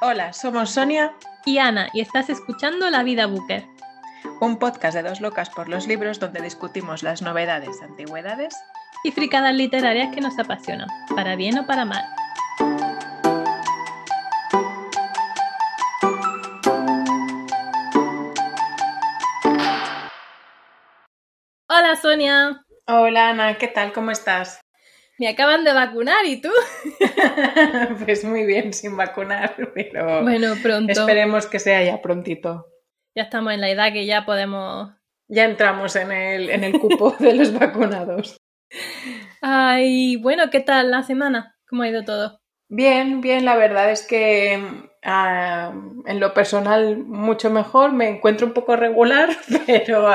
Hola, 0.00 0.32
somos 0.32 0.70
Sonia 0.70 1.12
y 1.44 1.58
Ana 1.58 1.88
y 1.92 2.00
estás 2.00 2.30
escuchando 2.30 2.88
La 2.88 3.02
Vida 3.02 3.26
Booker, 3.26 3.66
un 4.40 4.56
podcast 4.60 4.94
de 4.94 5.02
dos 5.02 5.20
locas 5.20 5.50
por 5.50 5.68
los 5.68 5.88
libros 5.88 6.20
donde 6.20 6.40
discutimos 6.40 7.02
las 7.02 7.20
novedades, 7.20 7.82
antigüedades 7.82 8.54
y 9.02 9.10
fricadas 9.10 9.56
literarias 9.56 10.14
que 10.14 10.20
nos 10.20 10.38
apasionan, 10.38 10.86
para 11.16 11.34
bien 11.34 11.58
o 11.58 11.66
para 11.66 11.84
mal. 11.84 12.04
Hola 21.68 21.96
Sonia. 22.00 22.64
Hola 22.86 23.30
Ana, 23.30 23.58
¿qué 23.58 23.66
tal? 23.66 23.92
¿Cómo 23.92 24.12
estás? 24.12 24.60
Me 25.18 25.28
acaban 25.28 25.64
de 25.64 25.72
vacunar, 25.72 26.24
¿y 26.26 26.40
tú? 26.40 26.50
pues 28.04 28.24
muy 28.24 28.46
bien, 28.46 28.72
sin 28.72 28.96
vacunar, 28.96 29.56
pero 29.74 30.22
bueno, 30.22 30.54
pronto. 30.62 30.92
esperemos 30.92 31.46
que 31.46 31.58
sea 31.58 31.82
ya 31.82 32.00
prontito. 32.00 32.66
Ya 33.16 33.24
estamos 33.24 33.52
en 33.52 33.60
la 33.60 33.68
edad 33.68 33.92
que 33.92 34.06
ya 34.06 34.24
podemos... 34.24 34.92
Ya 35.26 35.44
entramos 35.44 35.96
en 35.96 36.12
el, 36.12 36.50
en 36.50 36.62
el 36.62 36.78
cupo 36.78 37.10
de 37.18 37.34
los 37.34 37.52
vacunados. 37.52 38.36
Ay, 39.42 40.16
bueno, 40.16 40.50
¿qué 40.50 40.60
tal 40.60 40.92
la 40.92 41.02
semana? 41.02 41.56
¿Cómo 41.68 41.82
ha 41.82 41.88
ido 41.88 42.04
todo? 42.04 42.40
Bien, 42.68 43.20
bien, 43.20 43.44
la 43.44 43.56
verdad 43.56 43.90
es 43.90 44.06
que 44.06 44.62
ah, 45.02 45.72
en 46.06 46.20
lo 46.20 46.32
personal 46.32 46.98
mucho 46.98 47.50
mejor, 47.50 47.92
me 47.92 48.08
encuentro 48.08 48.46
un 48.46 48.52
poco 48.52 48.76
regular, 48.76 49.30
pero 49.66 50.08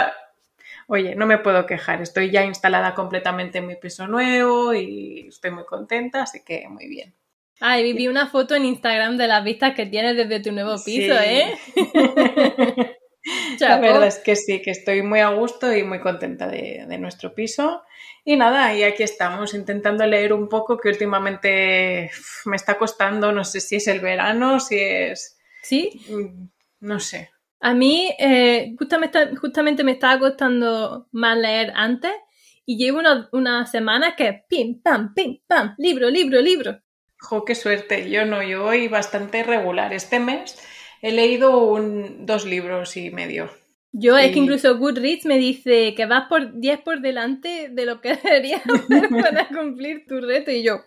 oye, 0.94 1.16
no 1.16 1.26
me 1.26 1.40
puedo 1.40 1.66
quejar, 1.66 2.04
estoy 2.04 2.30
ya 2.30 2.46
instalada 2.46 2.94
completamente 2.94 3.58
en 3.58 3.66
mi 3.66 3.76
piso 3.76 4.08
nuevo 4.08 4.76
y 4.76 5.26
estoy 5.28 5.50
muy 5.50 5.66
contenta, 5.66 6.22
así 6.22 6.44
que 6.46 6.68
muy 6.70 6.88
bien. 6.88 7.16
Ay, 7.60 7.94
vi 7.94 8.08
una 8.08 8.28
foto 8.28 8.54
en 8.54 8.66
Instagram 8.66 9.18
de 9.18 9.28
las 9.28 9.44
vistas 9.44 9.74
que 9.74 9.88
tienes 9.88 10.16
desde 10.16 10.40
tu 10.40 10.52
nuevo 10.52 10.76
piso, 10.84 11.16
¿eh? 11.20 11.58
La 13.60 13.80
verdad 13.80 14.06
es 14.06 14.20
que 14.20 14.36
sí, 14.36 14.62
que 14.62 14.70
estoy 14.70 15.02
muy 15.02 15.22
a 15.22 15.30
gusto 15.30 15.76
y 15.76 15.82
muy 15.82 16.00
contenta 16.00 16.48
de, 16.48 16.86
de, 16.88 16.98
nuestro 17.00 17.34
piso. 17.34 17.82
Y 18.24 18.36
nada, 18.36 18.76
y 18.76 18.84
aquí 18.84 19.02
estamos 19.02 19.56
intentando 19.56 20.06
leer 20.06 20.34
un 20.34 20.48
poco 20.48 20.78
que 20.78 20.90
últimamente 20.90 22.12
me 22.46 22.56
está 22.56 22.78
costando, 22.78 23.32
no 23.32 23.44
sé 23.46 23.62
si 23.62 23.78
es 23.78 23.88
el 23.88 24.00
verano, 24.00 24.60
si 24.60 24.78
es... 24.78 25.40
¿Sí? 25.64 26.06
Mm, 26.10 26.50
no 26.82 27.00
sé. 27.00 27.33
A 27.66 27.74
mí 27.74 28.14
eh, 28.20 28.76
justamente, 28.78 29.38
justamente, 29.38 29.86
me 29.86 29.94
estaba 29.94 30.20
costando 30.20 31.08
más 31.14 31.38
leer 31.38 31.72
antes 31.76 32.12
y 32.66 32.78
llevo 32.78 33.00
unas 33.00 33.30
una 33.32 33.66
semanas 33.66 34.16
que 34.18 34.44
pim, 34.50 34.82
pam, 34.82 35.14
pim, 35.14 35.40
pam, 35.48 35.74
libro, 35.78 36.10
libro, 36.10 36.42
libro. 36.42 36.82
Jo, 37.18 37.46
qué 37.46 37.56
suerte. 37.56 38.10
Yo 38.10 38.26
no, 38.26 38.44
yo 38.44 38.64
voy 38.64 38.90
bastante 38.90 39.44
regular. 39.44 39.94
Este 39.94 40.20
mes 40.20 40.62
he 41.02 41.14
leído 41.14 41.58
un, 41.58 42.26
dos 42.26 42.44
libros 42.44 42.98
y 42.98 43.12
medio. 43.12 43.50
Yo 43.94 44.18
es 44.18 44.34
que 44.34 44.40
incluso 44.40 44.78
Goodreads 44.78 45.26
me 45.26 45.38
dice 45.38 45.96
que 45.96 46.06
vas 46.06 46.28
por 46.28 46.60
10 46.60 46.82
por 46.82 47.00
delante 47.00 47.70
de 47.72 47.86
lo 47.86 48.02
que 48.02 48.16
deberías 48.24 48.62
hacer 48.66 49.08
para 49.10 49.48
cumplir 49.48 50.06
tu 50.06 50.20
reto 50.20 50.52
y 50.52 50.64
yo... 50.64 50.84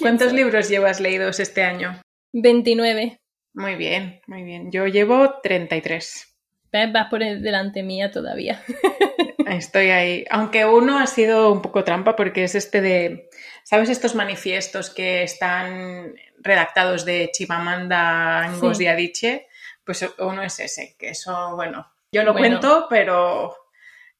¿Cuántos 0.00 0.32
libros 0.32 0.70
llevas 0.70 0.98
leídos 0.98 1.40
este 1.40 1.62
año? 1.62 2.00
29. 2.32 3.19
Muy 3.54 3.74
bien, 3.74 4.20
muy 4.26 4.42
bien. 4.42 4.70
Yo 4.70 4.86
llevo 4.86 5.40
33. 5.42 6.26
Vas 6.72 7.06
por 7.10 7.20
delante 7.20 7.82
mía 7.82 8.10
todavía. 8.10 8.62
Estoy 9.46 9.90
ahí. 9.90 10.24
Aunque 10.30 10.64
uno 10.64 10.98
ha 10.98 11.06
sido 11.06 11.52
un 11.52 11.62
poco 11.62 11.82
trampa 11.82 12.14
porque 12.14 12.44
es 12.44 12.54
este 12.54 12.80
de, 12.80 13.28
¿sabes 13.64 13.88
estos 13.88 14.14
manifiestos 14.14 14.90
que 14.90 15.22
están 15.22 16.14
redactados 16.38 17.04
de 17.04 17.30
Chimamanda 17.32 18.48
Ngozi 18.52 18.86
Adichie? 18.86 19.48
Pues 19.84 20.08
uno 20.18 20.42
es 20.42 20.60
ese, 20.60 20.94
que 20.96 21.10
eso, 21.10 21.56
bueno, 21.56 21.90
yo 22.12 22.22
lo 22.22 22.34
cuento, 22.34 22.86
pero 22.88 23.56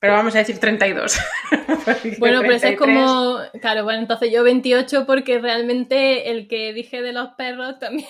pero 0.00 0.14
vamos 0.14 0.34
a 0.34 0.38
decir 0.38 0.58
32. 0.58 1.18
bueno, 2.18 2.40
pero 2.40 2.54
eso 2.54 2.68
es 2.68 2.78
como. 2.78 3.38
Claro, 3.60 3.84
bueno, 3.84 4.00
entonces 4.00 4.32
yo 4.32 4.42
28 4.42 5.04
porque 5.06 5.38
realmente 5.38 6.30
el 6.30 6.48
que 6.48 6.72
dije 6.72 7.02
de 7.02 7.12
los 7.12 7.30
perros 7.36 7.78
también. 7.78 8.08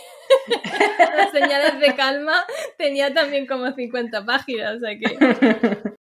Las 1.17 1.33
señales 1.33 1.81
de 1.81 1.95
calma 1.97 2.45
tenía 2.79 3.13
también 3.13 3.45
como 3.47 3.73
50 3.73 4.25
páginas, 4.25 4.77
o 4.77 4.81
sea 4.81 4.99
que. 4.99 5.91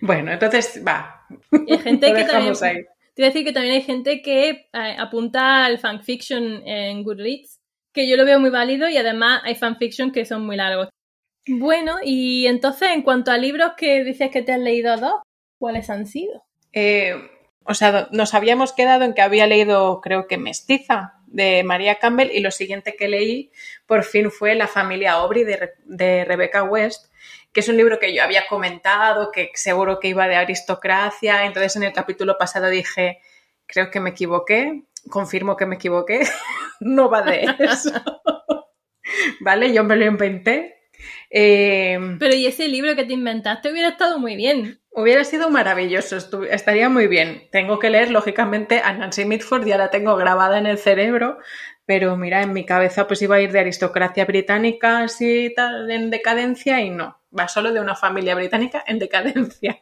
Bueno, 0.00 0.32
entonces 0.32 0.82
va. 0.86 1.26
Y 1.66 1.72
hay 1.72 1.78
gente 1.80 2.14
que 2.14 2.24
también. 2.24 2.54
Ahí. 2.62 2.76
Te 3.14 3.22
voy 3.22 3.24
a 3.24 3.26
decir 3.26 3.44
que 3.44 3.52
también 3.52 3.74
hay 3.74 3.82
gente 3.82 4.22
que 4.22 4.48
eh, 4.72 4.96
apunta 4.98 5.66
al 5.66 5.78
fanfiction 5.78 6.66
en 6.66 7.02
Goodreads, 7.02 7.60
que 7.92 8.08
yo 8.08 8.16
lo 8.16 8.24
veo 8.24 8.40
muy 8.40 8.48
válido 8.48 8.88
y 8.88 8.96
además 8.96 9.42
hay 9.44 9.56
fanfiction 9.56 10.12
que 10.12 10.24
son 10.24 10.46
muy 10.46 10.56
largos. 10.56 10.88
Bueno, 11.46 11.96
y 12.02 12.46
entonces, 12.46 12.90
en 12.90 13.02
cuanto 13.02 13.30
a 13.30 13.38
libros 13.38 13.72
que 13.76 14.04
dices 14.04 14.30
que 14.30 14.42
te 14.42 14.52
has 14.52 14.60
leído 14.60 14.96
dos, 14.96 15.22
¿cuáles 15.58 15.90
han 15.90 16.06
sido? 16.06 16.44
Eh, 16.72 17.14
o 17.64 17.74
sea, 17.74 18.08
nos 18.12 18.34
habíamos 18.34 18.72
quedado 18.72 19.04
en 19.04 19.14
que 19.14 19.22
había 19.22 19.46
leído, 19.46 20.00
creo 20.00 20.26
que 20.26 20.38
Mestiza, 20.38 21.14
de 21.26 21.62
María 21.62 21.96
Campbell, 21.96 22.30
y 22.32 22.40
lo 22.40 22.50
siguiente 22.50 22.96
que 22.96 23.08
leí, 23.08 23.52
por 23.86 24.04
fin, 24.04 24.30
fue 24.30 24.54
La 24.54 24.66
familia 24.66 25.12
Aubrey 25.12 25.44
de, 25.44 25.70
de 25.84 26.24
Rebecca 26.24 26.62
West, 26.62 27.10
que 27.52 27.60
es 27.60 27.68
un 27.68 27.76
libro 27.76 27.98
que 27.98 28.14
yo 28.14 28.22
había 28.22 28.46
comentado, 28.46 29.30
que 29.32 29.50
seguro 29.54 29.98
que 29.98 30.08
iba 30.08 30.28
de 30.28 30.36
aristocracia. 30.36 31.44
Entonces, 31.44 31.76
en 31.76 31.84
el 31.84 31.92
capítulo 31.92 32.36
pasado 32.38 32.68
dije, 32.68 33.20
creo 33.66 33.90
que 33.90 34.00
me 34.00 34.10
equivoqué, 34.10 34.84
confirmo 35.08 35.56
que 35.56 35.66
me 35.66 35.76
equivoqué, 35.76 36.20
no 36.80 37.10
va 37.10 37.22
de 37.22 37.46
eso. 37.58 37.92
¿Vale? 39.40 39.72
Yo 39.72 39.84
me 39.84 39.96
lo 39.96 40.04
inventé, 40.04 40.79
Em, 41.30 42.18
Pero 42.18 42.34
y 42.34 42.46
ese 42.46 42.68
libro 42.68 42.96
que 42.96 43.04
te 43.04 43.12
inventaste 43.12 43.70
hubiera 43.70 43.90
estado 43.90 44.18
muy 44.18 44.36
bien. 44.36 44.80
Hubiera 44.92 45.24
sido 45.24 45.50
maravilloso, 45.50 46.16
estaría 46.50 46.88
muy 46.88 47.06
bien. 47.06 47.48
Tengo 47.52 47.78
que 47.78 47.90
leer, 47.90 48.10
lógicamente, 48.10 48.80
a 48.80 48.92
Nancy 48.92 49.24
Mitford, 49.24 49.64
ya 49.64 49.78
la 49.78 49.90
tengo 49.90 50.16
grabada 50.16 50.58
en 50.58 50.66
el 50.66 50.78
cerebro, 50.78 51.38
pero 51.86 52.16
mira, 52.16 52.42
en 52.42 52.52
mi 52.52 52.66
cabeza 52.66 53.06
pues 53.06 53.22
iba 53.22 53.36
a 53.36 53.40
ir 53.40 53.52
de 53.52 53.60
aristocracia 53.60 54.24
británica 54.24 55.00
así 55.00 55.52
tal, 55.54 55.90
en 55.90 56.10
decadencia 56.10 56.80
y 56.80 56.90
no, 56.90 57.20
va 57.36 57.48
solo 57.48 57.72
de 57.72 57.80
una 57.80 57.94
familia 57.94 58.34
británica 58.34 58.82
en 58.86 58.98
decadencia. 58.98 59.80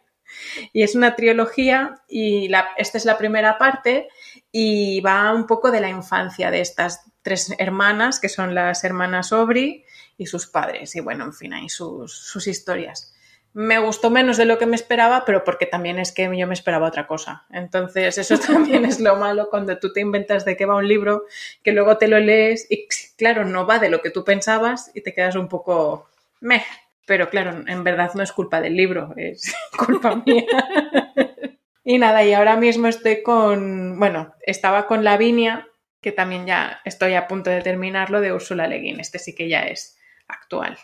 Y 0.72 0.82
es 0.82 0.94
una 0.94 1.16
trilogía 1.16 2.02
y 2.06 2.48
la, 2.48 2.68
esta 2.76 2.98
es 2.98 3.06
la 3.06 3.16
primera 3.16 3.56
parte 3.56 4.08
y 4.52 5.00
va 5.00 5.32
un 5.32 5.46
poco 5.46 5.70
de 5.70 5.80
la 5.80 5.88
infancia 5.88 6.50
de 6.50 6.60
estas 6.60 7.10
tres 7.22 7.54
hermanas, 7.58 8.20
que 8.20 8.28
son 8.28 8.54
las 8.54 8.84
hermanas 8.84 9.32
Aubrey, 9.32 9.84
y 10.18 10.26
sus 10.26 10.46
padres. 10.46 10.94
Y 10.96 11.00
bueno, 11.00 11.24
en 11.24 11.32
fin, 11.32 11.54
hay 11.54 11.68
sus, 11.70 12.12
sus 12.12 12.46
historias. 12.48 13.14
Me 13.54 13.78
gustó 13.78 14.10
menos 14.10 14.36
de 14.36 14.44
lo 14.44 14.58
que 14.58 14.66
me 14.66 14.76
esperaba, 14.76 15.24
pero 15.24 15.42
porque 15.42 15.64
también 15.64 15.98
es 15.98 16.12
que 16.12 16.30
yo 16.36 16.46
me 16.46 16.54
esperaba 16.54 16.88
otra 16.88 17.06
cosa. 17.06 17.46
Entonces, 17.50 18.18
eso 18.18 18.38
también 18.46 18.84
es 18.84 19.00
lo 19.00 19.16
malo 19.16 19.48
cuando 19.48 19.78
tú 19.78 19.92
te 19.92 20.00
inventas 20.00 20.44
de 20.44 20.56
qué 20.56 20.66
va 20.66 20.76
un 20.76 20.88
libro, 20.88 21.24
que 21.62 21.72
luego 21.72 21.96
te 21.96 22.08
lo 22.08 22.18
lees 22.18 22.66
y, 22.68 22.86
claro, 23.16 23.44
no 23.44 23.66
va 23.66 23.78
de 23.78 23.88
lo 23.88 24.02
que 24.02 24.10
tú 24.10 24.24
pensabas 24.24 24.90
y 24.94 25.00
te 25.00 25.14
quedas 25.14 25.36
un 25.36 25.48
poco 25.48 26.08
meh. 26.40 26.64
Pero 27.06 27.30
claro, 27.30 27.64
en 27.66 27.84
verdad 27.84 28.12
no 28.14 28.22
es 28.22 28.32
culpa 28.32 28.60
del 28.60 28.76
libro, 28.76 29.14
es 29.16 29.54
culpa 29.78 30.22
mía. 30.26 30.44
y 31.84 31.96
nada, 31.96 32.22
y 32.24 32.34
ahora 32.34 32.56
mismo 32.56 32.86
estoy 32.86 33.22
con, 33.22 33.98
bueno, 33.98 34.34
estaba 34.42 34.86
con 34.86 35.04
Lavinia, 35.04 35.68
que 36.02 36.12
también 36.12 36.46
ya 36.46 36.80
estoy 36.84 37.14
a 37.14 37.26
punto 37.26 37.48
de 37.50 37.62
terminarlo, 37.62 38.20
de 38.20 38.32
Úrsula 38.32 38.66
Le 38.66 38.78
Guin. 38.78 39.00
Este 39.00 39.18
sí 39.18 39.34
que 39.34 39.48
ya 39.48 39.62
es 39.62 39.97
actual. 40.28 40.78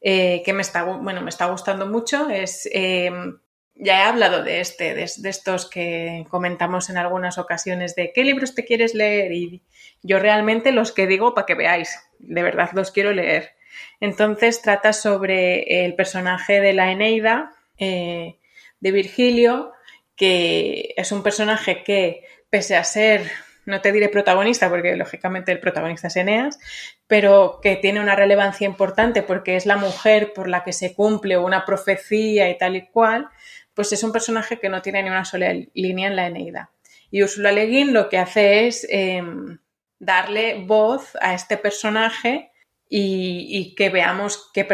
Eh, 0.00 0.42
que 0.44 0.52
me 0.52 0.62
está, 0.62 0.84
bueno, 0.84 1.22
me 1.22 1.30
está 1.30 1.46
gustando 1.46 1.86
mucho 1.86 2.28
es, 2.28 2.68
eh, 2.72 3.10
ya 3.74 4.00
he 4.00 4.04
hablado 4.04 4.42
de 4.42 4.60
este, 4.60 4.94
de, 4.94 5.04
estos 5.04 5.68
que 5.68 6.26
comentamos 6.30 6.90
en 6.90 6.96
algunas 6.98 7.38
ocasiones 7.38 7.94
de 7.94 8.12
qué 8.14 8.24
libros 8.24 8.54
te 8.54 8.64
quieres 8.64 8.94
leer 8.94 9.32
y 9.32 9.62
yo 10.02 10.18
realmente 10.18 10.72
los 10.72 10.92
que 10.92 11.06
digo 11.06 11.34
para 11.34 11.46
que 11.46 11.54
veáis, 11.54 11.98
de 12.18 12.42
verdad 12.42 12.70
los 12.74 12.90
quiero 12.90 13.12
leer. 13.12 13.56
Entonces 14.00 14.62
trata 14.62 14.92
sobre 14.92 15.84
el 15.84 15.94
personaje 15.94 16.60
de 16.60 16.72
la 16.72 16.90
Eneida, 16.90 17.52
eh, 17.78 18.38
de 18.80 18.92
Virgilio, 18.92 19.72
que 20.14 20.94
es 20.96 21.12
un 21.12 21.22
personaje 21.22 21.82
que, 21.84 22.24
pese 22.48 22.76
a 22.76 22.84
ser 22.84 23.30
no 23.66 23.80
te 23.80 23.92
diré 23.92 24.08
protagonista 24.08 24.68
porque 24.70 24.96
lógicamente 24.96 25.52
el 25.52 25.60
protagonista 25.60 26.06
es 26.06 26.16
Eneas, 26.16 26.58
pero 27.06 27.58
que 27.62 27.76
tiene 27.76 28.00
una 28.00 28.16
relevancia 28.16 28.64
importante 28.64 29.22
porque 29.22 29.56
es 29.56 29.66
la 29.66 29.76
mujer 29.76 30.32
por 30.32 30.48
la 30.48 30.64
que 30.64 30.72
se 30.72 30.94
cumple 30.94 31.36
una 31.36 31.64
profecía 31.64 32.48
y 32.48 32.56
tal 32.56 32.76
y 32.76 32.86
cual, 32.86 33.28
pues 33.74 33.92
es 33.92 34.02
un 34.02 34.12
personaje 34.12 34.58
que 34.58 34.68
no 34.68 34.80
tiene 34.82 35.02
ni 35.02 35.10
una 35.10 35.24
sola 35.24 35.52
línea 35.74 36.08
en 36.08 36.16
la 36.16 36.28
Eneida. 36.28 36.70
Y 37.10 37.22
Ursula 37.22 37.52
Le 37.52 37.66
Guin 37.66 37.92
lo 37.92 38.08
que 38.08 38.18
hace 38.18 38.66
es 38.66 38.86
em, 38.88 39.58
darle 39.98 40.64
voz 40.64 41.16
a 41.20 41.34
este 41.34 41.56
personaje 41.56 42.52
y, 42.88 43.74
que 43.74 43.90
veamos 43.90 44.50
qué 44.54 44.66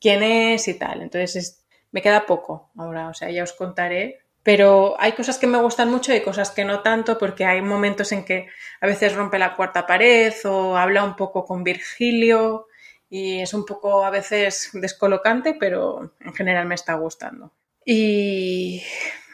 quién 0.00 0.22
es 0.22 0.68
y 0.68 0.74
tal. 0.74 1.02
Entonces 1.02 1.66
me 1.90 2.02
queda 2.02 2.26
poco 2.26 2.70
ahora, 2.76 3.08
o 3.08 3.14
sea, 3.14 3.30
ya 3.30 3.42
os 3.42 3.52
contaré 3.52 4.20
pero 4.48 4.96
hay 4.98 5.12
cosas 5.12 5.36
que 5.36 5.46
me 5.46 5.60
gustan 5.60 5.90
mucho 5.90 6.14
y 6.14 6.22
cosas 6.22 6.50
que 6.50 6.64
no 6.64 6.80
tanto, 6.80 7.18
porque 7.18 7.44
hay 7.44 7.60
momentos 7.60 8.12
en 8.12 8.24
que 8.24 8.48
a 8.80 8.86
veces 8.86 9.14
rompe 9.14 9.38
la 9.38 9.54
cuarta 9.54 9.86
pared 9.86 10.32
o 10.46 10.78
habla 10.78 11.04
un 11.04 11.16
poco 11.16 11.44
con 11.44 11.64
Virgilio 11.64 12.66
y 13.10 13.40
es 13.40 13.52
un 13.52 13.66
poco 13.66 14.06
a 14.06 14.10
veces 14.10 14.70
descolocante, 14.72 15.52
pero 15.52 16.14
en 16.20 16.32
general 16.32 16.64
me 16.64 16.76
está 16.76 16.94
gustando. 16.94 17.52
Y 17.84 18.82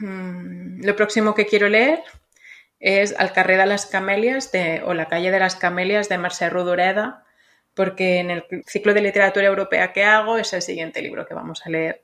mm, 0.01 0.85
lo 0.85 0.97
próximo 0.97 1.33
que 1.33 1.47
quiero 1.47 1.69
leer 1.69 2.03
es 2.81 3.15
Al 3.17 3.33
carrer 3.33 3.59
de 3.59 3.67
las 3.67 3.87
camelias 3.87 4.51
de, 4.51 4.83
o 4.85 4.95
La 4.95 5.07
calle 5.07 5.31
de 5.31 5.39
las 5.39 5.55
camelias 5.55 6.09
de 6.09 6.19
Mercè 6.19 6.51
Rodoreda, 6.51 7.25
porque 7.73 8.19
en 8.19 8.33
el 8.33 8.45
ciclo 8.67 8.93
de 8.95 9.03
literatura 9.03 9.47
europea 9.47 9.93
que 9.93 10.03
hago 10.03 10.39
es 10.39 10.53
el 10.55 10.63
siguiente 10.63 11.03
libro 11.03 11.25
que 11.25 11.35
vamos 11.35 11.65
a 11.65 11.71
leer. 11.71 12.04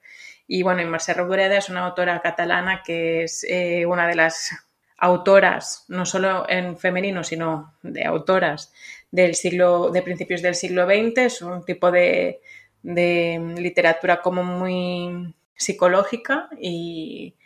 Y 0.52 0.64
bueno, 0.64 0.82
Mercè 0.82 1.14
Rodoreda 1.14 1.58
es 1.58 1.68
una 1.68 1.86
autora 1.86 2.20
catalana 2.20 2.82
que 2.84 3.22
es 3.22 3.46
eh, 3.48 3.86
una 3.86 4.08
de 4.08 4.16
las 4.16 4.50
autoras, 4.98 5.84
no 5.86 6.04
solo 6.04 6.44
en 6.48 6.76
femenino, 6.76 7.22
sino 7.22 7.74
de 7.82 8.04
autoras 8.04 8.72
del 9.12 9.36
siglo, 9.36 9.90
de 9.90 10.02
principios 10.02 10.42
del 10.42 10.56
siglo 10.56 10.86
XX. 10.86 11.18
Es 11.18 11.42
un 11.42 11.64
tipo 11.64 11.92
de, 11.92 12.40
literatura 12.82 14.20
como 14.22 14.42
muy 14.42 15.32
psicológica 15.54 16.48
y 16.60 17.36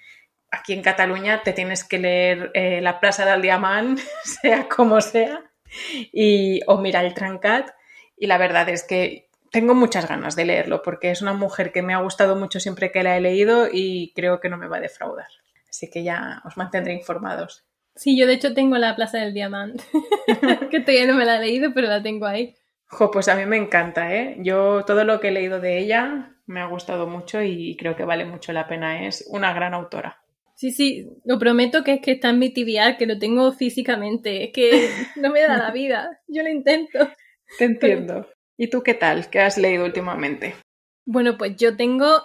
aquí 0.50 0.72
en 0.72 0.80
Cataluña 0.80 1.42
te 1.42 1.52
tienes 1.52 1.84
que 1.84 1.98
leer 1.98 2.52
eh, 2.54 2.80
La 2.80 3.00
Plaza 3.00 3.26
del 3.26 3.42
Diamant, 3.42 4.00
sea 4.24 4.66
como 4.66 5.02
sea, 5.02 5.42
y, 6.10 6.62
o 6.66 6.78
Mirar 6.78 7.04
el 7.04 7.12
Trancat. 7.12 7.68
Y 8.16 8.28
la 8.28 8.38
verdad 8.38 8.66
es 8.70 8.82
que 8.82 9.28
tengo 9.54 9.72
muchas 9.76 10.08
ganas 10.08 10.34
de 10.34 10.46
leerlo 10.46 10.82
porque 10.82 11.12
es 11.12 11.22
una 11.22 11.32
mujer 11.32 11.70
que 11.70 11.80
me 11.80 11.94
ha 11.94 11.98
gustado 11.98 12.34
mucho 12.34 12.58
siempre 12.58 12.90
que 12.90 13.04
la 13.04 13.16
he 13.16 13.20
leído 13.20 13.68
y 13.72 14.12
creo 14.16 14.40
que 14.40 14.48
no 14.48 14.58
me 14.58 14.66
va 14.66 14.78
a 14.78 14.80
defraudar. 14.80 15.28
Así 15.70 15.88
que 15.88 16.02
ya 16.02 16.42
os 16.44 16.56
mantendré 16.56 16.92
informados. 16.92 17.64
Sí, 17.94 18.18
yo 18.18 18.26
de 18.26 18.32
hecho 18.32 18.52
tengo 18.52 18.76
la 18.78 18.96
Plaza 18.96 19.18
del 19.18 19.32
Diamante, 19.32 19.84
que 20.72 20.80
todavía 20.80 21.06
no 21.06 21.14
me 21.14 21.24
la 21.24 21.36
he 21.36 21.40
leído, 21.40 21.72
pero 21.72 21.86
la 21.86 22.02
tengo 22.02 22.26
ahí. 22.26 22.56
Jo, 22.86 23.12
pues 23.12 23.28
a 23.28 23.36
mí 23.36 23.46
me 23.46 23.56
encanta, 23.56 24.12
¿eh? 24.12 24.38
Yo 24.40 24.84
todo 24.84 25.04
lo 25.04 25.20
que 25.20 25.28
he 25.28 25.30
leído 25.32 25.60
de 25.60 25.78
ella 25.78 26.34
me 26.46 26.60
ha 26.60 26.66
gustado 26.66 27.06
mucho 27.06 27.40
y 27.40 27.76
creo 27.76 27.94
que 27.94 28.04
vale 28.04 28.24
mucho 28.24 28.52
la 28.52 28.66
pena. 28.66 29.06
Es 29.06 29.24
una 29.30 29.52
gran 29.52 29.72
autora. 29.72 30.20
Sí, 30.56 30.72
sí, 30.72 31.08
lo 31.24 31.38
prometo 31.38 31.84
que 31.84 31.94
es 31.94 32.00
que 32.00 32.10
está 32.10 32.30
en 32.30 32.40
mi 32.40 32.52
tibial, 32.52 32.96
que 32.96 33.06
lo 33.06 33.20
tengo 33.20 33.52
físicamente, 33.52 34.46
es 34.46 34.52
que 34.52 34.90
no 35.14 35.30
me 35.30 35.42
da 35.42 35.56
la 35.56 35.70
vida, 35.70 36.22
yo 36.26 36.42
lo 36.42 36.48
intento. 36.48 37.08
Te 37.56 37.66
entiendo. 37.66 38.26
¿Y 38.56 38.68
tú 38.68 38.82
qué 38.82 38.94
tal? 38.94 39.28
¿Qué 39.30 39.40
has 39.40 39.58
leído 39.58 39.84
últimamente? 39.84 40.54
Bueno, 41.06 41.36
pues 41.36 41.56
yo 41.56 41.76
tengo 41.76 42.22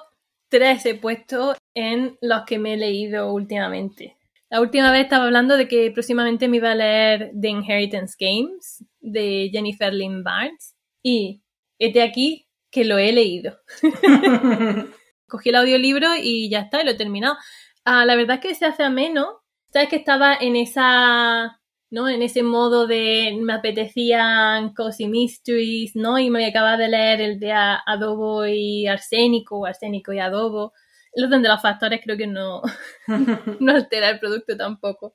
tres 0.50 0.86
he 0.86 0.96
puesto 0.96 1.56
en 1.74 2.18
los 2.22 2.44
que 2.46 2.60
me 2.60 2.74
he 2.74 2.78
leído 2.78 3.34
últimamente. 3.34 4.18
La 4.50 4.62
última 4.62 4.92
vez 4.92 5.04
estaba 5.04 5.26
hablando 5.26 5.58
de 5.58 5.68
que 5.68 5.92
próximamente 5.92 6.48
me 6.48 6.58
iba 6.58 6.72
a 6.72 6.76
leer 6.76 7.32
The 7.40 7.50
Inheritance 7.50 8.16
Games 8.20 8.84
de 9.00 9.50
Jennifer 9.52 9.94
Lynn 9.94 10.24
Barnes 10.24 10.76
y 11.04 11.44
este 11.78 12.02
aquí 12.02 12.48
que 12.72 12.84
lo 12.84 12.98
he 12.98 13.12
leído. 13.12 13.60
Cogí 15.28 15.50
el 15.50 15.56
audiolibro 15.56 16.08
y 16.20 16.50
ya 16.50 16.62
está, 16.62 16.82
y 16.82 16.86
lo 16.86 16.92
he 16.92 16.96
terminado. 16.96 17.38
Ah, 17.86 18.06
la 18.06 18.16
verdad 18.16 18.38
es 18.38 18.42
que 18.42 18.56
se 18.56 18.66
hace 18.66 18.84
ameno. 18.84 19.42
Sabes 19.72 19.90
que 19.90 19.96
estaba 19.96 20.36
en 20.36 20.56
esa, 20.56 21.59
¿no? 21.92 22.08
En 22.10 22.22
ese 22.22 22.44
modo 22.44 22.88
de 22.88 23.38
me 23.42 23.54
apetecían 23.54 24.74
cozy 24.74 25.08
mysteries, 25.08 25.96
¿no? 25.96 26.20
Y 26.20 26.30
me 26.30 26.46
acababa 26.46 26.78
de 26.78 26.90
leer 26.90 27.22
el 27.22 27.40
de 27.40 27.52
adobo 27.54 28.46
y 28.48 28.88
arsénico, 28.88 29.60
o 29.60 29.66
arsénico 29.66 30.14
y 30.14 30.20
adobo 30.20 30.74
el 31.14 31.26
orden 31.26 31.42
de 31.42 31.50
los 31.50 31.62
factores 31.62 32.02
creo 32.04 32.18
que 32.18 32.28
no, 32.28 32.62
no 33.60 33.72
altera 33.72 34.10
el 34.10 34.20
producto 34.20 34.56
tampoco. 34.58 35.14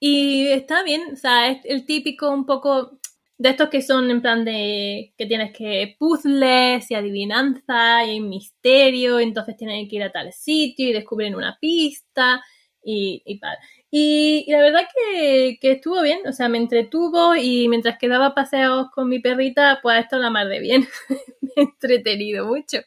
Y 0.00 0.48
está 0.48 0.82
bien, 0.84 1.02
o 1.12 1.16
sea, 1.16 1.50
es 1.50 1.64
el 1.64 1.84
típico 1.84 2.30
un 2.30 2.46
poco 2.46 2.98
de 3.36 3.50
estos 3.50 3.68
que 3.68 3.82
son 3.82 4.10
en 4.10 4.22
plan 4.22 4.44
de 4.44 5.14
que 5.16 5.26
tienes 5.26 5.52
que 5.56 5.96
puzzles 5.98 6.90
y 6.90 6.94
adivinanza 6.94 8.04
y 8.04 8.20
misterio, 8.20 9.20
entonces 9.20 9.56
tienen 9.56 9.88
que 9.88 9.96
ir 9.96 10.02
a 10.02 10.12
tal 10.12 10.32
sitio 10.32 10.88
y 10.88 10.92
descubren 10.92 11.34
una 11.34 11.56
pista 11.60 12.42
y, 12.82 13.22
y 13.24 13.40
Y, 13.90 14.44
la 14.50 14.60
verdad 14.60 14.82
que, 14.94 15.58
estuvo 15.62 16.02
bien, 16.02 16.20
o 16.26 16.32
sea, 16.32 16.48
me 16.48 16.58
entretuvo 16.58 17.34
y 17.36 17.68
mientras 17.68 17.98
quedaba 17.98 18.34
paseos 18.34 18.88
con 18.94 19.08
mi 19.08 19.18
perrita, 19.20 19.80
pues 19.82 20.00
esto 20.04 20.18
la 20.18 20.30
mar 20.30 20.48
de 20.48 20.60
bien. 20.60 20.86
me 21.40 21.50
he 21.56 21.62
entretenido 21.62 22.46
mucho. 22.46 22.78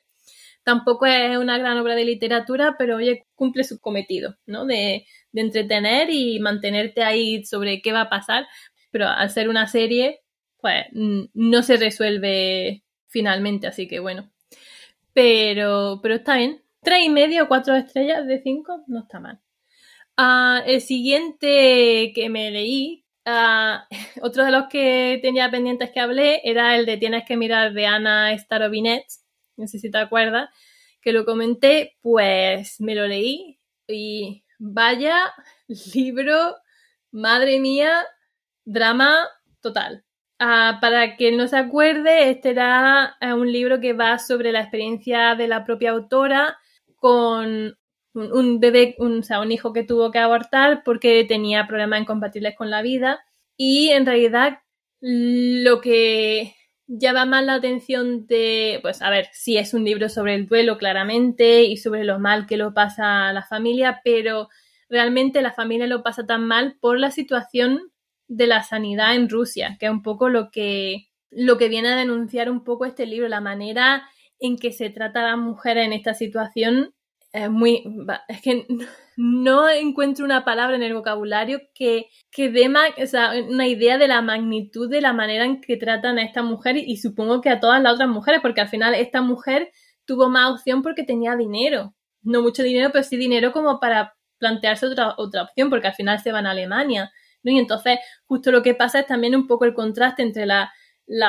Tampoco 0.63 1.07
es 1.07 1.37
una 1.37 1.57
gran 1.57 1.77
obra 1.79 1.95
de 1.95 2.05
literatura, 2.05 2.75
pero 2.77 2.97
oye, 2.97 3.25
cumple 3.35 3.63
su 3.63 3.79
cometido, 3.79 4.37
¿no? 4.45 4.65
De, 4.65 5.05
de 5.31 5.41
entretener 5.41 6.09
y 6.11 6.39
mantenerte 6.39 7.03
ahí 7.03 7.43
sobre 7.45 7.81
qué 7.81 7.91
va 7.93 8.01
a 8.01 8.09
pasar. 8.09 8.47
Pero 8.91 9.07
al 9.07 9.29
ser 9.31 9.49
una 9.49 9.67
serie, 9.67 10.21
pues 10.59 10.85
no 10.93 11.63
se 11.63 11.77
resuelve 11.77 12.83
finalmente, 13.07 13.67
así 13.67 13.87
que 13.87 13.99
bueno. 13.99 14.31
Pero, 15.13 15.99
pero 16.03 16.15
está 16.15 16.37
bien. 16.37 16.63
Tres 16.83 17.05
y 17.05 17.09
medio 17.09 17.47
cuatro 17.47 17.75
estrellas 17.75 18.27
de 18.27 18.41
cinco, 18.41 18.83
no 18.87 19.01
está 19.01 19.19
mal. 19.19 19.39
Ah, 20.17 20.61
el 20.65 20.81
siguiente 20.81 22.11
que 22.13 22.29
me 22.29 22.51
leí, 22.51 23.05
uh, 23.25 23.77
otro 24.21 24.45
de 24.45 24.51
los 24.51 24.67
que 24.69 25.19
tenía 25.21 25.49
pendientes 25.49 25.91
que 25.91 25.99
hablé, 25.99 26.41
era 26.43 26.75
el 26.75 26.85
de 26.85 26.97
Tienes 26.97 27.25
que 27.25 27.37
mirar 27.37 27.73
de 27.73 27.85
Ana 27.87 28.37
Starobinet, 28.37 29.05
no 29.57 29.67
sé 29.67 29.79
si 29.79 29.89
te 29.89 29.97
acuerdas, 29.97 30.49
que 31.01 31.13
lo 31.13 31.25
comenté, 31.25 31.97
pues 32.01 32.79
me 32.79 32.95
lo 32.95 33.07
leí 33.07 33.59
y 33.87 34.43
vaya 34.59 35.33
libro, 35.95 36.55
madre 37.11 37.59
mía, 37.59 38.05
drama 38.65 39.27
total. 39.61 40.05
Ah, 40.39 40.79
para 40.81 41.15
quien 41.17 41.37
no 41.37 41.47
se 41.47 41.57
acuerde, 41.57 42.31
este 42.31 42.49
era 42.51 43.15
eh, 43.21 43.33
un 43.33 43.51
libro 43.51 43.79
que 43.79 43.93
va 43.93 44.17
sobre 44.19 44.51
la 44.51 44.61
experiencia 44.61 45.35
de 45.35 45.47
la 45.47 45.63
propia 45.65 45.91
autora 45.91 46.57
con 46.95 47.75
un, 48.13 48.59
bebé, 48.59 48.95
un, 48.99 49.19
o 49.19 49.23
sea, 49.23 49.41
un 49.41 49.51
hijo 49.51 49.73
que 49.73 49.83
tuvo 49.83 50.11
que 50.11 50.19
abortar 50.19 50.83
porque 50.83 51.23
tenía 51.25 51.67
problemas 51.67 52.01
incompatibles 52.01 52.55
con 52.55 52.69
la 52.69 52.81
vida. 52.81 53.23
Y 53.57 53.89
en 53.89 54.05
realidad 54.05 54.59
lo 55.01 55.81
que 55.81 56.55
llama 56.87 57.25
más 57.25 57.45
la 57.45 57.55
atención 57.55 58.27
de, 58.27 58.79
pues 58.81 59.01
a 59.01 59.09
ver, 59.09 59.27
sí 59.31 59.57
es 59.57 59.73
un 59.73 59.83
libro 59.85 60.09
sobre 60.09 60.35
el 60.35 60.47
duelo 60.47 60.77
claramente 60.77 61.63
y 61.63 61.77
sobre 61.77 62.03
lo 62.03 62.19
mal 62.19 62.47
que 62.47 62.57
lo 62.57 62.73
pasa 62.73 63.31
la 63.33 63.43
familia, 63.43 64.01
pero 64.03 64.49
realmente 64.89 65.41
la 65.41 65.53
familia 65.53 65.87
lo 65.87 66.03
pasa 66.03 66.25
tan 66.25 66.45
mal 66.45 66.77
por 66.81 66.99
la 66.99 67.11
situación 67.11 67.91
de 68.27 68.47
la 68.47 68.63
sanidad 68.63 69.15
en 69.15 69.29
Rusia, 69.29 69.77
que 69.79 69.85
es 69.85 69.91
un 69.91 70.03
poco 70.03 70.29
lo 70.29 70.51
que, 70.51 71.07
lo 71.29 71.57
que 71.57 71.69
viene 71.69 71.89
a 71.89 71.95
denunciar 71.95 72.51
un 72.51 72.63
poco 72.63 72.85
este 72.85 73.05
libro, 73.05 73.27
la 73.29 73.41
manera 73.41 74.03
en 74.39 74.57
que 74.57 74.71
se 74.71 74.89
trata 74.89 75.21
a 75.21 75.31
las 75.31 75.37
mujeres 75.37 75.85
en 75.85 75.93
esta 75.93 76.13
situación 76.13 76.93
es 77.33 77.49
muy, 77.49 77.83
es 78.27 78.41
que 78.41 78.67
no 79.17 79.69
encuentro 79.69 80.25
una 80.25 80.43
palabra 80.43 80.75
en 80.75 80.83
el 80.83 80.93
vocabulario 80.93 81.61
que, 81.73 82.07
que 82.31 82.49
dé 82.49 82.69
una 83.49 83.67
idea 83.67 83.97
de 83.97 84.07
la 84.07 84.21
magnitud 84.21 84.89
de 84.89 85.01
la 85.01 85.13
manera 85.13 85.45
en 85.45 85.61
que 85.61 85.77
tratan 85.77 86.17
a 86.17 86.23
esta 86.23 86.43
mujer 86.43 86.77
y, 86.77 86.97
supongo 86.97 87.41
que 87.41 87.49
a 87.49 87.59
todas 87.59 87.81
las 87.81 87.93
otras 87.93 88.09
mujeres, 88.09 88.41
porque 88.41 88.61
al 88.61 88.69
final 88.69 88.95
esta 88.95 89.21
mujer 89.21 89.71
tuvo 90.05 90.29
más 90.29 90.51
opción 90.51 90.81
porque 90.81 91.03
tenía 91.03 91.35
dinero. 91.35 91.93
No 92.23 92.41
mucho 92.41 92.63
dinero, 92.63 92.89
pero 92.91 93.03
sí 93.03 93.17
dinero 93.17 93.51
como 93.51 93.79
para 93.79 94.15
plantearse 94.37 94.87
otra, 94.87 95.15
otra 95.17 95.43
opción, 95.43 95.69
porque 95.69 95.87
al 95.87 95.95
final 95.95 96.19
se 96.19 96.31
van 96.31 96.45
a 96.45 96.51
Alemania. 96.51 97.11
¿no? 97.43 97.51
Y 97.51 97.59
entonces, 97.59 97.99
justo 98.25 98.51
lo 98.51 98.61
que 98.61 98.75
pasa 98.75 98.99
es 98.99 99.07
también 99.07 99.35
un 99.35 99.47
poco 99.47 99.65
el 99.65 99.73
contraste 99.73 100.21
entre 100.21 100.45
las 100.45 100.69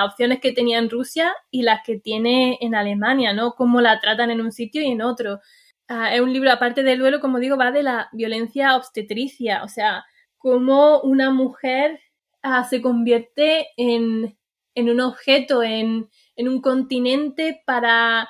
opciones 0.04 0.40
que 0.40 0.52
tenía 0.52 0.78
en 0.78 0.90
Rusia 0.90 1.32
y 1.50 1.62
las 1.62 1.80
que 1.84 1.98
tiene 1.98 2.58
en 2.60 2.74
Alemania, 2.74 3.32
¿no? 3.32 3.52
Cómo 3.52 3.80
la 3.80 4.00
tratan 4.00 4.30
en 4.30 4.40
un 4.40 4.52
sitio 4.52 4.82
y 4.82 4.86
en 4.90 5.02
otro. 5.02 5.40
Ah, 5.88 6.14
es 6.14 6.20
un 6.20 6.32
libro, 6.32 6.50
aparte 6.50 6.82
del 6.82 6.98
duelo, 6.98 7.20
como 7.20 7.38
digo, 7.38 7.56
va 7.56 7.70
de 7.72 7.82
la 7.82 8.08
violencia 8.12 8.76
obstetricia, 8.76 9.62
o 9.64 9.68
sea, 9.68 10.04
cómo 10.38 11.00
una 11.02 11.30
mujer 11.30 12.00
ah, 12.42 12.64
se 12.64 12.80
convierte 12.82 13.68
en, 13.76 14.36
un 14.76 15.00
objeto, 15.00 15.62
en, 15.62 16.08
un 16.36 16.60
continente 16.62 17.62
para, 17.66 18.28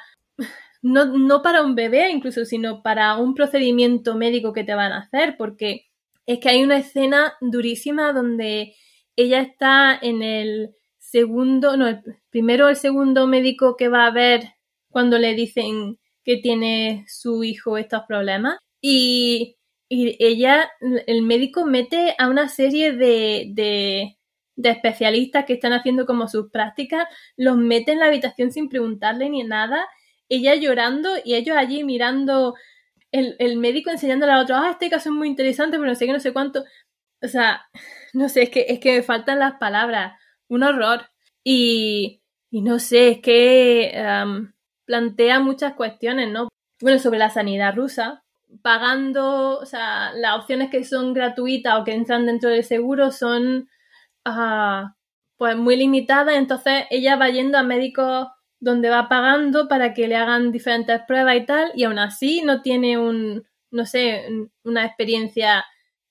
no, 0.82 1.06
no 1.06 1.42
para 1.42 1.62
un 1.62 1.74
bebé 1.74 2.10
incluso, 2.10 2.44
sino 2.44 2.82
para 2.82 3.16
un 3.16 3.34
procedimiento 3.34 4.16
médico 4.16 4.52
que 4.52 4.64
te 4.64 4.74
van 4.74 4.92
a 4.92 5.00
hacer, 5.00 5.36
porque 5.36 5.86
es 6.26 6.38
que 6.40 6.48
hay 6.48 6.62
una 6.62 6.78
escena 6.78 7.34
durísima 7.40 8.12
donde 8.12 8.74
ella 9.16 9.40
está 9.40 9.98
en 10.00 10.22
el 10.22 10.74
segundo, 10.98 11.76
no, 11.76 11.86
el 11.88 12.02
primero 12.30 12.68
el 12.68 12.76
segundo 12.76 13.26
médico 13.26 13.76
que 13.76 13.88
va 13.88 14.06
a 14.06 14.10
ver 14.10 14.54
cuando 14.90 15.18
le 15.18 15.34
dicen 15.34 15.98
que 16.24 16.36
tiene 16.36 17.04
su 17.08 17.44
hijo 17.44 17.76
estos 17.78 18.02
problemas 18.08 18.58
y, 18.80 19.56
ella, 19.94 20.70
el 21.06 21.20
médico 21.20 21.66
mete 21.66 22.14
a 22.18 22.28
una 22.28 22.48
serie 22.48 22.92
de, 22.92 23.48
de, 23.52 24.16
especialistas 24.70 25.44
que 25.44 25.52
están 25.52 25.74
haciendo 25.74 26.06
como 26.06 26.28
sus 26.28 26.50
prácticas, 26.50 27.06
los 27.36 27.58
mete 27.58 27.92
en 27.92 27.98
la 27.98 28.06
habitación 28.06 28.52
sin 28.52 28.70
preguntarle 28.70 29.28
ni 29.28 29.42
nada, 29.44 29.84
ella 30.30 30.54
llorando 30.54 31.10
y 31.22 31.34
ellos 31.34 31.58
allí 31.58 31.84
mirando 31.84 32.54
el, 33.12 33.36
el, 33.38 33.58
médico 33.58 33.90
enseñándole 33.90 34.32
a 34.32 34.40
otro, 34.40 34.56
ah, 34.56 34.70
este 34.70 34.88
caso 34.88 35.10
es 35.10 35.14
muy 35.14 35.28
interesante, 35.28 35.76
pero 35.76 35.90
no 35.90 35.94
sé 35.94 36.06
qué, 36.06 36.12
no 36.12 36.20
sé 36.20 36.32
cuánto. 36.32 36.64
O 37.22 37.28
sea, 37.28 37.62
no 38.14 38.28
sé, 38.28 38.44
es 38.44 38.50
que, 38.50 38.66
es 38.68 38.80
que 38.80 38.96
me 38.96 39.02
faltan 39.02 39.38
las 39.38 39.54
palabras. 39.54 40.18
Un 40.48 40.62
horror. 40.62 41.08
Y, 41.44 42.22
y 42.50 42.62
no 42.62 42.78
sé, 42.78 43.08
es 43.10 43.20
que 43.20 43.92
plantea 44.92 45.40
muchas 45.40 45.72
cuestiones, 45.72 46.30
¿no? 46.30 46.48
Bueno, 46.82 46.98
sobre 46.98 47.18
la 47.18 47.30
sanidad 47.30 47.74
rusa, 47.74 48.22
pagando, 48.60 49.58
o 49.58 49.64
sea, 49.64 50.12
las 50.12 50.36
opciones 50.36 50.68
que 50.68 50.84
son 50.84 51.14
gratuitas 51.14 51.80
o 51.80 51.84
que 51.84 51.94
entran 51.94 52.26
dentro 52.26 52.50
del 52.50 52.62
seguro 52.62 53.10
son 53.10 53.70
ah, 54.26 54.94
pues 55.38 55.56
muy 55.56 55.76
limitadas, 55.76 56.36
entonces 56.36 56.84
ella 56.90 57.16
va 57.16 57.30
yendo 57.30 57.56
a 57.56 57.62
médicos 57.62 58.28
donde 58.60 58.90
va 58.90 59.08
pagando 59.08 59.66
para 59.66 59.94
que 59.94 60.08
le 60.08 60.16
hagan 60.16 60.52
diferentes 60.52 61.00
pruebas 61.08 61.36
y 61.36 61.46
tal, 61.46 61.72
y 61.74 61.84
aún 61.84 61.98
así 61.98 62.42
no 62.42 62.60
tiene 62.60 62.98
un, 62.98 63.44
no 63.70 63.86
sé, 63.86 64.26
una 64.62 64.84
experiencia 64.84 65.64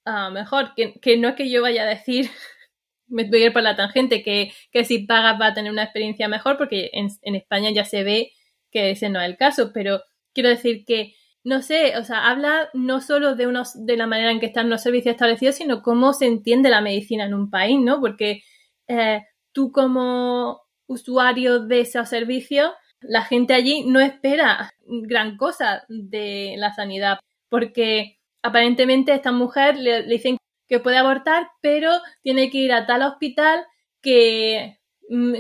ah, 0.05 0.31
mejor, 0.31 0.73
que, 0.75 0.99
que, 0.99 1.17
no 1.17 1.29
es 1.29 1.35
que 1.35 1.51
yo 1.51 1.61
vaya 1.61 1.83
a 1.83 1.85
decir, 1.85 2.31
me 3.07 3.29
voy 3.29 3.43
a 3.43 3.45
ir 3.45 3.53
por 3.53 3.61
la 3.61 3.75
tangente, 3.75 4.23
que, 4.23 4.51
que 4.71 4.85
si 4.85 5.05
pagas 5.05 5.39
va 5.39 5.47
a 5.49 5.53
tener 5.53 5.71
una 5.71 5.83
experiencia 5.83 6.27
mejor, 6.27 6.57
porque 6.57 6.89
en 6.93 7.35
España 7.35 7.69
ya 7.69 7.85
se 7.85 8.03
ve 8.03 8.31
que 8.71 8.91
ese 8.91 9.09
no 9.09 9.19
es 9.21 9.29
el 9.29 9.37
caso, 9.37 9.71
pero 9.73 10.01
quiero 10.33 10.49
decir 10.49 10.85
que 10.85 11.13
no 11.43 11.61
sé, 11.61 11.97
o 11.97 12.03
sea, 12.03 12.29
habla 12.29 12.69
no 12.73 13.01
solo 13.01 13.35
de 13.35 13.47
unos, 13.47 13.85
de 13.85 13.97
la 13.97 14.05
manera 14.07 14.31
en 14.31 14.39
que 14.39 14.45
están 14.45 14.69
los 14.69 14.83
servicios 14.83 15.13
establecidos, 15.13 15.55
sino 15.55 15.81
cómo 15.81 16.13
se 16.13 16.27
entiende 16.27 16.69
la 16.69 16.81
medicina 16.81 17.25
en 17.25 17.33
un 17.33 17.49
país, 17.49 17.79
¿no? 17.79 17.99
Porque 17.99 18.43
eh, 18.87 19.23
tú 19.51 19.71
como 19.71 20.61
usuario 20.85 21.59
de 21.59 21.81
esos 21.81 22.09
servicios, 22.09 22.71
la 23.01 23.23
gente 23.23 23.53
allí 23.53 23.83
no 23.85 23.99
espera 23.99 24.73
gran 24.85 25.37
cosa 25.37 25.83
de 25.89 26.55
la 26.57 26.73
sanidad, 26.73 27.19
porque 27.49 28.19
aparentemente 28.43 29.13
esta 29.13 29.31
mujer 29.31 29.77
le, 29.77 30.03
dicen 30.03 30.37
que 30.67 30.79
puede 30.79 30.97
abortar, 30.97 31.47
pero 31.61 31.91
tiene 32.21 32.49
que 32.51 32.59
ir 32.59 32.73
a 32.73 32.85
tal 32.85 33.01
hospital 33.01 33.65
que, 34.01 34.79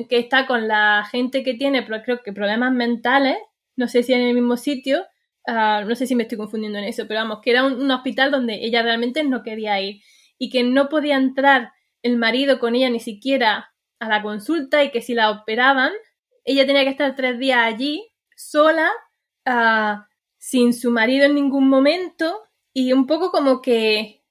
que 0.09 0.17
está 0.17 0.45
con 0.47 0.67
la 0.67 1.07
gente 1.09 1.43
que 1.43 1.53
tiene, 1.53 1.85
creo 1.85 2.21
que 2.23 2.33
problemas 2.33 2.73
mentales, 2.73 3.37
no 3.75 3.87
sé 3.87 4.03
si 4.03 4.13
en 4.13 4.21
el 4.21 4.33
mismo 4.33 4.57
sitio, 4.57 5.05
Ah, 5.47 5.83
no 5.87 5.95
sé 5.95 6.05
si 6.05 6.15
me 6.15 6.23
estoy 6.23 6.37
confundiendo 6.37 6.77
en 6.77 6.85
eso, 6.85 7.07
pero 7.07 7.21
vamos, 7.21 7.39
que 7.41 7.51
era 7.51 7.65
un, 7.65 7.89
hospital 7.89 8.31
donde 8.31 8.63
ella 8.63 8.83
realmente 8.83 9.23
no 9.23 9.41
quería 9.43 9.81
ir 9.81 10.01
y 10.37 10.49
que 10.49 10.63
no 10.63 10.87
podía 10.89 11.17
entrar 11.17 11.71
el 12.03 12.17
marido 12.17 12.59
con 12.59 12.75
ella 12.75 12.89
ni 12.89 12.99
siquiera 12.99 13.73
a 13.99 14.09
la 14.09 14.21
consulta 14.21 14.83
y 14.83 14.91
que 14.91 15.01
si 15.01 15.13
la 15.13 15.31
operaban, 15.31 15.91
ella 16.45 16.65
tenía 16.65 16.83
que 16.83 16.89
estar 16.91 17.15
tres 17.15 17.39
días 17.39 17.59
allí 17.59 18.07
sola, 18.35 18.89
ah, 19.45 20.07
sin 20.37 20.73
su 20.73 20.91
marido 20.91 21.25
en 21.25 21.35
ningún 21.35 21.67
momento 21.69 22.41
y 22.73 22.93
un 22.93 23.07
poco 23.07 23.31
como 23.31 23.61
que, 23.61 24.23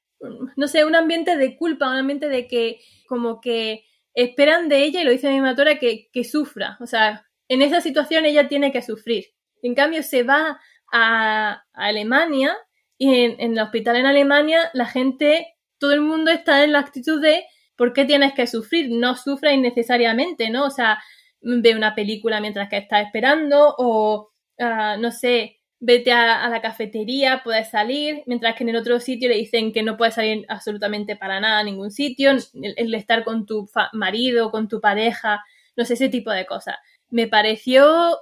no 0.56 0.68
sé, 0.68 0.84
un 0.84 0.94
ambiente 0.94 1.36
de 1.36 1.56
culpa, 1.56 1.90
un 1.90 1.96
ambiente 1.96 2.28
de 2.28 2.46
que 2.46 2.80
como 3.08 3.40
que 3.40 3.84
esperan 4.14 4.68
de 4.68 4.84
ella, 4.84 5.02
y 5.02 5.04
lo 5.04 5.10
dice 5.10 5.30
mi 5.30 5.40
matora, 5.40 5.78
que, 5.78 6.08
que 6.12 6.24
sufra. 6.24 6.76
O 6.80 6.86
sea, 6.86 7.26
en 7.48 7.62
esa 7.62 7.80
situación 7.80 8.24
ella 8.24 8.48
tiene 8.48 8.72
que 8.72 8.82
sufrir. 8.82 9.24
En 9.62 9.74
cambio, 9.74 10.02
se 10.02 10.22
va 10.22 10.60
a, 10.92 11.64
Alemania 11.72 12.56
y 12.98 13.24
en, 13.24 13.40
el 13.40 13.58
hospital 13.58 13.96
en 13.96 14.06
Alemania 14.06 14.70
la 14.72 14.86
gente, 14.86 15.54
todo 15.78 15.92
el 15.92 16.00
mundo 16.00 16.30
está 16.30 16.64
en 16.64 16.72
la 16.72 16.80
actitud 16.80 17.20
de 17.20 17.44
¿por 17.76 17.92
qué 17.92 18.04
tienes 18.04 18.34
que 18.34 18.46
sufrir? 18.46 18.90
No 18.90 19.16
sufra 19.16 19.52
innecesariamente, 19.52 20.50
¿no? 20.50 20.66
O 20.66 20.70
sea, 20.70 21.02
ve 21.40 21.74
una 21.74 21.94
película 21.94 22.40
mientras 22.40 22.68
que 22.68 22.76
estás 22.78 23.06
esperando 23.06 23.74
o, 23.78 24.30
ah, 24.58 24.96
no 24.98 25.10
sé, 25.10 25.59
vete 25.80 26.12
a, 26.12 26.48
la 26.48 26.60
cafetería, 26.60 27.40
puedes 27.42 27.70
salir, 27.70 28.22
mientras 28.26 28.54
que 28.54 28.64
en 28.64 28.68
el 28.68 28.76
otro 28.76 29.00
sitio 29.00 29.30
le 29.30 29.36
dicen 29.36 29.72
que 29.72 29.82
no 29.82 29.96
puedes 29.96 30.14
salir 30.14 30.44
absolutamente 30.48 31.16
para 31.16 31.40
nada 31.40 31.60
a 31.60 31.64
ningún 31.64 31.90
sitio, 31.90 32.30
el, 32.30 32.94
estar 32.94 33.24
con 33.24 33.46
tu 33.46 33.68
marido, 33.94 34.50
con 34.50 34.68
tu 34.68 34.80
pareja, 34.80 35.42
no 35.76 35.84
sé, 35.86 35.94
ese 35.94 36.10
tipo 36.10 36.30
de 36.30 36.46
cosas. 36.46 36.76
Me 37.08 37.26
pareció 37.26 38.18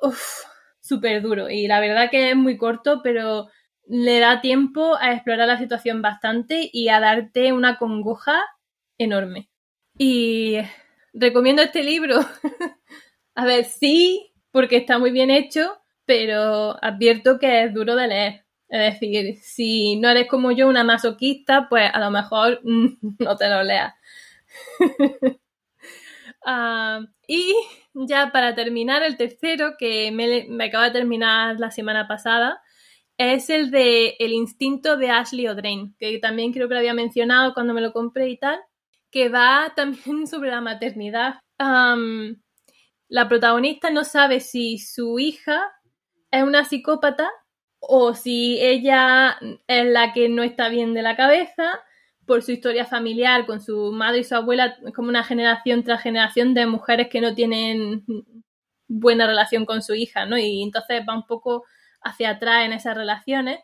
súper 0.80 1.20
duro 1.20 1.50
y 1.50 1.66
la 1.66 1.80
verdad 1.80 2.10
que 2.10 2.30
es 2.30 2.36
muy 2.36 2.56
corto, 2.56 3.00
pero 3.02 3.48
le 3.88 4.20
da 4.20 4.40
tiempo 4.40 4.96
a 4.96 5.12
explorar 5.12 5.48
la 5.48 5.58
situación 5.58 6.00
bastante 6.00 6.70
y 6.72 6.88
a 6.88 7.00
darte 7.00 7.52
una 7.52 7.76
congoja 7.76 8.40
enorme. 8.98 9.50
Y 9.96 10.58
recomiendo 11.12 11.62
este 11.62 11.82
libro. 11.82 12.20
a 13.34 13.44
ver, 13.44 13.64
sí, 13.64 14.32
porque 14.52 14.76
está 14.76 14.98
muy 14.98 15.10
bien 15.10 15.30
hecho, 15.30 15.78
pero 16.08 16.82
advierto 16.82 17.38
que 17.38 17.64
es 17.64 17.74
duro 17.74 17.94
de 17.94 18.08
leer. 18.08 18.44
Es 18.70 18.94
decir, 18.94 19.36
si 19.42 19.96
no 19.96 20.08
eres 20.08 20.26
como 20.26 20.52
yo 20.52 20.66
una 20.66 20.82
masoquista, 20.82 21.68
pues 21.68 21.90
a 21.92 22.00
lo 22.00 22.10
mejor 22.10 22.60
no 22.64 23.36
te 23.36 23.48
lo 23.48 23.62
leas. 23.62 23.94
Ah, 26.50 27.00
y 27.26 27.52
ya 27.92 28.30
para 28.32 28.54
terminar, 28.54 29.02
el 29.02 29.18
tercero, 29.18 29.74
que 29.78 30.10
me, 30.12 30.46
me 30.48 30.64
acaba 30.66 30.84
de 30.84 30.92
terminar 30.92 31.60
la 31.60 31.70
semana 31.70 32.08
pasada, 32.08 32.62
es 33.18 33.50
el 33.50 33.70
de 33.70 34.16
El 34.18 34.32
instinto 34.32 34.96
de 34.96 35.10
Ashley 35.10 35.46
O'Drain, 35.48 35.94
que 35.98 36.18
también 36.20 36.52
creo 36.52 36.68
que 36.68 36.74
lo 36.74 36.80
había 36.80 36.94
mencionado 36.94 37.52
cuando 37.52 37.74
me 37.74 37.82
lo 37.82 37.92
compré 37.92 38.30
y 38.30 38.38
tal, 38.38 38.58
que 39.10 39.28
va 39.28 39.72
también 39.76 40.26
sobre 40.26 40.50
la 40.50 40.62
maternidad. 40.62 41.40
la 41.58 43.28
protagonista 43.28 43.90
no 43.90 44.04
sabe 44.04 44.40
si 44.40 44.78
su 44.78 45.18
hija 45.18 45.70
es 46.30 46.42
una 46.42 46.64
psicópata 46.64 47.30
o 47.80 48.14
si 48.14 48.60
ella 48.60 49.38
es 49.66 49.86
la 49.86 50.12
que 50.12 50.28
no 50.28 50.42
está 50.42 50.68
bien 50.68 50.94
de 50.94 51.02
la 51.02 51.16
cabeza 51.16 51.80
por 52.26 52.42
su 52.42 52.52
historia 52.52 52.84
familiar 52.84 53.46
con 53.46 53.60
su 53.60 53.90
madre 53.92 54.18
y 54.18 54.24
su 54.24 54.34
abuela, 54.34 54.76
como 54.94 55.08
una 55.08 55.24
generación 55.24 55.82
tras 55.82 56.02
generación 56.02 56.52
de 56.54 56.66
mujeres 56.66 57.08
que 57.08 57.20
no 57.22 57.34
tienen 57.34 58.04
buena 58.86 59.26
relación 59.26 59.64
con 59.64 59.82
su 59.82 59.94
hija, 59.94 60.26
¿no? 60.26 60.36
Y 60.38 60.62
entonces 60.62 61.02
va 61.08 61.14
un 61.14 61.26
poco 61.26 61.64
hacia 62.02 62.30
atrás 62.30 62.66
en 62.66 62.72
esas 62.72 62.96
relaciones. 62.96 63.60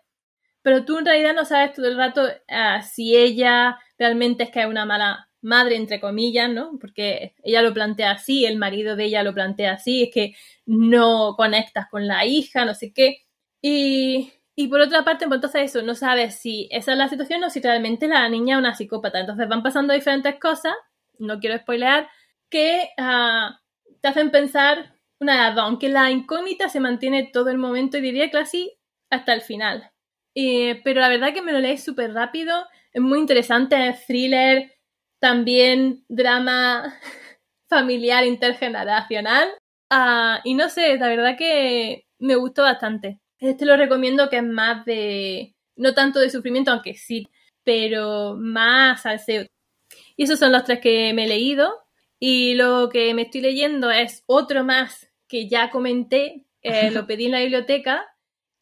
Pero 0.62 0.84
tú 0.86 0.98
en 0.98 1.04
realidad 1.04 1.34
no 1.34 1.44
sabes 1.44 1.74
todo 1.74 1.86
el 1.86 1.96
rato 1.96 2.26
ah, 2.48 2.82
si 2.82 3.14
ella 3.14 3.78
realmente 3.98 4.44
es 4.44 4.50
que 4.50 4.62
es 4.62 4.66
una 4.66 4.86
mala 4.86 5.28
madre, 5.44 5.76
entre 5.76 6.00
comillas, 6.00 6.50
¿no? 6.50 6.78
Porque 6.80 7.34
ella 7.42 7.62
lo 7.62 7.74
plantea 7.74 8.12
así, 8.12 8.46
el 8.46 8.56
marido 8.58 8.96
de 8.96 9.04
ella 9.04 9.22
lo 9.22 9.34
plantea 9.34 9.74
así, 9.74 10.04
es 10.04 10.10
que 10.12 10.34
no 10.66 11.34
conectas 11.36 11.88
con 11.90 12.06
la 12.06 12.24
hija, 12.26 12.64
no 12.64 12.74
sé 12.74 12.92
qué. 12.92 13.18
Y 13.62 14.32
y 14.56 14.68
por 14.68 14.80
otra 14.80 15.04
parte, 15.04 15.26
pues 15.26 15.38
entonces 15.38 15.62
eso, 15.64 15.82
no 15.82 15.94
sabes 15.94 16.36
si 16.36 16.68
esa 16.70 16.92
es 16.92 16.98
la 16.98 17.08
situación 17.08 17.42
o 17.42 17.50
si 17.50 17.60
realmente 17.60 18.06
la 18.06 18.28
niña 18.28 18.54
es 18.54 18.60
una 18.60 18.74
psicópata. 18.74 19.18
Entonces 19.20 19.48
van 19.48 19.62
pasando 19.62 19.92
diferentes 19.92 20.38
cosas, 20.38 20.74
no 21.18 21.40
quiero 21.40 21.58
spoilear, 21.58 22.08
que 22.50 22.90
ah, 22.98 23.60
te 24.00 24.08
hacen 24.08 24.30
pensar 24.30 24.94
una 25.18 25.32
de 25.32 25.38
las 25.54 25.58
aunque 25.58 25.88
la 25.88 26.10
incógnita 26.10 26.68
se 26.68 26.80
mantiene 26.80 27.30
todo 27.32 27.50
el 27.50 27.58
momento 27.58 27.98
y 27.98 28.00
diría 28.00 28.30
casi 28.30 28.72
hasta 29.10 29.32
el 29.34 29.40
final. 29.42 29.90
pero 30.34 31.00
la 31.00 31.08
verdad 31.08 31.32
que 31.34 31.42
me 31.42 31.52
lo 31.52 31.60
leí 31.60 31.78
súper 31.78 32.12
rápido, 32.12 32.54
es 32.92 33.02
muy 33.02 33.18
interesante, 33.18 33.88
es 33.88 34.06
thriller, 34.06 34.73
también 35.24 36.04
drama 36.06 37.00
familiar 37.70 38.26
intergeneracional. 38.26 39.48
Ah, 39.88 40.42
y 40.44 40.52
no 40.52 40.68
sé, 40.68 40.98
la 40.98 41.08
verdad 41.08 41.38
que 41.38 42.04
me 42.18 42.34
gustó 42.34 42.60
bastante. 42.60 43.22
Este 43.38 43.64
lo 43.64 43.74
recomiendo 43.78 44.28
que 44.28 44.36
es 44.36 44.44
más 44.44 44.84
de, 44.84 45.54
no 45.76 45.94
tanto 45.94 46.18
de 46.18 46.28
sufrimiento, 46.28 46.72
aunque 46.72 46.92
sí, 46.92 47.26
pero 47.64 48.36
más 48.36 49.00
salseo. 49.00 49.46
Y 50.14 50.24
esos 50.24 50.38
son 50.38 50.52
los 50.52 50.64
tres 50.64 50.80
que 50.80 51.14
me 51.14 51.24
he 51.24 51.28
leído. 51.28 51.72
Y 52.20 52.52
lo 52.52 52.90
que 52.90 53.14
me 53.14 53.22
estoy 53.22 53.40
leyendo 53.40 53.90
es 53.90 54.24
otro 54.26 54.62
más 54.62 55.10
que 55.26 55.48
ya 55.48 55.70
comenté, 55.70 56.44
eh, 56.60 56.90
lo 56.90 57.06
pedí 57.06 57.26
en 57.26 57.32
la 57.32 57.40
biblioteca 57.40 58.04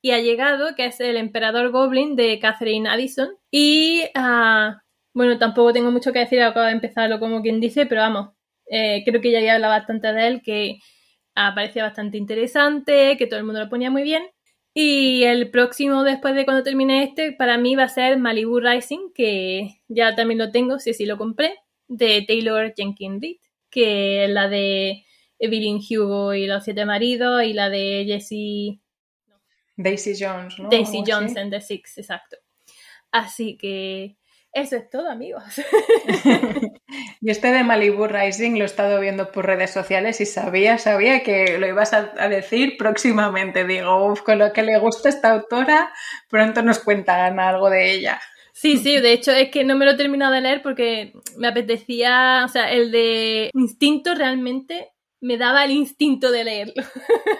y 0.00 0.12
ha 0.12 0.20
llegado, 0.20 0.76
que 0.76 0.86
es 0.86 1.00
El 1.00 1.16
Emperador 1.16 1.72
Goblin 1.72 2.14
de 2.14 2.38
Catherine 2.38 2.88
Addison. 2.88 3.30
Y 3.50 4.04
ah, 4.14 4.80
bueno, 5.14 5.38
tampoco 5.38 5.72
tengo 5.72 5.90
mucho 5.90 6.12
que 6.12 6.20
decir, 6.20 6.42
acabo 6.42 6.66
de 6.66 6.72
empezarlo 6.72 7.20
como 7.20 7.42
quien 7.42 7.60
dice, 7.60 7.86
pero 7.86 8.00
vamos, 8.00 8.30
eh, 8.70 9.02
creo 9.04 9.20
que 9.20 9.30
ya 9.30 9.38
había 9.38 9.54
hablado 9.54 9.74
bastante 9.74 10.12
de 10.12 10.26
él, 10.26 10.42
que 10.42 10.78
parecía 11.34 11.84
bastante 11.84 12.18
interesante, 12.18 13.16
que 13.16 13.26
todo 13.26 13.38
el 13.38 13.44
mundo 13.44 13.60
lo 13.60 13.68
ponía 13.68 13.90
muy 13.90 14.02
bien. 14.02 14.24
Y 14.74 15.24
el 15.24 15.50
próximo, 15.50 16.02
después 16.02 16.34
de 16.34 16.46
cuando 16.46 16.62
termine 16.62 17.04
este, 17.04 17.32
para 17.32 17.58
mí 17.58 17.76
va 17.76 17.84
a 17.84 17.88
ser 17.88 18.18
Malibu 18.18 18.58
Rising, 18.58 19.12
que 19.14 19.82
ya 19.88 20.14
también 20.14 20.38
lo 20.38 20.50
tengo, 20.50 20.78
si 20.78 20.94
sí 20.94 21.04
lo 21.04 21.18
compré, 21.18 21.54
de 21.88 22.24
Taylor 22.26 22.72
Jenkins 22.74 23.20
Reid, 23.20 23.36
que 23.70 24.24
es 24.24 24.30
la 24.30 24.48
de 24.48 25.04
Evelyn 25.38 25.78
Hugo 25.78 26.32
y 26.32 26.46
los 26.46 26.64
siete 26.64 26.86
maridos, 26.86 27.44
y 27.44 27.52
la 27.52 27.68
de 27.68 28.04
Jessie... 28.06 28.80
Daisy 29.76 30.14
Jones, 30.18 30.58
¿no? 30.58 30.70
Daisy 30.70 31.02
Jones 31.06 31.36
en 31.36 31.50
The 31.50 31.60
Six, 31.60 31.98
exacto. 31.98 32.36
Así 33.10 33.58
que 33.58 34.16
eso 34.52 34.76
es 34.76 34.88
todo, 34.90 35.10
amigos. 35.10 35.42
Y 37.24 37.30
este 37.30 37.52
de 37.52 37.62
Malibu 37.62 38.06
Rising 38.06 38.56
lo 38.56 38.62
he 38.62 38.66
estado 38.66 39.00
viendo 39.00 39.30
por 39.30 39.46
redes 39.46 39.70
sociales 39.70 40.20
y 40.20 40.26
sabía, 40.26 40.76
sabía 40.76 41.22
que 41.22 41.56
lo 41.56 41.68
ibas 41.68 41.92
a, 41.94 42.28
decir 42.28 42.76
próximamente. 42.76 43.64
Digo, 43.64 44.12
con 44.24 44.38
lo 44.38 44.52
que 44.52 44.62
le 44.62 44.76
gusta 44.78 45.08
esta 45.08 45.30
autora, 45.30 45.92
pronto 46.28 46.62
nos 46.62 46.80
cuentan 46.80 47.38
algo 47.38 47.70
de 47.70 47.92
ella. 47.92 48.20
Sí, 48.52 48.76
sí, 48.76 49.00
de 49.00 49.12
hecho 49.12 49.30
es 49.30 49.50
que 49.50 49.62
no 49.62 49.76
me 49.76 49.84
lo 49.84 49.92
he 49.92 49.96
terminado 49.96 50.32
de 50.32 50.40
leer 50.40 50.62
porque 50.62 51.12
me 51.38 51.46
apetecía, 51.46 52.42
o 52.44 52.48
sea, 52.48 52.70
el 52.72 52.90
de 52.90 53.50
Instinto 53.54 54.14
realmente 54.14 54.90
me 55.20 55.38
daba 55.38 55.64
el 55.64 55.70
instinto 55.70 56.30
de 56.32 56.44
leerlo. 56.44 56.82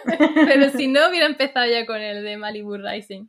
Pero 0.47 0.71
si 0.71 0.87
no, 0.87 1.09
hubiera 1.09 1.27
empezado 1.27 1.67
ya 1.67 1.85
con 1.85 2.01
el 2.01 2.23
de 2.23 2.37
Malibu 2.37 2.77
Rising. 2.77 3.27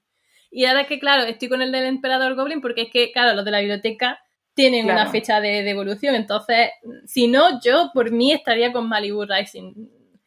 Y 0.56 0.66
ahora 0.66 0.86
que, 0.86 1.00
claro, 1.00 1.24
estoy 1.24 1.50
con 1.50 1.64
el 1.64 1.72
del 1.72 1.86
Emperador 1.86 2.36
Goblin 2.36 2.62
porque 2.62 2.84
es 2.84 2.90
que, 2.92 3.12
claro, 3.12 3.36
los 3.36 3.44
de 3.44 3.50
la 3.50 3.60
biblioteca 3.60 4.20
tienen 4.54 4.86
una 4.86 5.10
fecha 5.10 5.42
de 5.42 5.64
devolución. 5.64 6.14
Entonces, 6.14 6.70
si 7.08 7.28
no, 7.28 7.60
yo 7.60 7.90
por 7.92 8.12
mí 8.12 8.32
estaría 8.32 8.72
con 8.72 8.88
Malibu 8.88 9.26
Rising. 9.26 9.74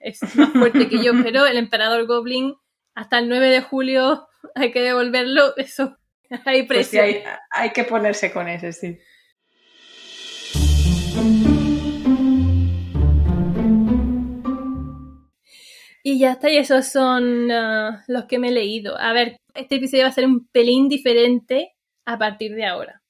Es 0.00 0.20
más 0.34 0.50
fuerte 0.50 0.88
que 0.88 1.00
yo, 1.00 1.12
pero 1.24 1.46
el 1.46 1.56
Emperador 1.56 2.06
Goblin 2.06 2.54
hasta 2.96 3.20
el 3.20 3.28
9 3.28 3.48
de 3.50 3.60
julio 3.60 4.26
hay 4.56 4.72
que 4.72 4.80
devolverlo. 4.80 5.56
Eso, 5.56 5.96
hay 6.44 6.64
pues 6.64 6.88
presión. 6.88 7.04
hay, 7.04 7.22
hay 7.50 7.70
que 7.70 7.84
ponerse 7.84 8.32
con 8.32 8.48
ese, 8.48 8.72
sí. 8.72 8.98
Y 16.08 16.20
ya 16.20 16.30
está, 16.30 16.48
y 16.48 16.56
esos 16.56 16.86
son 16.86 17.50
uh, 17.50 17.98
los 18.06 18.26
que 18.26 18.38
me 18.38 18.50
he 18.50 18.52
leído. 18.52 18.96
A 18.96 19.12
ver, 19.12 19.38
este 19.56 19.74
episodio 19.74 20.04
va 20.04 20.10
a 20.10 20.12
ser 20.12 20.24
un 20.24 20.46
pelín 20.52 20.88
diferente 20.88 21.72
a 22.04 22.16
partir 22.16 22.54
de 22.54 22.64
ahora. 22.64 23.02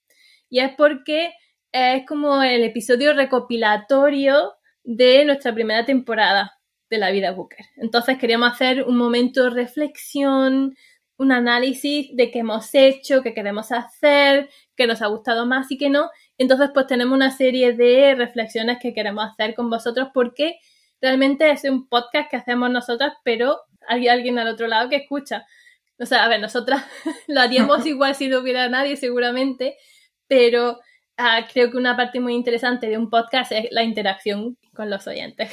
Y 0.48 0.60
es 0.60 0.74
porque 0.78 1.34
es 1.72 2.06
como 2.06 2.42
el 2.42 2.64
episodio 2.64 3.12
recopilatorio 3.12 4.54
de 4.82 5.26
nuestra 5.26 5.52
primera 5.52 5.84
temporada 5.84 6.54
de 6.88 6.96
la 6.96 7.10
vida 7.10 7.32
Booker. 7.32 7.66
Entonces 7.76 8.16
queríamos 8.16 8.52
hacer 8.52 8.84
un 8.84 8.96
momento 8.96 9.44
de 9.44 9.50
reflexión, 9.50 10.74
un 11.18 11.32
análisis 11.32 12.08
de 12.16 12.30
qué 12.30 12.38
hemos 12.38 12.74
hecho, 12.74 13.22
qué 13.22 13.34
queremos 13.34 13.72
hacer, 13.72 14.48
qué 14.74 14.86
nos 14.86 15.02
ha 15.02 15.08
gustado 15.08 15.44
más 15.44 15.70
y 15.70 15.76
qué 15.76 15.90
no. 15.90 16.08
Entonces 16.38 16.70
pues 16.72 16.86
tenemos 16.86 17.14
una 17.14 17.30
serie 17.30 17.74
de 17.74 18.14
reflexiones 18.14 18.78
que 18.80 18.94
queremos 18.94 19.26
hacer 19.30 19.54
con 19.54 19.68
vosotros 19.68 20.08
porque 20.14 20.60
realmente 21.00 21.50
es 21.50 21.64
un 21.64 21.88
podcast 21.88 22.30
que 22.30 22.36
hacemos 22.36 22.70
nosotras, 22.70 23.14
pero 23.24 23.60
hay 23.88 24.08
alguien 24.08 24.38
al 24.38 24.48
otro 24.48 24.66
lado 24.66 24.88
que 24.88 24.96
escucha. 24.96 25.46
O 25.98 26.06
sea, 26.06 26.24
a 26.24 26.28
ver, 26.28 26.40
nosotras 26.40 26.84
lo 27.28 27.40
haríamos 27.40 27.86
igual 27.86 28.14
si 28.14 28.28
no 28.28 28.40
hubiera 28.40 28.68
nadie, 28.68 28.96
seguramente, 28.96 29.76
pero 30.28 30.80
ah, 31.16 31.46
creo 31.52 31.70
que 31.70 31.76
una 31.76 31.96
parte 31.96 32.20
muy 32.20 32.34
interesante 32.34 32.88
de 32.88 32.98
un 32.98 33.10
podcast 33.10 33.52
es 33.52 33.68
la 33.70 33.82
interacción 33.82 34.58
con 34.74 34.90
los 34.90 35.06
oyentes. 35.06 35.50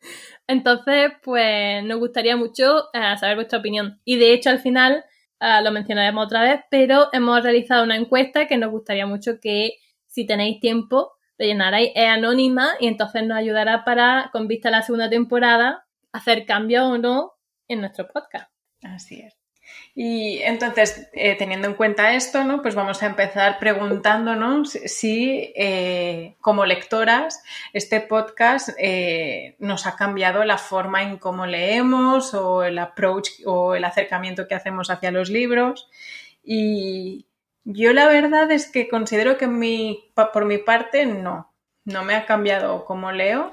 Entonces, 0.46 1.12
pues 1.22 1.82
nos 1.84 1.98
gustaría 1.98 2.36
mucho 2.36 2.84
ah, 2.92 3.16
saber 3.16 3.36
vuestra 3.36 3.58
opinión. 3.58 4.00
Y 4.04 4.16
de 4.16 4.32
hecho, 4.32 4.50
al 4.50 4.60
final 4.60 5.04
ah, 5.40 5.60
lo 5.60 5.72
mencionaremos 5.72 6.26
otra 6.26 6.42
vez, 6.42 6.60
pero 6.70 7.08
hemos 7.12 7.42
realizado 7.42 7.82
una 7.84 7.96
encuesta 7.96 8.46
que 8.46 8.56
nos 8.56 8.70
gustaría 8.70 9.06
mucho 9.06 9.40
que, 9.40 9.72
si 10.06 10.26
tenéis 10.26 10.60
tiempo, 10.60 11.15
rellenaréis 11.38 11.92
es 11.94 12.08
anónima 12.08 12.70
y 12.80 12.86
entonces 12.88 13.24
nos 13.24 13.38
ayudará 13.38 13.84
para, 13.84 14.30
con 14.32 14.48
vista 14.48 14.68
a 14.68 14.72
la 14.72 14.82
segunda 14.82 15.10
temporada, 15.10 15.86
hacer 16.12 16.46
cambios 16.46 16.84
o 16.84 16.98
no 16.98 17.32
en 17.68 17.80
nuestro 17.80 18.08
podcast. 18.08 18.50
Así 18.82 19.20
es. 19.20 19.36
Y 19.94 20.40
entonces, 20.42 21.08
eh, 21.12 21.36
teniendo 21.36 21.66
en 21.66 21.74
cuenta 21.74 22.14
esto, 22.14 22.44
¿no? 22.44 22.62
Pues 22.62 22.74
vamos 22.74 23.02
a 23.02 23.06
empezar 23.06 23.58
preguntándonos 23.58 24.70
si, 24.70 25.52
eh, 25.56 26.36
como 26.40 26.66
lectoras, 26.66 27.42
este 27.72 28.00
podcast 28.00 28.68
eh, 28.78 29.56
nos 29.58 29.86
ha 29.86 29.96
cambiado 29.96 30.44
la 30.44 30.58
forma 30.58 31.02
en 31.02 31.16
cómo 31.16 31.46
leemos 31.46 32.34
o 32.34 32.62
el 32.62 32.78
approach 32.78 33.30
o 33.44 33.74
el 33.74 33.84
acercamiento 33.84 34.46
que 34.46 34.54
hacemos 34.54 34.90
hacia 34.90 35.10
los 35.10 35.30
libros. 35.30 35.88
Y, 36.44 37.26
yo 37.68 37.92
la 37.92 38.06
verdad 38.06 38.50
es 38.52 38.70
que 38.70 38.88
considero 38.88 39.36
que 39.36 39.48
mi, 39.48 40.12
por 40.14 40.44
mi 40.44 40.58
parte 40.58 41.04
no, 41.04 41.52
no 41.84 42.04
me 42.04 42.14
ha 42.14 42.24
cambiado 42.24 42.84
como 42.84 43.10
leo, 43.10 43.52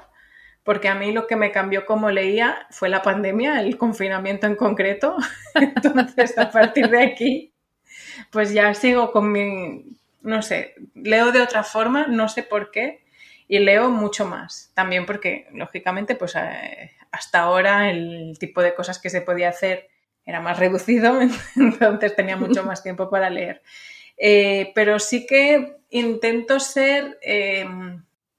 porque 0.62 0.88
a 0.88 0.94
mí 0.94 1.10
lo 1.10 1.26
que 1.26 1.34
me 1.34 1.50
cambió 1.50 1.84
como 1.84 2.10
leía 2.12 2.68
fue 2.70 2.88
la 2.88 3.02
pandemia, 3.02 3.60
el 3.60 3.76
confinamiento 3.76 4.46
en 4.46 4.54
concreto. 4.54 5.16
Entonces, 5.56 6.38
a 6.38 6.48
partir 6.52 6.88
de 6.90 7.02
aquí, 7.02 7.54
pues 8.30 8.52
ya 8.52 8.72
sigo 8.74 9.10
con 9.10 9.32
mi, 9.32 9.84
no 10.22 10.42
sé, 10.42 10.76
leo 10.94 11.32
de 11.32 11.42
otra 11.42 11.64
forma, 11.64 12.06
no 12.06 12.28
sé 12.28 12.44
por 12.44 12.70
qué, 12.70 13.04
y 13.48 13.58
leo 13.58 13.90
mucho 13.90 14.26
más. 14.26 14.70
También 14.74 15.06
porque, 15.06 15.48
lógicamente, 15.52 16.14
pues 16.14 16.36
eh, 16.36 16.92
hasta 17.10 17.40
ahora 17.40 17.90
el 17.90 18.36
tipo 18.38 18.62
de 18.62 18.76
cosas 18.76 19.00
que 19.00 19.10
se 19.10 19.22
podía 19.22 19.48
hacer 19.48 19.88
era 20.24 20.40
más 20.40 20.56
reducido, 20.56 21.20
entonces 21.56 22.14
tenía 22.14 22.36
mucho 22.36 22.62
más 22.62 22.80
tiempo 22.80 23.10
para 23.10 23.28
leer. 23.28 23.60
Eh, 24.16 24.72
pero 24.74 24.98
sí 24.98 25.26
que 25.26 25.76
intento 25.90 26.60
ser, 26.60 27.18
eh, 27.22 27.66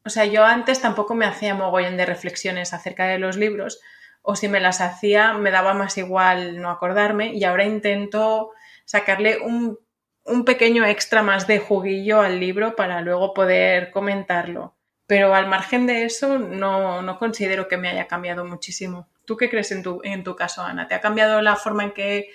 o 0.03 0.09
sea, 0.09 0.25
yo 0.25 0.43
antes 0.43 0.81
tampoco 0.81 1.15
me 1.15 1.25
hacía 1.25 1.55
mogollón 1.55 1.97
de 1.97 2.05
reflexiones 2.05 2.73
acerca 2.73 3.07
de 3.07 3.19
los 3.19 3.37
libros, 3.37 3.81
o 4.21 4.35
si 4.35 4.47
me 4.47 4.59
las 4.59 4.81
hacía 4.81 5.33
me 5.33 5.51
daba 5.51 5.73
más 5.73 5.97
igual 5.97 6.61
no 6.61 6.69
acordarme, 6.69 7.33
y 7.33 7.43
ahora 7.43 7.65
intento 7.65 8.51
sacarle 8.85 9.39
un, 9.39 9.79
un 10.23 10.45
pequeño 10.45 10.85
extra 10.85 11.21
más 11.23 11.47
de 11.47 11.59
juguillo 11.59 12.21
al 12.21 12.39
libro 12.39 12.75
para 12.75 13.01
luego 13.01 13.33
poder 13.33 13.91
comentarlo. 13.91 14.75
Pero 15.07 15.35
al 15.35 15.47
margen 15.47 15.85
de 15.85 16.05
eso, 16.05 16.39
no, 16.39 17.03
no 17.03 17.19
considero 17.19 17.67
que 17.67 17.77
me 17.77 17.89
haya 17.89 18.07
cambiado 18.07 18.43
muchísimo. 18.43 19.07
¿Tú 19.25 19.37
qué 19.37 19.49
crees 19.49 19.71
en 19.71 19.83
tu, 19.83 20.01
en 20.03 20.23
tu 20.23 20.35
caso, 20.35 20.63
Ana? 20.63 20.87
¿Te 20.87 20.95
ha 20.95 21.01
cambiado 21.01 21.41
la 21.41 21.55
forma 21.55 21.83
en 21.83 21.91
que 21.91 22.29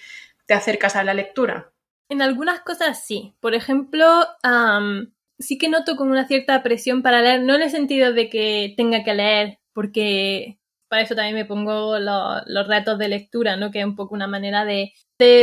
te 0.46 0.55
acercas 0.55 0.94
a 0.94 1.03
la 1.03 1.14
lectura? 1.14 1.69
En 2.11 2.23
algunas 2.23 2.61
cosas 2.61 3.05
sí. 3.07 3.35
Por 3.40 3.55
ejemplo, 3.55 4.05
sí 5.38 5.59
que 5.59 5.68
noto 5.68 5.96
como 5.96 6.11
una 6.11 6.27
cierta 6.27 6.62
presión 6.62 7.03
para 7.03 7.23
leer, 7.23 7.42
no 7.42 7.55
en 7.55 7.62
el 7.62 7.70
sentido 7.70 8.12
de 8.12 8.29
que 8.29 8.75
tenga 8.77 9.05
que 9.05 9.14
leer, 9.14 9.59
porque 9.73 10.59
para 10.88 11.03
eso 11.03 11.14
también 11.14 11.37
me 11.37 11.44
pongo 11.44 11.99
los 12.01 12.66
retos 12.68 12.99
de 12.99 13.09
lectura, 13.09 13.57
¿no? 13.57 13.70
Que 13.70 13.81
es 13.81 13.85
un 13.87 13.94
poco 13.94 14.16
una 14.16 14.27
manera 14.27 14.64
de, 14.64 14.92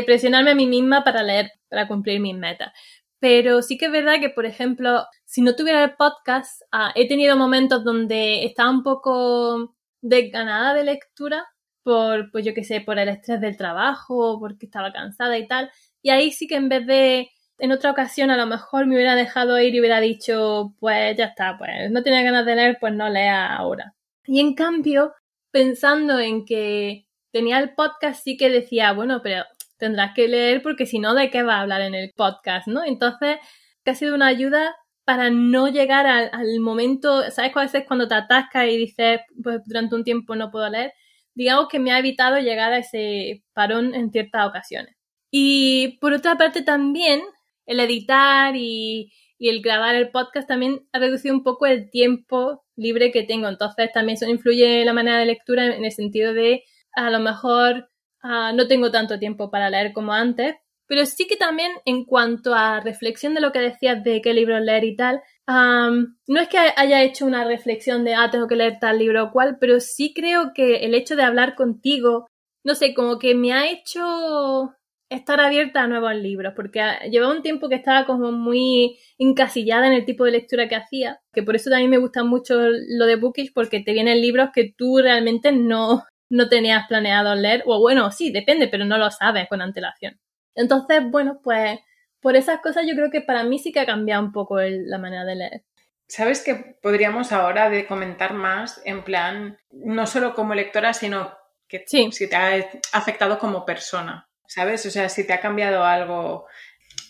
presionarme 0.06 0.52
a 0.52 0.56
mí 0.56 0.68
misma 0.68 1.04
para 1.06 1.24
leer, 1.24 1.52
para 1.70 1.88
cumplir 1.88 2.20
mis 2.20 2.36
metas. 2.36 2.74
Pero 3.20 3.62
sí 3.62 3.78
que 3.78 3.86
es 3.86 3.92
verdad 3.92 4.20
que, 4.20 4.30
por 4.30 4.46
ejemplo, 4.46 5.06
si 5.26 5.42
no 5.42 5.56
tuviera 5.56 5.84
el 5.86 5.96
podcast, 5.96 6.64
ah, 6.72 6.92
he 6.96 7.08
tenido 7.08 7.38
momentos 7.38 7.84
donde 7.86 8.44
estaba 8.46 8.70
un 8.72 8.84
poco 8.84 9.76
desganada 10.02 10.74
de 10.74 10.84
lectura 10.84 11.48
por, 11.88 12.32
pues 12.32 12.44
yo 12.46 12.54
qué 12.54 12.66
sé, 12.66 12.82
por 12.82 13.00
el 13.00 13.08
estrés 13.08 13.40
del 13.40 13.56
trabajo, 13.56 14.40
porque 14.42 14.66
estaba 14.66 14.92
cansada 14.92 15.38
y 15.38 15.48
tal. 15.48 15.72
Y 16.02 16.10
ahí 16.10 16.34
sí 16.34 16.46
que 16.46 16.58
en 16.58 16.68
vez 16.68 16.86
de 16.86 17.30
en 17.60 17.72
otra 17.72 17.92
ocasión 17.92 18.30
a 18.30 18.36
lo 18.36 18.46
mejor 18.46 18.86
me 18.88 18.96
hubiera 18.96 19.16
dejado 19.16 19.58
ir 19.62 19.74
y 19.74 19.80
hubiera 19.80 20.02
dicho, 20.02 20.76
pues 20.82 21.16
ya 21.16 21.28
está, 21.28 21.58
pues 21.58 21.90
no 21.90 22.04
tiene 22.04 22.26
ganas 22.26 22.46
de 22.46 22.56
leer, 22.58 22.78
pues 22.82 22.94
no 22.94 23.08
lea 23.08 23.56
ahora. 23.56 23.96
Y 24.26 24.42
en 24.42 24.54
cambio, 24.54 25.14
pensando 25.50 26.20
en 26.20 26.44
que 26.44 27.08
tenía 27.32 27.58
el 27.60 27.74
podcast, 27.74 28.22
sí 28.22 28.36
que 28.36 28.50
decía, 28.50 28.92
bueno, 28.92 29.22
pero 29.24 29.46
tendrás 29.78 30.14
que 30.14 30.28
leer 30.28 30.62
porque 30.62 30.86
si 30.86 31.00
no, 31.00 31.14
¿de 31.14 31.30
qué 31.30 31.44
va 31.44 31.56
a 31.56 31.62
hablar 31.62 31.80
en 31.80 31.96
el 31.96 32.12
podcast? 32.18 32.68
¿no? 32.68 32.84
Entonces, 32.84 33.38
que 33.86 33.92
ha 33.92 33.96
sido 33.96 34.14
una 34.14 34.28
ayuda 34.28 34.76
para 35.06 35.30
no 35.30 35.70
llegar 35.70 36.06
al, 36.06 36.30
al 36.34 36.60
momento, 36.60 37.32
¿sabes? 37.32 37.56
A 37.56 37.62
veces 37.62 37.86
cuando 37.88 38.10
te 38.10 38.16
atascas 38.16 38.68
y 38.68 38.76
dices, 38.76 39.22
pues 39.42 39.62
durante 39.66 39.96
un 39.96 40.04
tiempo 40.04 40.36
no 40.36 40.52
puedo 40.52 40.70
leer, 40.70 40.92
digamos 41.38 41.68
que 41.70 41.78
me 41.78 41.92
ha 41.92 42.00
evitado 42.00 42.40
llegar 42.40 42.74
a 42.74 42.80
ese 42.80 43.44
parón 43.54 43.94
en 43.94 44.12
ciertas 44.12 44.48
ocasiones. 44.48 44.96
Y 45.30 46.00
por 46.00 46.14
otra 46.14 46.36
parte 46.36 46.64
también 46.64 47.22
el 47.68 47.80
editar 47.80 48.56
y, 48.56 49.14
el 49.40 49.62
grabar 49.62 49.94
el 49.94 50.10
podcast 50.10 50.48
también 50.48 50.88
ha 50.94 50.98
reducido 50.98 51.36
un 51.36 51.44
poco 51.44 51.68
el 51.68 51.92
tiempo 51.92 52.66
libre 52.76 53.12
que 53.12 53.22
tengo. 53.22 53.48
Entonces 53.48 53.92
también 53.94 54.16
eso 54.16 54.28
influye 54.28 54.80
en 54.80 54.88
la 54.88 54.94
manera 54.94 55.20
de 55.20 55.28
lectura 55.28 55.76
en 55.76 55.86
el 55.86 55.92
sentido 55.92 56.34
de 56.34 56.64
a 56.94 57.12
lo 57.12 57.20
mejor 57.20 57.88
ah, 58.24 58.52
no 58.56 58.68
tengo 58.68 58.90
tanto 58.90 59.20
tiempo 59.20 59.52
para 59.52 59.70
leer 59.70 59.94
como 59.94 60.14
antes. 60.14 60.56
Pero 60.88 61.06
sí 61.06 61.28
que 61.28 61.36
también 61.36 61.72
en 61.86 62.06
cuanto 62.06 62.56
a 62.56 62.80
reflexión 62.80 63.36
de 63.36 63.42
lo 63.42 63.52
que 63.52 63.60
decías 63.60 64.04
de 64.04 64.22
qué 64.22 64.34
libro 64.34 64.60
leer 64.60 64.86
y 64.86 64.96
tal, 64.96 65.22
no 65.48 66.40
es 66.40 66.48
que 66.50 66.58
haya 66.58 67.04
hecho 67.04 67.26
una 67.26 67.46
reflexión 67.46 68.04
de, 68.04 68.16
ah, 68.16 68.30
tengo 68.32 68.48
que 68.48 68.56
leer 68.56 68.80
tal 68.80 69.00
libro 69.00 69.26
o 69.26 69.32
cual, 69.32 69.58
pero 69.60 69.80
sí 69.80 70.14
creo 70.14 70.52
que 70.54 70.78
el 70.86 70.94
hecho 70.94 71.16
de 71.16 71.24
hablar 71.24 71.56
contigo, 71.56 72.28
no 72.66 72.76
sé, 72.76 72.94
como 72.94 73.18
que 73.18 73.34
me 73.36 73.54
ha 73.54 73.70
hecho 73.72 74.74
estar 75.10 75.40
abierta 75.40 75.84
a 75.84 75.88
nuevos 75.88 76.14
libros, 76.16 76.54
porque 76.56 76.82
llevaba 77.10 77.34
un 77.34 77.42
tiempo 77.42 77.70
que 77.70 77.76
estaba 77.76 78.06
como 78.06 78.32
muy 78.34 78.98
encasillada 79.18 79.88
en 79.88 79.94
el 79.94 80.06
tipo 80.06 80.26
de 80.26 80.32
lectura 80.32 80.68
que 80.68 80.76
hacía, 80.76 81.22
que 81.34 81.44
por 81.44 81.56
eso 81.56 81.70
también 81.70 81.90
me 81.92 81.98
gusta 81.98 82.26
mucho 82.26 82.56
lo 82.60 83.06
de 83.06 83.16
Bookish, 83.16 83.54
porque 83.54 83.80
te 83.80 83.94
vienen 83.94 84.22
libros 84.22 84.50
que 84.54 84.74
tú 84.78 84.98
realmente 85.02 85.54
no, 85.54 86.04
no 86.30 86.50
tenías 86.50 86.88
planeado 86.90 87.36
leer, 87.36 87.64
o 87.66 87.80
bueno, 87.80 88.12
sí, 88.12 88.32
depende, 88.32 88.68
pero 88.68 88.84
no 88.84 88.98
lo 88.98 89.10
sabes 89.12 89.48
con 89.48 89.62
antelación. 89.62 90.20
Entonces, 90.56 91.02
bueno, 91.10 91.40
pues 91.42 91.80
por 92.22 92.36
esas 92.36 92.62
cosas 92.62 92.86
yo 92.88 92.96
creo 92.96 93.12
que 93.12 93.22
para 93.22 93.44
mí 93.44 93.60
sí 93.60 93.72
que 93.72 93.80
ha 93.80 93.86
cambiado 93.86 94.24
un 94.24 94.32
poco 94.32 94.60
la 94.60 94.98
manera 94.98 95.26
de 95.26 95.36
leer. 95.36 95.64
¿Sabes 96.08 96.42
que 96.42 96.56
podríamos 96.82 97.32
ahora 97.32 97.70
de 97.70 97.86
comentar 97.86 98.34
más 98.34 98.82
en 98.86 99.04
plan, 99.04 99.58
no 99.72 100.08
solo 100.08 100.34
como 100.34 100.56
lectora, 100.56 100.94
sino 100.94 101.38
que 101.68 101.84
si 101.86 102.30
te 102.30 102.36
ha 102.36 102.66
afectado 102.94 103.40
como 103.40 103.66
persona? 103.66 104.28
¿sabes? 104.48 104.86
O 104.86 104.92
sea, 104.92 105.10
si 105.10 105.28
te 105.28 105.34
ha 105.34 105.42
cambiado 105.42 105.84
algo, 105.84 106.48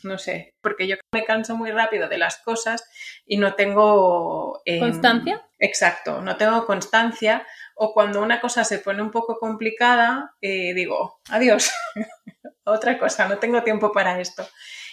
no 0.04 0.18
sé, 0.18 0.56
porque 0.62 0.88
yo 0.88 0.96
me 1.14 1.24
canso 1.24 1.56
muy 1.56 1.72
rápido 1.72 2.10
de 2.10 2.18
las 2.18 2.38
cosas 2.38 2.84
y 3.26 3.38
no 3.38 3.54
tengo... 3.54 4.62
Em, 4.66 4.80
¿Constancia? 4.80 5.46
Exacto, 5.60 6.22
no 6.22 6.36
tengo 6.36 6.66
constancia 6.66 7.46
o 7.76 7.94
cuando 7.94 8.22
una 8.22 8.42
cosa 8.42 8.64
se 8.64 8.80
pone 8.80 9.02
un 9.02 9.12
poco 9.12 9.38
complicada, 9.40 10.36
eh, 10.42 10.74
digo, 10.74 11.20
adiós, 11.30 11.72
otra 12.64 12.98
cosa, 12.98 13.28
no 13.28 13.38
tengo 13.38 13.64
tiempo 13.64 13.92
para 13.92 14.20
esto. 14.20 14.48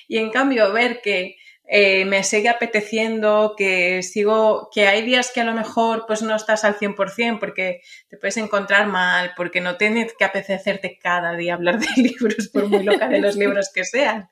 Y 0.09 0.19
en 0.19 0.31
cambio, 0.31 0.73
ver 0.73 1.01
que 1.03 1.37
eh, 1.67 2.05
me 2.05 2.23
sigue 2.25 2.51
apeteciendo, 2.51 3.55
que 3.57 4.03
sigo, 4.03 4.69
que 4.73 4.87
hay 4.87 5.01
días 5.01 5.31
que 5.33 5.41
a 5.41 5.45
lo 5.45 5.55
mejor 5.55 6.05
pues 6.07 6.21
no 6.21 6.37
estás 6.37 6.63
al 6.65 6.77
100% 6.77 7.39
porque 7.41 7.81
te 8.09 8.19
puedes 8.19 8.37
encontrar 8.37 8.87
mal, 8.87 9.33
porque 9.35 9.63
no 9.63 9.77
tienes 9.77 10.13
que 10.19 10.27
apetecerte 10.27 10.99
cada 11.03 11.35
día 11.35 11.55
hablar 11.55 11.79
de 11.79 11.87
libros, 11.97 12.49
por 12.49 12.69
muy 12.69 12.83
loca 12.83 13.09
de 13.09 13.21
los 13.21 13.37
libros 13.37 13.71
que 13.73 13.85
sean. 13.85 14.29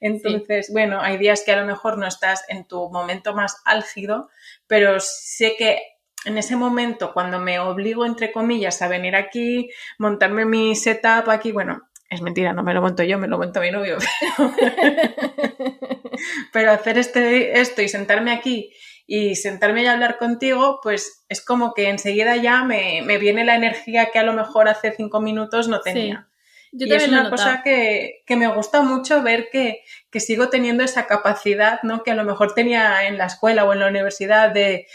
Entonces, 0.00 0.70
bueno, 0.72 1.00
hay 1.00 1.18
días 1.18 1.42
que 1.44 1.50
a 1.50 1.60
lo 1.60 1.66
mejor 1.66 1.98
no 1.98 2.06
estás 2.06 2.44
en 2.48 2.64
tu 2.66 2.88
momento 2.90 3.34
más 3.34 3.60
álgido, 3.64 4.30
pero 4.68 5.00
sé 5.00 5.56
que 5.58 5.80
en 6.24 6.38
ese 6.38 6.54
momento, 6.54 7.12
cuando 7.12 7.40
me 7.40 7.58
obligo, 7.58 8.06
entre 8.06 8.30
comillas, 8.30 8.80
a 8.82 8.88
venir 8.88 9.16
aquí, 9.16 9.70
montarme 9.98 10.44
mi 10.44 10.74
setup 10.76 11.30
aquí, 11.30 11.50
bueno, 11.52 11.88
es 12.08 12.22
mentira, 12.22 12.52
no 12.52 12.62
me 12.62 12.72
lo 12.72 12.80
monto 12.80 13.02
yo, 13.02 13.18
me 13.18 13.28
lo 13.28 13.38
monto 13.38 13.60
mi 13.60 13.70
novio. 13.70 13.98
Pero 16.52 16.70
hacer 16.70 16.98
este, 16.98 17.60
esto 17.60 17.82
y 17.82 17.88
sentarme 17.88 18.32
aquí 18.32 18.72
y 19.06 19.36
sentarme 19.36 19.82
y 19.82 19.86
hablar 19.86 20.18
contigo, 20.18 20.80
pues 20.82 21.24
es 21.28 21.44
como 21.44 21.74
que 21.74 21.88
enseguida 21.88 22.36
ya 22.36 22.64
me, 22.64 23.02
viene 23.18 23.44
la 23.44 23.54
energía 23.54 24.10
que 24.12 24.18
a 24.18 24.24
lo 24.24 24.32
mejor 24.32 24.68
hace 24.68 24.92
cinco 24.96 25.20
minutos 25.20 25.68
no 25.68 25.80
tenía. 25.80 26.28
y 26.72 26.92
es 26.92 27.06
una 27.06 27.30
cosa 27.30 27.62
que, 27.62 28.24
me 28.28 28.48
gusta 28.48 28.82
mucho 28.82 29.22
ver 29.22 29.48
que, 29.50 29.82
que, 30.10 30.20
sigo 30.20 30.48
teniendo 30.48 30.82
esa 30.82 31.06
capacidad, 31.06 31.80
¿no? 31.84 32.02
Que 32.02 32.10
a 32.10 32.16
lo 32.16 32.24
mejor 32.24 32.54
tenía 32.54 33.06
en 33.06 33.16
la 33.16 33.26
escuela 33.26 33.64
o 33.64 33.72
en 33.72 33.80
la 33.80 33.88
universidad 33.88 34.50
de 34.50 34.88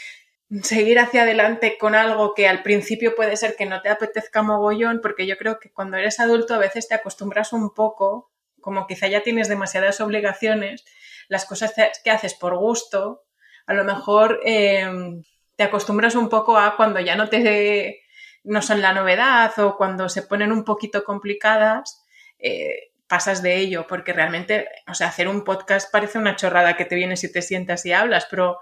seguir 0.64 1.00
hacia 1.00 1.24
adelante 1.24 1.78
con 1.80 1.96
algo 1.96 2.34
que 2.34 2.48
al 2.48 2.62
principio 2.62 3.16
puede 3.16 3.38
ser 3.38 3.56
que 3.56 3.66
no 3.66 3.82
te 3.82 3.90
apetezca 3.90 4.42
mogollón, 4.42 5.00
porque 5.02 5.26
yo 5.26 5.38
creo 5.38 5.60
que 5.60 5.72
cuando 5.72 5.98
eres 5.98 6.20
adulto 6.20 6.54
a 6.54 6.60
veces 6.60 6.88
te 6.88 6.96
acostumbras 6.96 7.54
un 7.54 7.74
poco, 7.74 8.32
como 8.60 8.86
quizá 8.86 9.08
ya 9.08 9.24
tienes 9.24 9.48
demasiadas 9.48 10.02
obligaciones, 10.02 10.86
las 11.30 11.46
cosas 11.46 11.74
que 12.04 12.12
haces 12.12 12.34
por 12.34 12.58
gusto, 12.58 13.24
a 13.66 13.74
lo 13.74 13.86
mejor 13.86 14.42
em, 14.44 15.24
te 15.56 15.64
acostumbras 15.64 16.16
un 16.16 16.28
poco 16.28 16.58
a 16.58 16.76
cuando 16.76 17.00
ya 17.00 17.16
no 17.16 17.30
te 17.30 18.02
no 18.44 18.62
son 18.62 18.82
la 18.82 18.94
novedad 18.94 19.58
o 19.60 19.78
cuando 19.78 20.10
se 20.10 20.24
ponen 20.24 20.52
un 20.52 20.66
poquito 20.66 21.04
complicadas, 21.04 22.04
eh, 22.40 22.92
pasas 23.08 23.42
de 23.44 23.58
ello, 23.58 23.86
porque 23.88 24.14
realmente, 24.14 24.68
o 24.88 24.96
sea, 24.96 25.08
hacer 25.08 25.28
un 25.28 25.44
podcast 25.44 25.92
parece 25.92 26.18
una 26.18 26.36
chorrada 26.36 26.76
que 26.76 26.86
te 26.86 26.96
vienes 26.96 27.24
y 27.24 27.32
te 27.32 27.42
sientas 27.42 27.86
y 27.86 27.94
hablas, 27.94 28.28
pero 28.30 28.60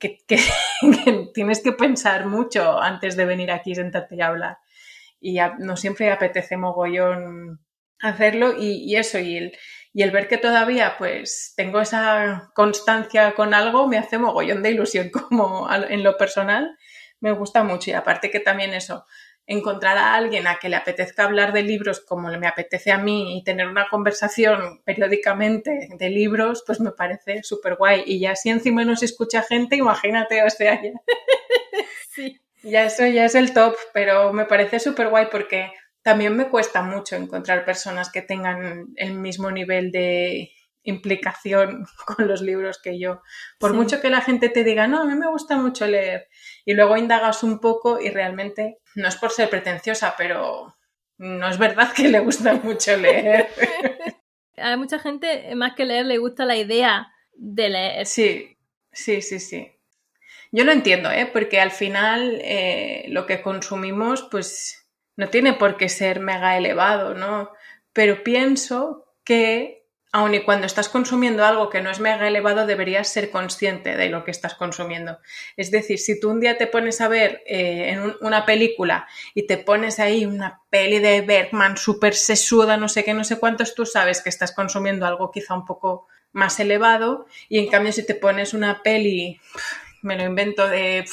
que, 0.26 1.28
tienes 1.34 1.62
que 1.62 1.72
pensar 1.72 2.26
mucho 2.26 2.80
antes 2.80 3.16
de 3.16 3.24
venir 3.26 3.50
aquí, 3.50 3.74
sentarte 3.74 4.16
y 4.16 4.20
hablar. 4.20 4.58
Y 5.20 5.38
no 5.58 5.76
siempre 5.76 6.10
apetece 6.10 6.56
mogollón 6.56 7.60
hacerlo 8.00 8.54
y, 8.58 8.96
eso, 8.96 9.18
y 9.18 9.36
el, 9.36 9.58
y 9.92 10.02
el 10.02 10.10
ver 10.10 10.28
que 10.28 10.38
todavía 10.38 10.94
pues 10.96 11.52
tengo 11.56 11.80
esa 11.80 12.50
constancia 12.54 13.32
con 13.32 13.52
algo 13.52 13.86
me 13.86 13.98
hace 13.98 14.18
mogollón 14.18 14.62
de 14.62 14.70
ilusión 14.70 15.10
como 15.28 15.68
en 15.70 16.02
lo 16.02 16.16
personal, 16.16 16.76
me 17.20 17.32
gusta 17.32 17.62
mucho 17.62 17.90
y 17.90 17.94
aparte 17.94 18.30
que 18.30 18.40
también 18.40 18.72
eso, 18.72 19.04
encontrar 19.50 19.98
a 19.98 20.14
alguien 20.14 20.46
a 20.46 20.60
que 20.60 20.68
le 20.68 20.76
apetezca 20.76 21.24
hablar 21.24 21.52
de 21.52 21.64
libros 21.64 21.98
como 21.98 22.28
me 22.28 22.46
apetece 22.46 22.92
a 22.92 22.98
mí 22.98 23.36
y 23.36 23.42
tener 23.42 23.66
una 23.66 23.88
conversación 23.88 24.80
periódicamente 24.84 25.88
de 25.90 26.08
libros, 26.08 26.62
pues 26.64 26.78
me 26.78 26.92
parece 26.92 27.42
súper 27.42 27.74
guay. 27.74 28.04
Y 28.06 28.20
ya 28.20 28.36
si 28.36 28.50
encima 28.50 28.84
no 28.84 28.94
se 28.94 29.06
escucha 29.06 29.42
gente, 29.42 29.74
imagínate, 29.74 30.44
o 30.44 30.50
sea, 30.50 30.80
ya, 30.80 30.92
sí. 32.14 32.40
ya 32.62 32.84
eso 32.84 33.04
ya 33.06 33.24
es 33.24 33.34
el 33.34 33.52
top, 33.52 33.74
pero 33.92 34.32
me 34.32 34.44
parece 34.44 34.78
súper 34.78 35.08
guay 35.08 35.26
porque 35.32 35.72
también 36.02 36.36
me 36.36 36.48
cuesta 36.48 36.82
mucho 36.82 37.16
encontrar 37.16 37.64
personas 37.64 38.08
que 38.12 38.22
tengan 38.22 38.86
el 38.94 39.14
mismo 39.14 39.50
nivel 39.50 39.90
de 39.90 40.52
implicación 40.82 41.86
con 42.06 42.28
los 42.28 42.42
libros 42.42 42.80
que 42.82 42.98
yo. 42.98 43.22
Por 43.58 43.74
mucho 43.74 44.00
que 44.00 44.10
la 44.10 44.20
gente 44.20 44.48
te 44.48 44.64
diga, 44.64 44.86
no, 44.86 45.02
a 45.02 45.04
mí 45.04 45.14
me 45.14 45.28
gusta 45.28 45.56
mucho 45.56 45.86
leer, 45.86 46.28
y 46.64 46.74
luego 46.74 46.96
indagas 46.96 47.42
un 47.42 47.60
poco 47.60 48.00
y 48.00 48.10
realmente, 48.10 48.78
no 48.94 49.08
es 49.08 49.16
por 49.16 49.30
ser 49.30 49.50
pretenciosa, 49.50 50.14
pero 50.16 50.76
no 51.18 51.48
es 51.48 51.58
verdad 51.58 51.92
que 51.92 52.08
le 52.08 52.20
gusta 52.20 52.54
mucho 52.62 52.96
leer. 52.96 53.48
a 54.56 54.76
mucha 54.76 54.98
gente, 54.98 55.54
más 55.54 55.74
que 55.74 55.84
leer, 55.84 56.06
le 56.06 56.18
gusta 56.18 56.44
la 56.44 56.56
idea 56.56 57.12
de 57.34 57.68
leer. 57.68 58.06
Sí, 58.06 58.56
sí, 58.92 59.22
sí, 59.22 59.40
sí. 59.40 59.72
Yo 60.52 60.64
lo 60.64 60.72
entiendo, 60.72 61.10
¿eh? 61.10 61.26
porque 61.32 61.60
al 61.60 61.70
final 61.70 62.40
eh, 62.42 63.04
lo 63.08 63.24
que 63.26 63.40
consumimos, 63.40 64.26
pues 64.30 64.88
no 65.16 65.28
tiene 65.28 65.52
por 65.52 65.76
qué 65.76 65.88
ser 65.88 66.18
mega 66.18 66.56
elevado, 66.56 67.14
¿no? 67.14 67.50
Pero 67.92 68.24
pienso 68.24 69.14
que 69.22 69.79
aun 70.12 70.34
y 70.34 70.40
cuando 70.42 70.66
estás 70.66 70.88
consumiendo 70.88 71.44
algo 71.44 71.70
que 71.70 71.80
no 71.80 71.90
es 71.90 72.00
mega 72.00 72.26
elevado, 72.26 72.66
deberías 72.66 73.08
ser 73.08 73.30
consciente 73.30 73.96
de 73.96 74.08
lo 74.08 74.24
que 74.24 74.32
estás 74.32 74.54
consumiendo. 74.54 75.18
Es 75.56 75.70
decir, 75.70 75.98
si 75.98 76.18
tú 76.18 76.30
un 76.30 76.40
día 76.40 76.58
te 76.58 76.66
pones 76.66 77.00
a 77.00 77.08
ver 77.08 77.42
eh, 77.46 77.90
en 77.90 78.16
una 78.20 78.44
película 78.44 79.06
y 79.34 79.46
te 79.46 79.56
pones 79.56 80.00
ahí 80.00 80.26
una 80.26 80.62
peli 80.68 80.98
de 80.98 81.20
Bergman 81.20 81.76
súper 81.76 82.14
sesuda, 82.14 82.76
no 82.76 82.88
sé 82.88 83.04
qué, 83.04 83.14
no 83.14 83.24
sé 83.24 83.38
cuántos, 83.38 83.74
tú 83.74 83.86
sabes 83.86 84.20
que 84.20 84.30
estás 84.30 84.52
consumiendo 84.52 85.06
algo 85.06 85.30
quizá 85.30 85.54
un 85.54 85.64
poco 85.64 86.08
más 86.32 86.58
elevado 86.60 87.26
y 87.48 87.58
en 87.58 87.68
cambio 87.68 87.92
si 87.92 88.04
te 88.04 88.14
pones 88.14 88.52
una 88.52 88.82
peli, 88.82 89.40
me 90.02 90.16
lo 90.16 90.24
invento, 90.24 90.68
de 90.68 91.04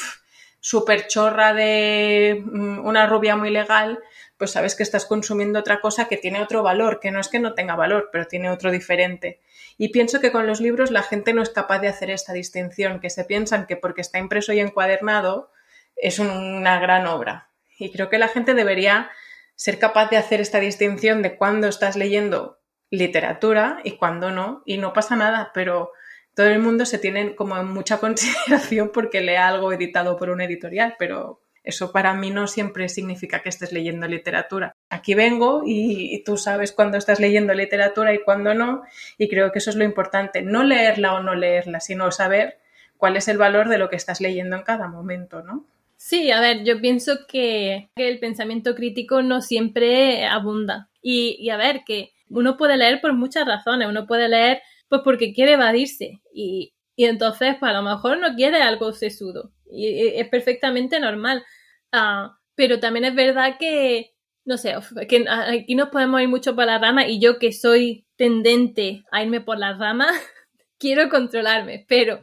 súper 0.60 1.08
chorra 1.08 1.54
de 1.54 2.44
mm, 2.46 2.86
una 2.86 3.08
rubia 3.08 3.36
muy 3.36 3.52
legal, 3.52 4.00
pues 4.38 4.52
sabes 4.52 4.76
que 4.76 4.84
estás 4.84 5.06
consumiendo 5.06 5.60
otra 5.60 5.82
cosa 5.82 6.08
que 6.08 6.18
tiene 6.18 6.42
otro 6.42 6.64
valor, 6.64 7.00
que 7.00 7.12
no 7.12 7.20
es 7.20 7.28
que 7.28 7.40
no 7.40 7.54
tenga 7.54 7.76
valor, 7.76 8.10
pero 8.12 8.26
tiene 8.26 8.50
otro 8.50 8.72
diferente. 8.72 9.40
Y 9.78 9.90
pienso 9.90 10.20
que 10.20 10.32
con 10.32 10.46
los 10.46 10.62
libros 10.62 10.92
la 10.92 11.04
gente 11.04 11.34
no 11.34 11.42
es 11.42 11.50
capaz 11.50 11.80
de 11.80 11.88
hacer 11.88 12.10
esta 12.10 12.34
distinción, 12.34 13.00
que 13.00 13.10
se 13.10 13.26
piensan 13.26 13.66
que 13.66 13.76
porque 13.76 14.02
está 14.02 14.20
impreso 14.20 14.54
y 14.54 14.60
encuadernado 14.60 15.52
es 15.96 16.20
una 16.20 16.80
gran 16.80 17.08
obra. 17.08 17.50
Y 17.80 17.92
creo 17.92 18.10
que 18.10 18.20
la 18.20 18.28
gente 18.28 18.54
debería 18.54 19.10
ser 19.56 19.80
capaz 19.80 20.10
de 20.10 20.18
hacer 20.18 20.40
esta 20.40 20.60
distinción 20.60 21.22
de 21.24 21.36
cuándo 21.36 21.68
estás 21.68 21.96
leyendo 21.96 22.60
literatura 22.90 23.80
y 23.84 23.98
cuándo 23.98 24.32
no, 24.32 24.62
y 24.66 24.78
no 24.78 24.94
pasa 24.94 25.16
nada, 25.16 25.52
pero 25.54 25.92
todo 26.36 26.48
el 26.48 26.60
mundo 26.60 26.86
se 26.86 27.00
tiene 27.00 27.36
como 27.36 27.62
mucha 27.64 27.98
consideración 28.00 28.92
porque 28.94 29.22
lea 29.22 29.48
algo 29.48 29.74
editado 29.74 30.16
por 30.18 30.30
un 30.30 30.42
editorial, 30.42 30.96
pero 31.00 31.42
eso 31.68 31.92
para 31.92 32.14
mí 32.14 32.30
no 32.30 32.48
siempre 32.48 32.88
significa 32.90 33.42
que 33.42 33.50
estés 33.50 33.72
leyendo 33.72 34.08
literatura. 34.08 34.74
Aquí 34.90 35.14
vengo 35.14 35.64
y, 35.66 36.24
tú 36.24 36.38
sabes 36.38 36.72
cuándo 36.72 36.98
estás 36.98 37.20
leyendo 37.20 37.54
literatura 37.54 38.14
y 38.14 38.24
cuándo 38.24 38.54
no, 38.54 38.84
y 39.18 39.28
creo 39.28 39.52
que 39.52 39.60
eso 39.60 39.70
es 39.70 39.76
lo 39.76 39.84
importante, 39.84 40.42
no 40.42 40.64
leerla 40.64 41.14
o 41.14 41.22
no 41.22 41.36
leerla, 41.36 41.80
sino 41.80 42.12
saber 42.12 42.58
cuál 42.98 43.18
es 43.18 43.28
el 43.28 43.38
valor 43.38 43.70
de 43.70 43.78
lo 43.78 43.90
que 43.90 43.98
estás 43.98 44.22
leyendo 44.22 44.56
en 44.56 44.64
cada 44.64 44.88
momento, 44.88 45.44
¿no? 45.44 45.66
Sí, 45.98 46.32
a 46.32 46.40
ver, 46.40 46.64
yo 46.64 46.80
pienso 46.80 47.26
que, 47.28 47.90
el 47.96 48.20
pensamiento 48.20 48.76
crítico 48.76 49.22
no 49.22 49.42
siempre 49.42 50.26
abunda. 50.26 50.90
Y, 51.02 51.38
y, 51.40 51.50
a 51.50 51.58
ver, 51.58 51.84
que 51.86 52.12
uno 52.30 52.56
puede 52.56 52.78
leer 52.78 53.02
por 53.02 53.14
muchas 53.14 53.46
razones. 53.46 53.88
Uno 53.88 54.06
puede 54.06 54.30
leer 54.30 54.62
pues 54.90 55.02
porque 55.04 55.34
quiere 55.34 55.54
evadirse. 55.54 56.22
Y, 56.34 56.74
y 56.96 57.06
entonces, 57.06 57.56
pues 57.60 57.72
a 57.72 57.74
lo 57.74 57.82
mejor 57.82 58.20
no 58.20 58.36
quiere 58.36 58.62
algo 58.62 58.94
sesudo. 58.94 59.52
Y 59.70 60.20
es 60.20 60.28
perfectamente 60.30 61.00
normal. 61.00 61.44
Ah, 61.92 62.38
pero 62.56 62.80
también 62.80 63.06
es 63.06 63.16
verdad 63.16 63.58
que, 63.60 64.16
no 64.46 64.58
sé, 64.58 64.74
que 65.08 65.26
aquí 65.30 65.76
nos 65.76 65.90
podemos 65.90 66.22
ir 66.22 66.28
mucho 66.28 66.56
por 66.56 66.66
la 66.66 66.80
rama 66.80 67.08
y 67.08 67.20
yo 67.20 67.40
que 67.40 67.54
soy 67.54 68.06
tendente 68.16 69.04
a 69.12 69.24
irme 69.24 69.42
por 69.42 69.60
la 69.60 69.78
rama, 69.78 70.08
quiero 70.80 71.10
controlarme, 71.10 71.86
pero, 71.88 72.22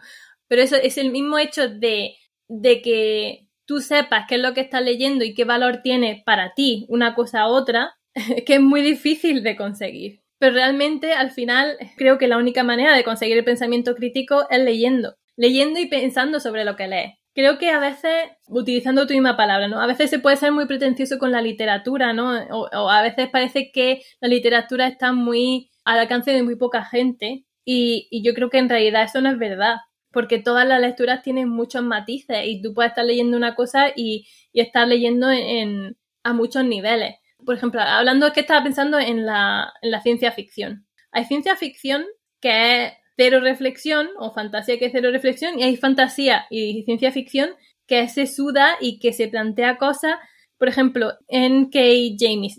pero 0.49 0.63
eso 0.63 0.77
es 0.77 0.99
el 0.99 1.11
mismo 1.11 1.39
hecho 1.39 1.69
de, 1.69 2.17
de 2.49 2.83
que 2.83 3.49
tú 3.65 3.81
sepas 3.81 4.27
qué 4.29 4.35
es 4.35 4.41
lo 4.41 4.55
que 4.55 4.61
estás 4.61 4.83
leyendo 4.83 5.25
y 5.25 5.35
qué 5.35 5.45
valor 5.45 5.81
tiene 5.83 6.23
para 6.27 6.53
ti 6.55 6.85
una 6.89 7.15
cosa 7.15 7.49
u 7.49 7.53
otra, 7.53 7.97
que 8.47 8.55
es 8.55 8.61
muy 8.61 8.83
difícil 8.83 9.43
de 9.43 9.57
conseguir. 9.57 10.21
Pero 10.39 10.55
realmente 10.55 11.13
al 11.13 11.31
final 11.31 11.79
creo 11.97 12.19
que 12.19 12.29
la 12.29 12.39
única 12.39 12.65
manera 12.65 12.95
de 12.95 13.05
conseguir 13.05 13.39
el 13.39 13.45
pensamiento 13.45 13.95
crítico 13.95 14.47
es 14.51 14.59
leyendo, 14.59 15.17
leyendo 15.37 15.79
y 15.79 15.87
pensando 15.87 16.41
sobre 16.41 16.65
lo 16.65 16.77
que 16.77 16.89
lees 16.89 17.15
creo 17.35 17.59
que 17.59 17.71
a 17.71 17.81
veces, 17.81 18.13
utilizando 18.49 19.07
tu 19.07 19.15
misma 19.15 19.37
palabra, 19.37 19.69
¿no? 19.69 19.81
A 19.81 19.87
veces 19.87 20.11
se 20.11 20.19
puede 20.19 20.37
ser 20.37 20.53
muy 20.53 20.67
pretencioso 20.67 21.19
con 21.19 21.33
la 21.33 21.43
literatura, 21.43 22.13
¿no? 22.13 22.33
O, 22.51 22.91
a 22.91 23.03
veces 23.03 23.29
parece 23.29 23.71
que 23.73 24.03
la 24.21 24.29
literatura 24.29 24.87
está 24.87 25.13
muy 25.13 25.71
al 25.85 25.99
alcance 25.99 26.31
de 26.33 26.43
muy 26.43 26.57
poca 26.57 26.85
gente 26.85 27.45
y, 27.65 28.09
y, 28.11 28.23
yo 28.25 28.35
creo 28.35 28.51
que 28.51 28.59
en 28.59 28.69
realidad 28.69 29.05
eso 29.05 29.21
no 29.21 29.31
es 29.31 29.39
verdad, 29.39 29.77
porque 30.13 30.39
todas 30.39 30.67
las 30.67 30.81
lecturas 30.81 31.23
tienen 31.23 31.49
muchos 31.49 31.83
matices 31.83 32.39
y 32.47 32.63
tú 32.63 32.73
puedes 32.75 32.93
estar 32.93 33.05
leyendo 33.05 33.37
una 33.37 33.55
cosa 33.55 33.89
y, 33.95 34.27
y 34.53 34.61
estar 34.61 34.87
leyendo 34.87 35.31
en, 35.31 35.97
a 36.23 36.33
muchos 36.33 36.65
niveles. 36.65 37.17
Por 37.45 37.57
ejemplo, 37.57 37.81
hablando, 37.81 38.27
es 38.29 38.33
que 38.33 38.41
estaba 38.41 38.63
pensando 38.63 38.99
en 38.99 39.27
la, 39.27 39.73
en 39.83 39.91
la 39.91 40.01
ciencia 40.01 40.33
ficción. 40.33 40.87
Hay 41.13 41.25
ciencia 41.25 41.57
ficción 41.57 42.05
que 42.41 42.85
es 42.85 42.93
cero 43.17 43.41
reflexión 43.41 44.09
o 44.19 44.33
fantasía 44.33 44.79
que 44.79 44.87
es 44.87 44.93
cero 44.93 45.11
reflexión 45.13 45.59
y 45.59 45.63
hay 45.63 45.77
fantasía 45.77 46.47
y 46.51 46.83
ciencia 46.85 47.13
ficción 47.13 47.51
que 47.87 48.09
se 48.09 48.27
suda 48.27 48.77
y 48.81 48.99
que 48.99 49.13
se 49.13 49.29
plantea 49.29 49.77
cosas 49.77 50.17
Por 50.59 50.69
ejemplo, 50.69 51.13
N.K. 51.29 51.79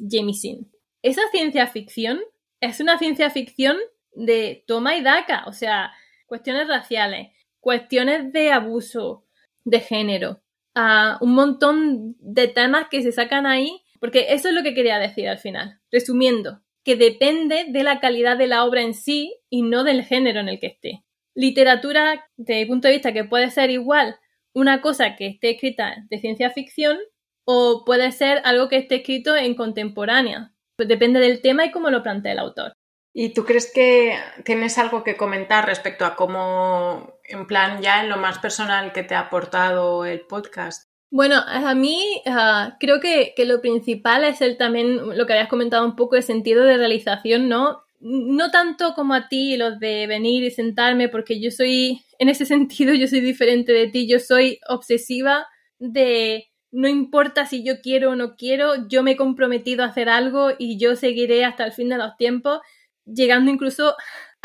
Jemisin. 0.10 0.70
Esa 1.02 1.22
ciencia 1.32 1.66
ficción 1.68 2.20
es 2.60 2.80
una 2.80 2.98
ciencia 2.98 3.30
ficción 3.30 3.78
de 4.14 4.64
toma 4.68 4.96
y 4.96 5.02
daca, 5.02 5.44
o 5.48 5.54
sea, 5.54 5.92
cuestiones 6.26 6.68
raciales, 6.68 7.30
cuestiones 7.60 8.32
de 8.32 8.52
abuso 8.52 9.26
de 9.64 9.80
género, 9.80 10.42
a 10.76 11.18
un 11.22 11.34
montón 11.34 12.16
de 12.20 12.48
temas 12.48 12.88
que 12.90 13.02
se 13.02 13.12
sacan 13.12 13.46
ahí, 13.46 13.82
porque 14.00 14.28
eso 14.30 14.50
es 14.50 14.54
lo 14.54 14.64
que 14.64 14.74
quería 14.74 15.00
decir 15.00 15.28
al 15.28 15.40
final. 15.40 15.80
Resumiendo, 15.92 16.62
que 16.86 16.96
depende 16.96 17.66
de 17.68 17.84
la 17.84 18.00
calidad 18.00 18.38
de 18.38 18.48
la 18.48 18.64
obra 18.64 18.82
en 18.82 18.94
sí 18.94 19.36
y 19.50 19.64
no 19.64 19.84
del 19.84 20.04
género 20.04 20.40
en 20.40 20.48
el 20.48 20.60
que 20.60 20.68
esté. 20.68 21.04
Literatura, 21.34 22.30
desde 22.38 22.62
mi 22.62 22.66
punto 22.68 22.88
de 22.88 22.94
vista, 22.94 23.12
que 23.12 23.26
puede 23.26 23.50
ser 23.50 23.72
igual 23.72 24.18
una 24.54 24.82
cosa 24.82 25.16
que 25.16 25.28
esté 25.28 25.50
escrita 25.50 25.98
de 26.10 26.20
ciencia 26.20 26.52
ficción 26.52 26.98
o 27.44 27.84
puede 27.86 28.12
ser 28.12 28.40
algo 28.46 28.70
que 28.70 28.78
esté 28.78 28.98
escrito 28.98 29.36
en 29.36 29.56
contemporánea. 29.56 30.54
Depende 30.78 31.20
del 31.20 31.42
tema 31.42 31.66
y 31.66 31.72
cómo 31.72 31.90
lo 31.90 32.04
plantea 32.04 32.34
el 32.34 32.40
autor. 32.40 32.74
¿Y 33.14 33.34
tú 33.34 33.46
crees 33.46 33.72
que 33.74 34.18
tienes 34.44 34.78
algo 34.78 35.04
que 35.04 35.18
comentar 35.18 35.66
respecto 35.66 36.06
a 36.06 36.16
cómo, 36.16 37.20
en 37.24 37.48
plan, 37.48 37.82
ya 37.82 38.04
en 38.04 38.10
lo 38.10 38.18
más 38.18 38.40
personal 38.40 38.92
que 38.94 39.04
te 39.04 39.16
ha 39.16 39.22
aportado 39.22 40.06
el 40.06 40.22
podcast? 40.22 40.90
Bueno, 41.16 41.38
a 41.48 41.74
mí 41.76 42.22
ah, 42.26 42.76
creo 42.78 43.00
que, 43.00 43.34
lo 43.46 43.62
principal 43.62 44.26
es 44.26 44.42
el 44.42 44.58
también, 44.58 45.18
lo 45.18 45.26
que 45.26 45.32
habías 45.32 45.48
comentado 45.48 45.86
un 45.86 45.96
poco, 45.96 46.18
el 46.18 46.24
sentido 46.24 46.66
de 46.66 46.76
realización, 46.76 47.48
¿no? 47.48 47.84
No 48.02 48.52
tanto 48.52 48.94
como 48.96 49.14
a 49.14 49.30
ti, 49.30 49.56
los 49.56 49.80
de 49.80 50.08
venir 50.08 50.44
y 50.44 50.52
sentarme, 50.52 51.08
porque 51.08 51.40
yo 51.40 51.52
soy, 51.52 52.04
en 52.20 52.28
ese 52.28 52.46
sentido, 52.46 52.94
yo 52.94 53.08
soy 53.08 53.22
diferente 53.22 53.72
de 53.72 53.88
ti, 53.88 54.10
yo 54.10 54.20
soy 54.20 54.60
obsesiva 54.68 55.48
de 55.80 56.50
no 56.72 56.90
importa 56.90 57.46
si 57.46 57.64
yo 57.64 57.80
quiero 57.82 58.12
o 58.12 58.16
no 58.18 58.36
quiero, 58.36 58.86
yo 58.90 59.02
me 59.02 59.12
he 59.12 59.16
comprometido 59.16 59.86
a 59.86 59.88
hacer 59.88 60.10
algo 60.10 60.50
y 60.60 60.78
yo 60.78 60.98
seguiré 60.98 61.46
hasta 61.46 61.64
el 61.64 61.72
fin 61.72 61.88
de 61.88 61.98
los 61.98 62.18
tiempos 62.18 62.60
llegando 63.06 63.52
incluso 63.52 63.96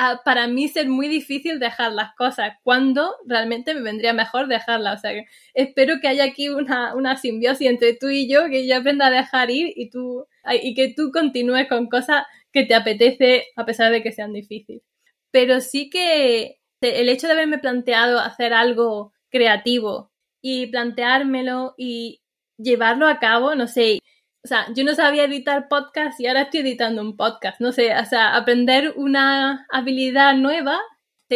a 0.00 0.22
para 0.24 0.46
mí 0.46 0.66
ser 0.68 0.88
muy 0.88 1.08
difícil 1.08 1.58
dejar 1.58 1.92
las 1.92 2.14
cosas, 2.14 2.54
cuando 2.62 3.14
realmente 3.26 3.74
me 3.74 3.82
vendría 3.82 4.14
mejor 4.14 4.48
dejarlas. 4.48 4.98
O 4.98 5.00
sea, 5.02 5.12
espero 5.52 6.00
que 6.00 6.08
haya 6.08 6.24
aquí 6.24 6.48
una, 6.48 6.94
una 6.94 7.18
simbiosis 7.18 7.68
entre 7.68 7.94
tú 7.94 8.08
y 8.08 8.26
yo, 8.26 8.48
que 8.48 8.66
yo 8.66 8.78
aprenda 8.78 9.08
a 9.08 9.10
dejar 9.10 9.50
ir 9.50 9.74
y, 9.76 9.90
tú, 9.90 10.26
y 10.62 10.74
que 10.74 10.94
tú 10.96 11.10
continúes 11.12 11.68
con 11.68 11.88
cosas 11.88 12.24
que 12.50 12.64
te 12.64 12.74
apetece 12.74 13.44
a 13.56 13.66
pesar 13.66 13.92
de 13.92 14.02
que 14.02 14.12
sean 14.12 14.32
difíciles. 14.32 14.82
Pero 15.30 15.60
sí 15.60 15.90
que 15.90 16.60
el 16.80 17.10
hecho 17.10 17.26
de 17.26 17.34
haberme 17.34 17.58
planteado 17.58 18.20
hacer 18.20 18.54
algo 18.54 19.12
creativo 19.28 20.10
y 20.40 20.68
planteármelo 20.68 21.74
y 21.76 22.22
llevarlo 22.56 23.06
a 23.06 23.18
cabo, 23.18 23.54
no 23.54 23.68
sé, 23.68 23.98
o 24.42 24.48
sea, 24.48 24.66
yo 24.74 24.84
no 24.84 24.94
sabía 24.94 25.24
editar 25.24 25.68
podcast 25.68 26.18
y 26.20 26.26
ahora 26.26 26.42
estoy 26.42 26.60
editando 26.60 27.02
un 27.02 27.16
podcast. 27.16 27.60
No 27.60 27.72
sé, 27.72 27.94
o 27.94 28.04
sea, 28.06 28.36
aprender 28.36 28.94
una 28.96 29.66
habilidad 29.70 30.34
nueva, 30.34 30.80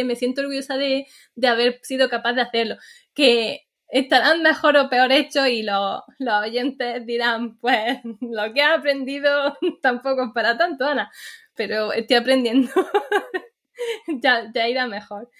me 0.02 0.16
siento 0.16 0.40
orgullosa 0.40 0.76
de, 0.76 1.06
haber 1.46 1.78
sido 1.82 2.08
capaz 2.08 2.32
de 2.32 2.42
hacerlo. 2.42 2.76
Que 3.14 3.68
estarán 3.88 4.42
mejor 4.42 4.76
o 4.76 4.88
peor 4.88 5.12
hechos 5.12 5.46
y 5.46 5.62
los, 5.62 6.02
oyentes 6.42 7.06
dirán, 7.06 7.58
pues 7.58 8.00
lo 8.20 8.52
que 8.52 8.60
he 8.60 8.64
aprendido 8.64 9.56
tampoco 9.82 10.24
es 10.24 10.30
para 10.34 10.58
tanto, 10.58 10.86
Ana, 10.86 11.12
pero 11.54 11.92
estoy 11.92 12.16
aprendiendo. 12.16 12.70
ya, 14.20 14.50
ya 14.52 14.68
irá 14.68 14.86
mejor. 14.88 15.30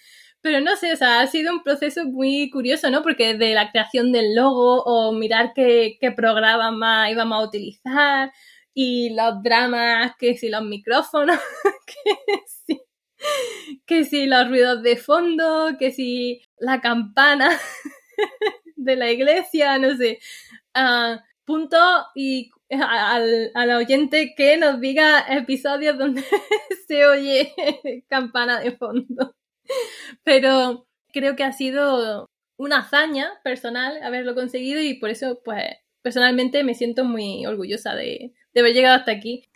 Pero 0.45 0.61
no 0.61 0.75
sé, 0.75 0.93
o 0.93 0.95
sea, 0.95 1.21
ha 1.21 1.27
sido 1.27 1.51
un 1.51 1.63
proceso 1.63 2.05
muy 2.05 2.51
curioso, 2.51 2.91
¿no? 2.91 3.01
Porque 3.01 3.33
de 3.33 3.55
la 3.55 3.71
creación 3.71 4.11
del 4.11 4.35
logo 4.35 4.83
o 4.83 5.11
mirar 5.11 5.53
qué, 5.55 5.97
qué 5.99 6.11
programa 6.11 7.09
íbamos 7.09 7.39
a 7.39 7.47
utilizar 7.47 8.31
y 8.71 9.09
los 9.15 9.41
dramas, 9.41 10.11
que 10.19 10.37
si 10.37 10.49
los 10.49 10.61
micrófonos, 10.61 11.39
que 13.87 14.03
si, 14.03 14.27
los 14.27 14.47
ruidos 14.47 14.83
de 14.83 14.97
fondo, 14.97 15.77
que 15.79 15.91
si 15.91 16.43
la 16.59 16.79
campana 16.79 17.49
de 18.75 18.95
la 18.97 19.09
iglesia, 19.09 19.79
no 19.79 19.97
sé. 19.97 20.19
Uh, 20.75 21.17
punto 21.43 21.77
y 22.13 22.51
al, 22.69 23.71
oyente 23.71 24.35
que 24.37 24.57
nos 24.57 24.79
diga 24.79 25.25
episodios 25.27 25.97
donde 25.97 26.23
se 26.87 27.07
oye 27.07 27.55
campana 28.07 28.59
de 28.59 28.77
fondo. 28.77 29.35
Pero 30.23 30.85
creo 31.11 31.35
que 31.35 31.43
ha 31.43 31.53
sido 31.53 32.27
una 32.57 32.79
hazaña 32.79 33.39
personal 33.43 34.01
haberlo 34.03 34.35
conseguido 34.35 34.81
y 34.81 34.95
por 34.95 35.09
eso, 35.09 35.41
pues, 35.43 35.63
personalmente 36.01 36.63
me 36.63 36.75
siento 36.75 37.03
muy 37.03 37.45
orgullosa 37.45 37.95
de, 37.95 38.33
haber 38.55 38.73
llegado 38.73 38.97
hasta 38.97 39.11
aquí. 39.11 39.49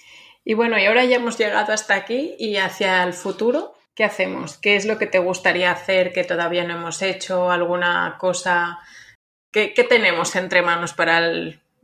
Y 0.43 0.56
bueno, 0.56 0.80
y 0.80 0.86
ahora 0.86 1.06
ya 1.06 1.17
hemos 1.17 1.38
llegado 1.38 1.74
hasta 1.74 1.95
aquí 1.95 2.36
y 2.39 2.58
hacia 2.58 3.04
el 3.04 3.13
futuro, 3.13 3.76
¿qué 3.93 4.04
hacemos? 4.04 4.58
¿Qué 4.58 4.76
es 4.76 4.86
lo 4.86 4.98
que 4.98 5.06
te 5.06 5.19
gustaría 5.19 5.72
hacer 5.72 6.12
que 6.12 6.24
todavía 6.24 6.63
no 6.63 6.74
hemos 6.74 7.02
hecho? 7.02 7.52
¿Alguna 7.52 8.17
cosa? 8.19 8.80
¿Qué, 9.52 9.74
tenemos 9.88 10.36
entre 10.36 10.62
manos 10.62 10.93
para 10.93 11.22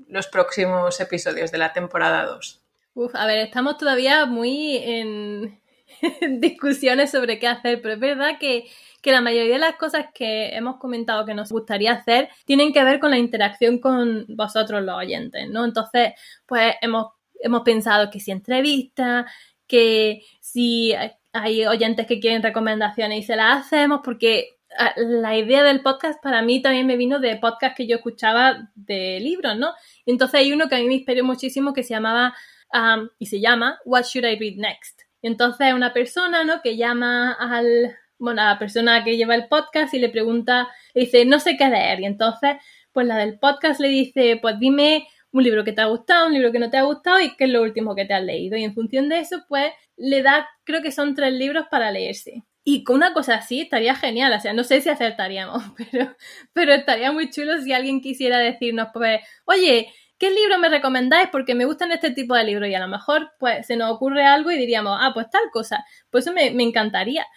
los 0.07 0.27
próximos 0.27 0.99
episodios 0.99 1.51
de 1.51 1.57
la 1.57 1.73
temporada 1.73 2.25
2? 2.25 2.61
Uf, 2.95 3.15
a 3.15 3.25
ver, 3.25 3.39
estamos 3.39 3.77
todavía 3.77 4.25
muy 4.25 4.77
en, 4.77 5.59
discusiones 6.39 7.11
sobre 7.11 7.39
qué 7.39 7.47
hacer, 7.47 7.81
pero 7.81 7.95
es 7.95 7.99
verdad 7.99 8.37
que, 8.39 8.65
la 9.03 9.21
mayoría 9.21 9.53
de 9.53 9.59
las 9.59 9.75
cosas 9.75 10.07
que 10.15 10.55
hemos 10.55 10.77
comentado 10.77 11.27
que 11.27 11.35
nos 11.35 11.51
gustaría 11.51 11.91
hacer 11.91 12.27
tienen 12.43 12.73
que 12.73 12.83
ver 12.83 12.99
con 12.99 13.11
la 13.11 13.19
interacción 13.19 13.77
con 13.77 14.25
vosotros 14.29 14.81
los 14.81 14.95
oyentes, 14.97 15.47
¿no? 15.47 15.63
Entonces, 15.63 16.13
pues 16.47 16.73
hemos, 16.81 17.11
hemos 17.39 17.61
pensado 17.61 18.09
que 18.09 18.19
si 18.19 18.31
entrevistas, 18.31 19.31
que 19.67 20.23
si 20.41 20.95
hay 21.33 21.65
oyentes 21.67 22.07
que 22.07 22.19
quieren 22.19 22.41
recomendaciones 22.41 23.19
y 23.19 23.23
se 23.23 23.35
las 23.35 23.65
hacemos, 23.65 24.01
porque 24.03 24.57
ah, 24.79 24.93
la 24.97 25.37
idea 25.37 25.63
del 25.63 25.81
podcast 25.81 26.21
para 26.23 26.41
mí 26.41 26.61
también 26.61 26.87
me 26.87 26.97
vino 26.97 27.19
de 27.19 27.35
podcast 27.35 27.77
que 27.77 27.85
yo 27.85 27.97
escuchaba 27.97 28.71
de 28.73 29.19
libros, 29.19 29.55
¿no? 29.57 29.73
Entonces 30.07 30.39
hay 30.39 30.51
uno 30.51 30.67
que 30.67 30.75
a 30.75 30.79
mí 30.79 30.87
me 30.87 30.95
inspiró 30.95 31.23
muchísimo 31.23 31.73
que 31.73 31.83
se 31.83 31.93
llamaba 31.93 32.33
um, 32.73 33.09
y 33.19 33.27
se 33.27 33.39
llama 33.39 33.79
What 33.85 34.05
Should 34.05 34.25
I 34.25 34.39
Read 34.39 34.55
Next? 34.55 35.04
Entonces 35.25 35.73
una 35.73 35.91
persona, 35.91 36.43
¿no? 36.43 36.61
Que 36.61 36.77
llama 36.77 37.33
al, 37.33 37.95
bueno, 38.19 38.43
a 38.43 38.45
la 38.45 38.59
persona 38.59 39.03
que 39.03 39.17
lleva 39.17 39.33
el 39.33 39.47
podcast 39.47 39.91
y 39.95 39.99
le 39.99 40.09
pregunta, 40.09 40.67
le 40.93 41.01
dice, 41.01 41.25
no 41.25 41.39
sé 41.39 41.57
qué 41.57 41.67
leer. 41.67 41.99
Y 42.01 42.05
entonces, 42.05 42.57
pues 42.91 43.07
la 43.07 43.17
del 43.17 43.39
podcast 43.39 43.79
le 43.79 43.87
dice, 43.87 44.37
pues 44.39 44.59
dime 44.59 45.07
un 45.31 45.43
libro 45.43 45.63
que 45.63 45.73
te 45.73 45.81
ha 45.81 45.87
gustado, 45.87 46.27
un 46.27 46.33
libro 46.33 46.51
que 46.51 46.59
no 46.59 46.69
te 46.69 46.77
ha 46.77 46.83
gustado 46.83 47.19
y 47.19 47.35
qué 47.35 47.45
es 47.45 47.49
lo 47.49 47.63
último 47.63 47.95
que 47.95 48.05
te 48.05 48.13
has 48.13 48.23
leído. 48.23 48.55
Y 48.55 48.65
en 48.65 48.75
función 48.75 49.09
de 49.09 49.17
eso, 49.17 49.43
pues 49.49 49.71
le 49.97 50.21
da, 50.21 50.47
creo 50.63 50.83
que 50.83 50.91
son 50.91 51.15
tres 51.15 51.33
libros 51.33 51.65
para 51.71 51.89
leerse. 51.89 52.43
Y 52.63 52.83
con 52.83 52.97
una 52.97 53.13
cosa 53.13 53.35
así 53.35 53.61
estaría 53.61 53.95
genial, 53.95 54.31
o 54.31 54.39
sea, 54.39 54.53
no 54.53 54.63
sé 54.63 54.81
si 54.81 54.89
acertaríamos, 54.89 55.63
pero, 55.91 56.15
pero 56.53 56.73
estaría 56.73 57.11
muy 57.11 57.31
chulo 57.31 57.59
si 57.63 57.73
alguien 57.73 57.99
quisiera 57.99 58.37
decirnos, 58.37 58.89
pues, 58.93 59.21
oye, 59.45 59.91
¿qué 60.25 60.31
libro 60.31 60.57
me 60.57 60.69
recomendáis? 60.69 61.29
Porque 61.31 61.53
me 61.53 61.65
gustan 61.65 61.91
este 61.91 62.09
tipo 62.09 62.33
de 62.33 62.43
libros 62.43 62.67
y 62.67 62.73
a 62.73 62.79
lo 62.79 62.87
mejor 62.87 63.33
pues 63.37 63.67
se 63.67 63.75
nos 63.75 63.91
ocurre 63.91 64.25
algo 64.25 64.49
y 64.49 64.57
diríamos, 64.57 64.97
ah, 64.99 65.11
pues 65.13 65.29
tal 65.29 65.51
cosa, 65.51 65.85
pues 66.09 66.25
eso 66.25 66.33
me, 66.33 66.47
encantaría. 66.63 67.27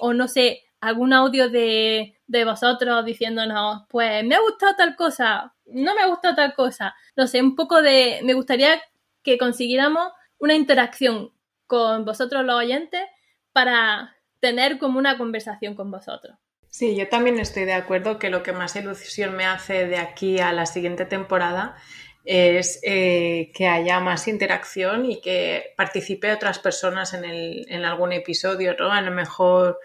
o 0.00 0.12
no 0.14 0.28
sé, 0.28 0.62
algún 0.80 1.12
audio 1.12 1.50
de, 1.50 2.16
de, 2.28 2.44
vosotros 2.44 3.04
diciéndonos, 3.04 3.86
pues 3.88 4.24
me 4.24 4.36
ha 4.36 4.40
gustado 4.40 4.76
tal 4.76 4.94
cosa, 4.94 5.52
no 5.64 5.96
me 5.96 6.02
ha 6.02 6.06
gustado 6.06 6.36
tal 6.36 6.54
cosa. 6.54 6.94
No 7.16 7.26
sé, 7.26 7.42
un 7.42 7.56
poco 7.56 7.82
de, 7.82 8.20
me 8.22 8.34
gustaría 8.34 8.80
que 9.24 9.36
consiguiéramos 9.36 10.12
una 10.38 10.54
interacción 10.54 11.32
con 11.66 12.04
vosotros 12.04 12.44
los 12.44 12.54
oyentes 12.54 13.02
para 13.52 14.16
tener 14.38 14.78
como 14.78 15.00
una 15.00 15.18
conversación 15.18 15.74
con 15.74 15.90
vosotros. 15.90 16.36
Sí, 16.76 16.94
yo 16.94 17.08
también 17.08 17.38
estoy 17.38 17.64
de 17.64 17.72
acuerdo 17.72 18.18
que 18.18 18.28
lo 18.28 18.42
que 18.42 18.52
más 18.52 18.76
ilusión 18.76 19.34
me 19.34 19.46
hace 19.46 19.86
de 19.86 19.96
aquí 19.96 20.40
a 20.40 20.52
la 20.52 20.66
siguiente 20.66 21.06
temporada 21.06 21.74
es 22.22 22.80
eh, 22.82 23.50
que 23.54 23.66
haya 23.66 23.98
más 23.98 24.28
interacción 24.28 25.10
y 25.10 25.22
que 25.22 25.72
participe 25.74 26.30
otras 26.30 26.58
personas 26.58 27.14
en, 27.14 27.24
el, 27.24 27.64
en 27.70 27.86
algún 27.86 28.12
episodio, 28.12 28.76
¿no? 28.78 28.92
A 28.92 29.00
lo 29.00 29.10
mejor 29.10 29.80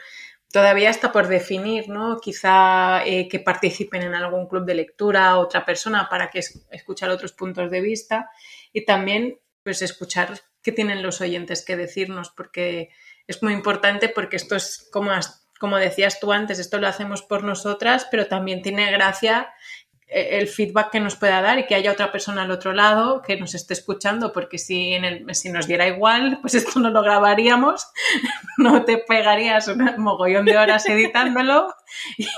todavía 0.51 0.89
está 0.89 1.13
por 1.13 1.29
definir, 1.29 1.87
¿no? 1.87 2.19
Quizá 2.19 3.05
eh, 3.05 3.29
que 3.29 3.39
participen 3.39 4.01
en 4.01 4.13
algún 4.13 4.49
club 4.49 4.65
de 4.65 4.75
lectura 4.75 5.37
otra 5.37 5.63
persona 5.63 6.09
para 6.09 6.29
que 6.29 6.39
escuchar 6.71 7.09
otros 7.09 7.31
puntos 7.31 7.71
de 7.71 7.79
vista 7.79 8.29
y 8.73 8.83
también 8.83 9.39
pues 9.63 9.81
escuchar 9.81 10.41
qué 10.61 10.73
tienen 10.73 11.03
los 11.03 11.21
oyentes 11.21 11.63
que 11.63 11.77
decirnos 11.77 12.31
porque 12.31 12.89
es 13.27 13.41
muy 13.41 13.53
importante 13.53 14.09
porque 14.09 14.35
esto 14.35 14.57
es 14.57 14.89
como 14.91 15.13
como 15.61 15.77
decías 15.77 16.19
tú 16.19 16.33
antes, 16.33 16.57
esto 16.57 16.79
lo 16.79 16.87
hacemos 16.87 17.21
por 17.21 17.43
nosotras, 17.43 18.07
pero 18.09 18.25
también 18.25 18.63
tiene 18.63 18.91
gracia 18.91 19.53
e, 20.07 20.39
el 20.39 20.47
feedback 20.47 20.89
que 20.89 20.99
nos 20.99 21.15
pueda 21.15 21.39
dar 21.39 21.59
y 21.59 21.67
que 21.67 21.75
haya 21.75 21.91
otra 21.91 22.11
persona 22.11 22.41
al 22.41 22.49
otro 22.49 22.73
lado 22.73 23.21
que 23.21 23.37
nos 23.37 23.53
esté 23.53 23.75
escuchando, 23.75 24.33
porque 24.33 24.57
si, 24.57 24.95
en 24.95 25.05
el, 25.05 25.35
si 25.35 25.51
nos 25.51 25.67
diera 25.67 25.87
igual, 25.87 26.39
pues 26.41 26.55
esto 26.55 26.79
no 26.79 26.89
lo 26.89 27.03
grabaríamos, 27.03 27.91
no 28.57 28.85
te 28.85 28.97
pegarías 28.97 29.67
un 29.67 29.87
mogollón 29.99 30.45
de 30.45 30.57
horas 30.57 30.89
editándolo 30.89 31.75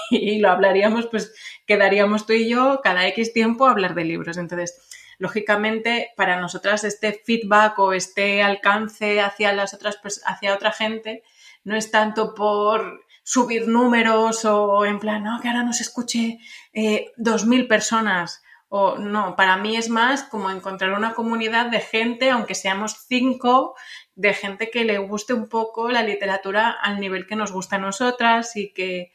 y, 0.09 0.39
lo 0.39 0.51
hablaríamos, 0.51 1.07
pues 1.07 1.33
quedaríamos 1.65 2.25
tú 2.25 2.33
y 2.33 2.49
yo 2.49 2.81
cada 2.83 3.07
X 3.07 3.31
tiempo 3.31 3.67
a 3.67 3.71
hablar 3.71 3.95
de 3.95 4.03
libros. 4.03 4.35
Entonces, 4.35 4.85
lógicamente, 5.17 6.11
para 6.17 6.41
nosotras 6.41 6.83
este 6.83 7.13
feedback 7.13 7.79
o 7.79 7.93
este 7.93 8.43
alcance 8.43 9.21
hacia 9.21 9.53
las 9.53 9.73
otras, 9.73 9.97
hacia 10.25 10.53
otra 10.53 10.73
gente 10.73 11.23
no 11.63 11.75
es 11.75 11.91
tanto 11.91 12.33
por 12.33 13.02
subir 13.23 13.67
números 13.67 14.45
o 14.45 14.85
en 14.85 14.99
plan, 14.99 15.23
no, 15.23 15.39
que 15.41 15.47
ahora 15.47 15.63
nos 15.63 15.81
escuche 15.81 16.39
eh, 16.73 17.11
dos 17.17 17.45
mil 17.45 17.67
personas. 17.67 18.43
O 18.75 18.97
no, 18.97 19.35
para 19.35 19.55
mí 19.57 19.77
es 19.77 19.89
más 19.89 20.23
como 20.23 20.49
encontrar 20.49 20.93
una 20.93 21.13
comunidad 21.13 21.67
de 21.67 21.79
gente, 21.79 22.31
aunque 22.31 22.55
seamos 22.55 23.05
cinco, 23.07 23.75
de 24.15 24.33
gente 24.33 24.69
que 24.71 24.83
le 24.83 24.97
guste 24.97 25.33
un 25.33 25.47
poco 25.47 25.89
la 25.89 26.03
literatura 26.03 26.71
al 26.71 26.99
nivel 26.99 27.27
que 27.27 27.35
nos 27.35 27.51
gusta 27.51 27.75
a 27.75 27.79
nosotras 27.79 28.55
y 28.55 28.73
que, 28.73 29.13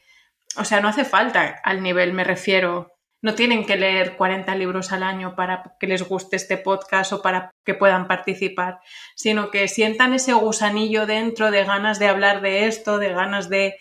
o 0.57 0.65
sea, 0.65 0.81
no 0.81 0.89
hace 0.89 1.05
falta 1.05 1.61
al 1.65 1.83
nivel, 1.83 2.13
me 2.13 2.25
refiero. 2.25 2.93
No 3.21 3.35
tienen 3.35 3.67
que 3.67 3.77
leer 3.77 4.17
40 4.17 4.55
libros 4.55 4.93
al 4.93 5.03
año 5.03 5.35
para 5.35 5.75
que 5.81 5.89
les 5.89 6.09
guste 6.09 6.37
este 6.37 6.57
podcast 6.57 7.13
o 7.13 7.21
para 7.21 7.51
que 7.65 7.75
puedan 7.75 8.07
participar, 8.07 8.79
sino 9.17 9.51
que 9.51 9.67
sientan 9.67 10.15
ese 10.15 10.35
gusanillo 10.35 11.05
dentro 11.05 11.51
de 11.51 11.65
ganas 11.65 11.99
de 11.99 12.07
hablar 12.07 12.43
de 12.43 12.67
esto, 12.67 12.99
de 12.99 13.13
ganas 13.13 13.49
de 13.49 13.75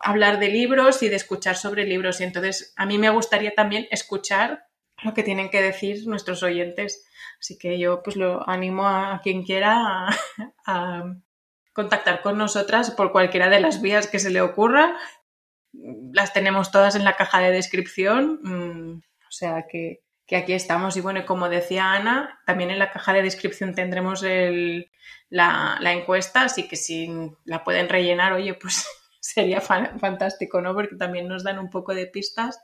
hablar 0.00 0.38
de 0.38 0.48
libros 0.48 1.02
y 1.02 1.08
de 1.08 1.16
escuchar 1.16 1.56
sobre 1.56 1.84
libros. 1.84 2.20
Y 2.20 2.24
entonces 2.24 2.72
a 2.76 2.86
mí 2.86 2.98
me 2.98 3.10
gustaría 3.10 3.54
también 3.54 3.86
escuchar 3.90 4.66
lo 5.02 5.14
que 5.14 5.22
tienen 5.22 5.50
que 5.50 5.62
decir 5.62 6.06
nuestros 6.06 6.42
oyentes. 6.42 7.06
Así 7.40 7.58
que 7.58 7.78
yo 7.78 8.02
pues 8.02 8.16
lo 8.16 8.48
animo 8.48 8.86
a 8.86 9.20
quien 9.22 9.44
quiera 9.44 10.08
a, 10.66 11.04
contactar 11.72 12.22
con 12.22 12.36
nosotras 12.36 12.90
por 12.90 13.12
cualquiera 13.12 13.48
de 13.48 13.60
las 13.60 13.80
vías 13.80 14.08
que 14.08 14.18
se 14.18 14.30
le 14.30 14.40
ocurra. 14.40 14.96
Las 16.12 16.32
tenemos 16.32 16.72
todas 16.72 16.96
en 16.96 17.04
la 17.04 17.14
caja 17.16 17.40
de 17.40 17.52
descripción. 17.52 18.40
Mm, 18.42 18.98
o 18.98 19.30
sea 19.30 19.66
que, 19.70 20.00
aquí 20.34 20.52
estamos. 20.52 20.96
Y 20.96 21.00
bueno, 21.00 21.24
como 21.24 21.48
decía 21.48 21.92
Ana, 21.92 22.40
también 22.46 22.70
en 22.70 22.80
la 22.80 22.90
caja 22.90 23.12
de 23.12 23.22
descripción 23.22 23.74
tendremos 23.74 24.22
la, 24.22 25.78
la 25.80 25.92
encuesta, 25.92 26.42
así 26.42 26.66
que 26.66 26.76
si 26.76 27.08
la 27.44 27.62
pueden 27.62 27.88
rellenar, 27.88 28.32
oye, 28.32 28.54
pues 28.54 28.84
sería 29.32 29.60
fantástico, 29.60 30.60
¿no? 30.60 30.74
Porque 30.74 30.96
también 30.96 31.28
nos 31.28 31.44
dan 31.44 31.58
un 31.58 31.70
poco 31.70 31.94
de 31.94 32.06
pistas 32.06 32.60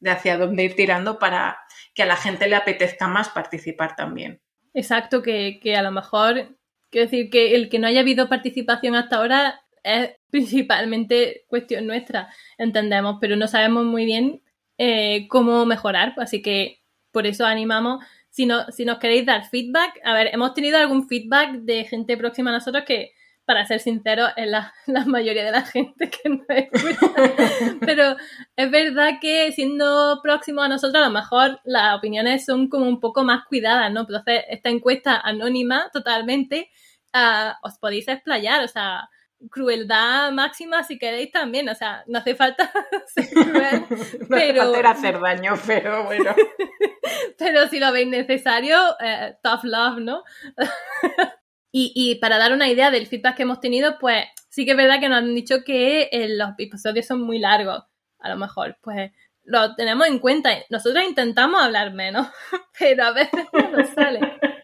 de 0.00 0.10
hacia 0.10 0.38
dónde 0.38 0.64
ir 0.64 0.74
tirando 0.74 1.18
para 1.18 1.58
que 1.94 2.02
a 2.02 2.06
la 2.06 2.16
gente 2.16 2.48
le 2.48 2.56
apetezca 2.56 3.06
más 3.06 3.28
participar 3.28 3.94
también. 3.96 4.40
Exacto, 4.74 5.22
que, 5.22 5.60
a 5.76 5.82
lo 5.82 5.90
mejor, 5.90 6.56
quiero 6.90 7.06
decir 7.06 7.30
que 7.30 7.54
el 7.54 7.68
que 7.68 7.78
no 7.78 7.86
haya 7.86 8.00
habido 8.00 8.28
participación 8.28 8.94
hasta 8.94 9.16
ahora 9.16 9.60
es 9.82 10.10
principalmente 10.30 11.44
cuestión 11.48 11.86
nuestra, 11.86 12.32
entendemos, 12.58 13.18
pero 13.20 13.36
no 13.36 13.46
sabemos 13.46 13.84
muy 13.84 14.04
bien 14.04 14.42
eh, 14.78 15.26
cómo 15.28 15.66
mejorar, 15.66 16.14
así 16.18 16.42
que 16.42 16.82
por 17.12 17.26
eso 17.26 17.44
animamos, 17.44 18.04
si, 18.30 18.46
no, 18.46 18.70
si 18.70 18.84
nos 18.84 18.98
queréis 18.98 19.26
dar 19.26 19.48
feedback, 19.48 20.00
a 20.04 20.14
ver, 20.14 20.30
hemos 20.32 20.54
tenido 20.54 20.78
algún 20.78 21.08
feedback 21.08 21.52
de 21.52 21.84
gente 21.84 22.16
próxima 22.16 22.50
a 22.50 22.54
nosotros 22.54 22.84
que 22.86 23.12
para 23.50 23.66
ser 23.66 23.80
sincero, 23.80 24.28
es 24.36 24.48
la, 24.86 25.04
mayoría 25.06 25.44
de 25.44 25.50
la 25.50 25.62
gente 25.62 26.08
que 26.08 26.28
nos 26.28 26.46
escucha. 26.48 27.12
Pero 27.80 28.16
es 28.54 28.70
verdad 28.70 29.14
que 29.20 29.50
siendo 29.50 30.20
próximo 30.22 30.62
a 30.62 30.68
nosotros, 30.68 31.02
a 31.02 31.08
lo 31.08 31.12
mejor 31.12 31.58
las 31.64 31.98
opiniones 31.98 32.44
son 32.44 32.68
como 32.68 32.86
un 32.86 33.00
poco 33.00 33.24
más 33.24 33.44
cuidadas, 33.46 33.92
¿no? 33.92 34.02
Entonces, 34.02 34.44
esta 34.48 34.68
encuesta 34.68 35.20
anónima 35.20 35.90
totalmente, 35.92 36.70
ah, 37.12 37.58
os 37.64 37.76
podéis 37.80 38.06
explayar, 38.06 38.62
o 38.62 38.68
sea, 38.68 39.10
crueldad 39.50 40.30
máxima 40.30 40.84
si 40.84 40.96
queréis 40.96 41.32
también, 41.32 41.68
o 41.68 41.74
sea, 41.74 42.04
no 42.06 42.20
hace 42.20 42.36
falta 42.36 42.70
ser 43.06 43.30
cruel, 43.30 43.84
pero... 44.28 44.64
No 44.80 44.88
hacer 44.88 45.18
daño, 45.18 45.54
pero 45.66 46.04
bueno. 46.04 46.36
pero 47.36 47.66
si 47.66 47.80
lo 47.80 47.90
veis 47.90 48.06
necesario, 48.06 48.78
eh, 49.00 49.34
tough 49.42 49.64
love, 49.64 49.98
¿no? 49.98 50.22
Y, 51.72 52.16
para 52.16 52.38
dar 52.38 52.52
una 52.52 52.68
idea 52.68 52.90
del 52.90 53.06
feedback 53.06 53.36
que 53.36 53.42
hemos 53.44 53.60
tenido, 53.60 53.96
pues 54.00 54.24
sí 54.48 54.64
que 54.64 54.72
es 54.72 54.76
verdad 54.76 54.98
que 54.98 55.08
nos 55.08 55.18
han 55.18 55.34
dicho 55.34 55.62
que 55.64 56.08
eh, 56.10 56.28
los 56.36 56.50
episodios 56.58 57.06
son 57.06 57.22
muy 57.22 57.38
largos. 57.38 57.84
A 58.18 58.28
lo 58.28 58.36
mejor, 58.36 58.76
pues 58.82 59.12
lo 59.44 59.74
tenemos 59.76 60.06
en 60.08 60.18
cuenta. 60.18 60.50
Nosotros 60.68 61.04
intentamos 61.04 61.62
hablar 61.62 61.92
menos, 61.92 62.28
pero 62.78 63.04
a 63.04 63.12
veces 63.12 63.44
no 63.52 63.70
nos 63.70 63.88
sale. 63.90 64.20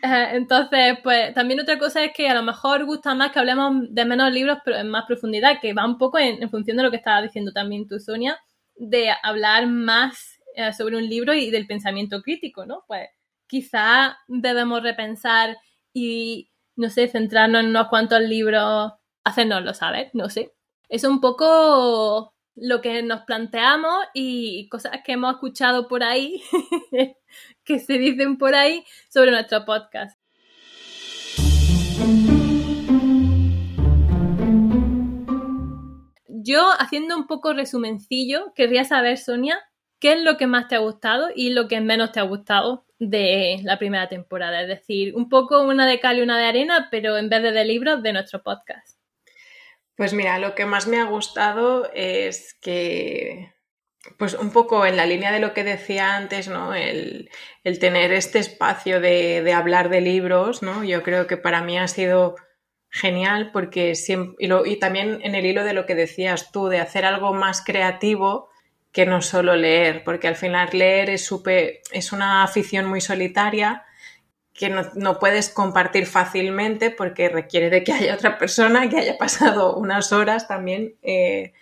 Eh, 0.00 0.28
entonces, 0.34 0.96
pues 1.02 1.34
también 1.34 1.58
otra 1.58 1.76
cosa 1.76 2.04
es 2.04 2.12
que 2.12 2.28
a 2.28 2.34
lo 2.34 2.44
mejor 2.44 2.84
gusta 2.84 3.16
más 3.16 3.32
que 3.32 3.40
hablemos 3.40 3.82
de 3.90 4.04
menos 4.04 4.32
libros, 4.32 4.58
pero 4.64 4.76
en 4.76 4.88
más 4.88 5.06
profundidad, 5.06 5.60
que 5.60 5.72
va 5.74 5.84
un 5.84 5.98
poco 5.98 6.20
en, 6.20 6.48
función 6.50 6.76
de 6.76 6.84
lo 6.84 6.92
que 6.92 6.98
estaba 6.98 7.20
diciendo 7.20 7.50
también 7.52 7.88
tú, 7.88 7.98
Sonia, 7.98 8.38
de 8.76 9.10
hablar 9.24 9.66
más 9.66 10.38
eh, 10.54 10.72
sobre 10.72 10.96
un 10.96 11.08
libro 11.08 11.34
y 11.34 11.50
del 11.50 11.66
pensamiento 11.66 12.22
crítico, 12.22 12.64
¿no? 12.64 12.84
Pues 12.86 13.08
quizá 13.48 14.16
debemos 14.28 14.84
repensar 14.84 15.56
y, 15.92 16.50
no 16.76 16.90
sé, 16.90 17.08
centrarnos 17.08 17.62
en 17.62 17.68
unos 17.68 17.88
cuantos 17.88 18.20
libros, 18.20 18.92
hacernoslo 19.24 19.74
saber, 19.74 20.10
no 20.14 20.28
sé. 20.28 20.54
Es 20.88 21.04
un 21.04 21.20
poco 21.20 22.34
lo 22.54 22.80
que 22.80 23.02
nos 23.02 23.22
planteamos 23.22 23.94
y 24.14 24.68
cosas 24.68 25.00
que 25.04 25.12
hemos 25.12 25.34
escuchado 25.34 25.88
por 25.88 26.02
ahí, 26.02 26.42
que 27.64 27.78
se 27.78 27.98
dicen 27.98 28.38
por 28.38 28.54
ahí 28.54 28.84
sobre 29.08 29.30
nuestro 29.30 29.64
podcast. 29.64 30.18
Yo, 36.26 36.70
haciendo 36.78 37.14
un 37.16 37.26
poco 37.26 37.52
resumencillo, 37.52 38.54
querría 38.54 38.84
saber, 38.84 39.18
Sonia, 39.18 39.58
¿qué 40.00 40.12
es 40.12 40.22
lo 40.22 40.38
que 40.38 40.46
más 40.46 40.68
te 40.68 40.76
ha 40.76 40.78
gustado 40.78 41.28
y 41.34 41.50
lo 41.50 41.68
que 41.68 41.80
menos 41.80 42.12
te 42.12 42.20
ha 42.20 42.22
gustado 42.22 42.86
de 42.98 43.60
la 43.62 43.78
primera 43.78 44.08
temporada. 44.08 44.62
Es 44.62 44.68
decir, 44.68 45.14
un 45.14 45.28
poco 45.28 45.62
una 45.62 45.86
de 45.86 46.00
cal 46.00 46.18
y 46.18 46.22
una 46.22 46.38
de 46.38 46.46
arena, 46.46 46.88
pero 46.90 47.16
en 47.16 47.28
vez 47.28 47.42
de 47.42 47.52
de 47.52 47.64
libros, 47.64 48.02
de 48.02 48.12
nuestro 48.12 48.42
podcast. 48.42 48.98
Pues 49.96 50.12
mira, 50.12 50.38
lo 50.38 50.54
que 50.54 50.64
más 50.64 50.86
me 50.86 51.00
ha 51.00 51.04
gustado 51.04 51.90
es 51.92 52.54
que, 52.60 53.52
pues 54.16 54.34
un 54.34 54.52
poco 54.52 54.86
en 54.86 54.96
la 54.96 55.06
línea 55.06 55.32
de 55.32 55.40
lo 55.40 55.54
que 55.54 55.64
decía 55.64 56.16
antes, 56.16 56.48
¿no? 56.48 56.72
El, 56.74 57.30
tener 57.80 58.12
este 58.12 58.38
espacio 58.38 59.00
de, 59.00 59.52
hablar 59.52 59.88
de 59.88 60.00
libros, 60.00 60.62
¿no? 60.62 60.84
Yo 60.84 61.02
creo 61.02 61.26
que 61.26 61.36
para 61.36 61.62
mí 61.62 61.78
ha 61.78 61.88
sido 61.88 62.36
genial 62.90 63.50
porque 63.52 63.94
siempre, 63.94 64.36
y, 64.38 64.72
y 64.72 64.78
también 64.78 65.18
en 65.22 65.34
el 65.34 65.44
hilo 65.44 65.64
de 65.64 65.74
lo 65.74 65.84
que 65.84 65.94
decías 65.94 66.52
tú, 66.52 66.68
de 66.68 66.78
hacer 66.78 67.04
algo 67.04 67.34
más 67.34 67.62
creativo 67.62 68.47
que 68.92 69.06
no 69.06 69.22
solo 69.22 69.54
leer, 69.56 70.02
porque 70.04 70.28
al 70.28 70.36
final 70.36 70.70
leer 70.72 71.10
es, 71.10 71.30
es 71.92 72.12
una 72.12 72.42
afición 72.42 72.86
muy 72.86 73.00
solitaria 73.00 73.84
que 74.58 74.70
no, 74.70 75.18
puedes 75.20 75.50
compartir 75.50 76.06
fácilmente 76.06 76.90
porque 76.90 77.28
requiere 77.28 77.70
de 77.70 77.84
que 77.84 77.92
haya 77.92 78.14
otra 78.14 78.38
persona 78.38 78.88
que 78.88 78.98
haya 78.98 79.16
pasado 79.16 79.76
unas 79.76 80.12
horas 80.12 80.48
también 80.48 80.96
eh, 81.02 81.52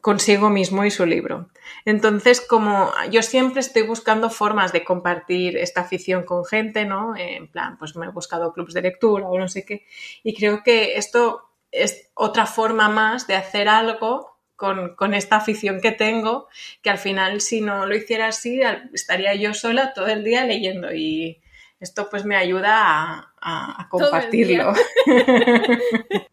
consigo 0.00 0.48
mismo 0.48 0.84
y 0.84 0.92
su 0.92 1.04
libro. 1.04 1.48
Entonces, 1.84 2.40
como 2.40 2.92
yo 3.10 3.22
siempre 3.22 3.58
estoy 3.58 3.82
buscando 3.82 4.30
formas 4.30 4.72
de 4.72 4.84
compartir 4.84 5.56
esta 5.56 5.80
afición 5.80 6.22
con 6.22 6.44
gente, 6.44 6.84
¿no? 6.84 7.16
En 7.16 7.50
plan, 7.50 7.76
pues 7.78 7.96
me 7.96 8.06
he 8.06 8.10
buscado 8.10 8.52
clubs 8.52 8.72
de 8.74 8.82
lectura 8.82 9.26
o 9.26 9.36
no 9.36 9.48
sé 9.48 9.64
qué, 9.64 9.84
y 10.22 10.32
creo 10.32 10.62
que 10.62 10.96
esto 10.96 11.50
es 11.72 12.10
otra 12.14 12.46
forma 12.46 12.88
más 12.88 13.26
de 13.26 13.34
hacer 13.34 13.68
algo 13.68 14.35
con, 14.56 15.14
esta 15.14 15.36
afición 15.36 15.80
que 15.80 15.92
tengo, 15.92 16.48
que 16.82 16.90
al 16.90 16.98
final 16.98 17.40
si 17.40 17.60
no 17.60 17.86
lo 17.86 17.94
hiciera 17.94 18.28
así, 18.28 18.60
estaría 18.92 19.34
yo 19.34 19.54
sola 19.54 19.92
todo 19.94 20.06
el 20.08 20.24
día 20.24 20.44
leyendo 20.44 20.92
y 20.92 21.40
esto 21.78 22.08
pues 22.10 22.24
me 22.24 22.36
ayuda 22.36 23.32
a, 23.40 23.88
compartirlo. 23.90 24.72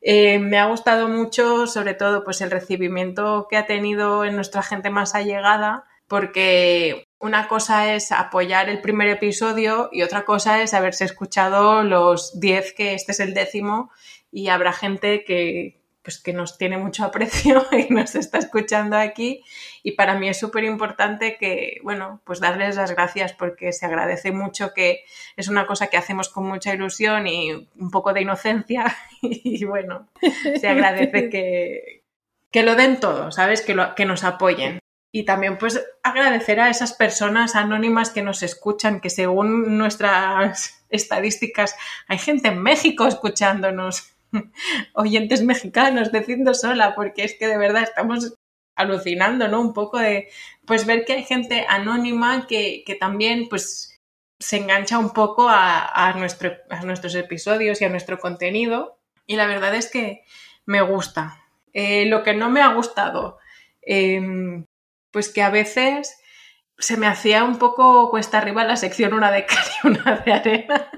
Eh, 0.00 0.38
me 0.38 0.58
ha 0.58 0.66
gustado 0.66 1.08
mucho, 1.08 1.66
sobre 1.66 1.94
todo, 1.94 2.24
pues 2.24 2.40
el 2.40 2.50
recibimiento 2.50 3.46
que 3.50 3.56
ha 3.56 3.66
tenido 3.66 4.24
en 4.24 4.36
nuestra 4.36 4.62
gente 4.62 4.90
más 4.90 5.14
allegada, 5.14 5.84
porque 6.06 7.04
una 7.18 7.48
cosa 7.48 7.94
es 7.94 8.12
apoyar 8.12 8.68
el 8.68 8.80
primer 8.80 9.08
episodio 9.08 9.90
y 9.92 10.02
otra 10.02 10.24
cosa 10.24 10.62
es 10.62 10.72
haberse 10.72 11.04
escuchado 11.04 11.82
los 11.82 12.40
10, 12.40 12.72
que 12.72 12.94
este 12.94 13.12
es 13.12 13.20
el 13.20 13.34
décimo, 13.34 13.90
y 14.30 14.48
habrá 14.48 14.72
gente 14.72 15.24
que, 15.24 15.77
pues 16.08 16.22
que 16.22 16.32
nos 16.32 16.56
tiene 16.56 16.78
mucho 16.78 17.04
aprecio 17.04 17.66
y 17.72 17.92
nos 17.92 18.14
está 18.14 18.38
escuchando 18.38 18.96
aquí 18.96 19.44
y 19.82 19.92
para 19.92 20.18
mí 20.18 20.26
es 20.26 20.38
súper 20.38 20.64
importante 20.64 21.36
que, 21.36 21.80
bueno, 21.82 22.22
pues 22.24 22.40
darles 22.40 22.76
las 22.76 22.92
gracias 22.92 23.34
porque 23.34 23.74
se 23.74 23.84
agradece 23.84 24.32
mucho 24.32 24.72
que 24.72 25.04
es 25.36 25.48
una 25.48 25.66
cosa 25.66 25.88
que 25.88 25.98
hacemos 25.98 26.30
con 26.30 26.46
mucha 26.46 26.72
ilusión 26.72 27.26
y 27.26 27.52
un 27.52 27.90
poco 27.90 28.14
de 28.14 28.22
inocencia 28.22 28.96
y 29.20 29.62
bueno, 29.66 30.08
se 30.58 30.66
agradece 30.66 31.28
que, 31.28 32.04
que 32.50 32.62
lo 32.62 32.74
den 32.74 33.00
todo, 33.00 33.30
¿sabes? 33.30 33.60
Que, 33.60 33.74
lo, 33.74 33.94
que 33.94 34.06
nos 34.06 34.24
apoyen. 34.24 34.78
y 35.12 35.26
también 35.26 35.58
pues 35.58 35.78
agradecer 36.02 36.58
a 36.58 36.70
esas 36.70 36.94
personas 36.94 37.54
anónimas 37.54 38.08
que 38.08 38.22
nos 38.22 38.42
escuchan, 38.42 39.02
que 39.02 39.10
según 39.10 39.76
nuestras 39.76 40.86
estadísticas 40.88 41.76
hay 42.06 42.16
gente 42.16 42.48
en 42.48 42.62
México 42.62 43.06
escuchándonos, 43.06 44.14
oyentes 44.94 45.42
mexicanos, 45.42 46.12
diciendo 46.12 46.54
sola, 46.54 46.94
porque 46.94 47.24
es 47.24 47.36
que 47.38 47.46
de 47.46 47.58
verdad 47.58 47.82
estamos 47.82 48.34
alucinando, 48.76 49.48
¿no? 49.48 49.60
Un 49.60 49.74
poco 49.74 49.98
de, 49.98 50.28
pues 50.66 50.86
ver 50.86 51.04
que 51.04 51.14
hay 51.14 51.24
gente 51.24 51.66
anónima 51.68 52.46
que, 52.46 52.84
que 52.86 52.94
también, 52.94 53.48
pues, 53.48 53.98
se 54.38 54.56
engancha 54.56 54.98
un 54.98 55.10
poco 55.10 55.48
a, 55.48 56.08
a, 56.08 56.12
nuestro, 56.12 56.52
a 56.70 56.82
nuestros 56.82 57.14
episodios 57.16 57.80
y 57.80 57.84
a 57.84 57.88
nuestro 57.88 58.18
contenido. 58.18 58.98
Y 59.26 59.36
la 59.36 59.46
verdad 59.46 59.74
es 59.74 59.90
que 59.90 60.22
me 60.64 60.80
gusta. 60.80 61.42
Eh, 61.72 62.06
lo 62.06 62.22
que 62.22 62.34
no 62.34 62.50
me 62.50 62.62
ha 62.62 62.72
gustado, 62.74 63.38
eh, 63.82 64.64
pues 65.10 65.28
que 65.28 65.42
a 65.42 65.50
veces 65.50 66.18
se 66.78 66.96
me 66.96 67.06
hacía 67.06 67.44
un 67.44 67.58
poco 67.58 68.10
cuesta 68.10 68.38
arriba 68.38 68.64
la 68.64 68.76
sección 68.76 69.14
una 69.14 69.30
de 69.30 69.46
cal 69.46 69.64
y 69.82 69.86
una 69.88 70.16
de 70.24 70.32
arena. 70.32 70.90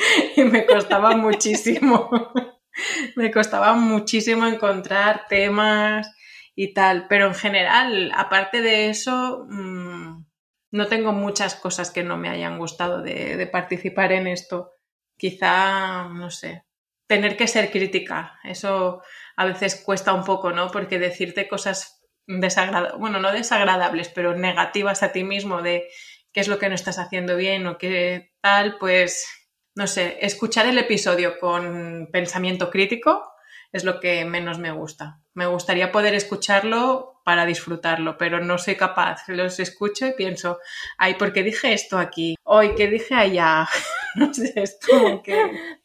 y 0.36 0.44
me 0.44 0.66
costaba 0.66 1.16
muchísimo. 1.16 2.10
me 3.16 3.30
costaba 3.30 3.74
muchísimo 3.74 4.46
encontrar 4.46 5.26
temas 5.28 6.14
y 6.54 6.72
tal. 6.74 7.06
Pero 7.08 7.26
en 7.26 7.34
general, 7.34 8.12
aparte 8.14 8.60
de 8.60 8.88
eso, 8.90 9.46
mmm, 9.48 10.24
no 10.72 10.86
tengo 10.86 11.12
muchas 11.12 11.54
cosas 11.54 11.90
que 11.90 12.02
no 12.02 12.16
me 12.16 12.28
hayan 12.28 12.58
gustado 12.58 13.02
de, 13.02 13.36
de, 13.36 13.46
participar 13.46 14.12
en 14.12 14.26
esto. 14.26 14.72
Quizá, 15.16 16.08
no 16.08 16.30
sé, 16.30 16.64
tener 17.06 17.36
que 17.36 17.46
ser 17.46 17.70
crítica. 17.70 18.38
Eso 18.44 19.02
a 19.36 19.44
veces 19.44 19.82
cuesta 19.84 20.14
un 20.14 20.24
poco, 20.24 20.52
¿no? 20.52 20.70
Porque 20.70 20.98
decirte 20.98 21.48
cosas 21.48 22.00
desagradables, 22.26 22.98
bueno, 22.98 23.18
no 23.18 23.32
desagradables, 23.32 24.08
pero 24.08 24.36
negativas 24.36 25.02
a 25.02 25.12
ti 25.12 25.24
mismo 25.24 25.62
de 25.62 25.88
qué 26.32 26.40
es 26.40 26.48
lo 26.48 26.58
que 26.58 26.68
no 26.68 26.74
estás 26.74 26.98
haciendo 26.98 27.36
bien 27.36 27.66
o 27.66 27.78
qué 27.78 28.32
tal, 28.40 28.78
pues, 28.78 29.39
no 29.74 29.86
sé, 29.86 30.18
escuchar 30.20 30.66
el 30.66 30.78
episodio 30.78 31.38
con 31.38 32.08
pensamiento 32.12 32.70
crítico 32.70 33.30
es 33.72 33.84
lo 33.84 34.00
que 34.00 34.24
menos 34.24 34.58
me 34.58 34.72
gusta. 34.72 35.20
Me 35.34 35.46
gustaría 35.46 35.92
poder 35.92 36.14
escucharlo 36.14 37.20
para 37.24 37.46
disfrutarlo, 37.46 38.18
pero 38.18 38.40
no 38.40 38.58
soy 38.58 38.74
capaz. 38.74 39.28
Los 39.28 39.60
escucho 39.60 40.06
y 40.06 40.12
pienso, 40.12 40.58
ay, 40.98 41.14
¿por 41.14 41.32
qué 41.32 41.42
dije 41.42 41.72
esto 41.72 41.98
aquí? 41.98 42.34
Hoy, 42.42 42.74
¿qué 42.74 42.88
dije 42.88 43.14
allá? 43.14 43.68
no 44.16 44.34
sé, 44.34 44.52
es 44.56 44.78
como 44.88 45.22
que... 45.22 45.34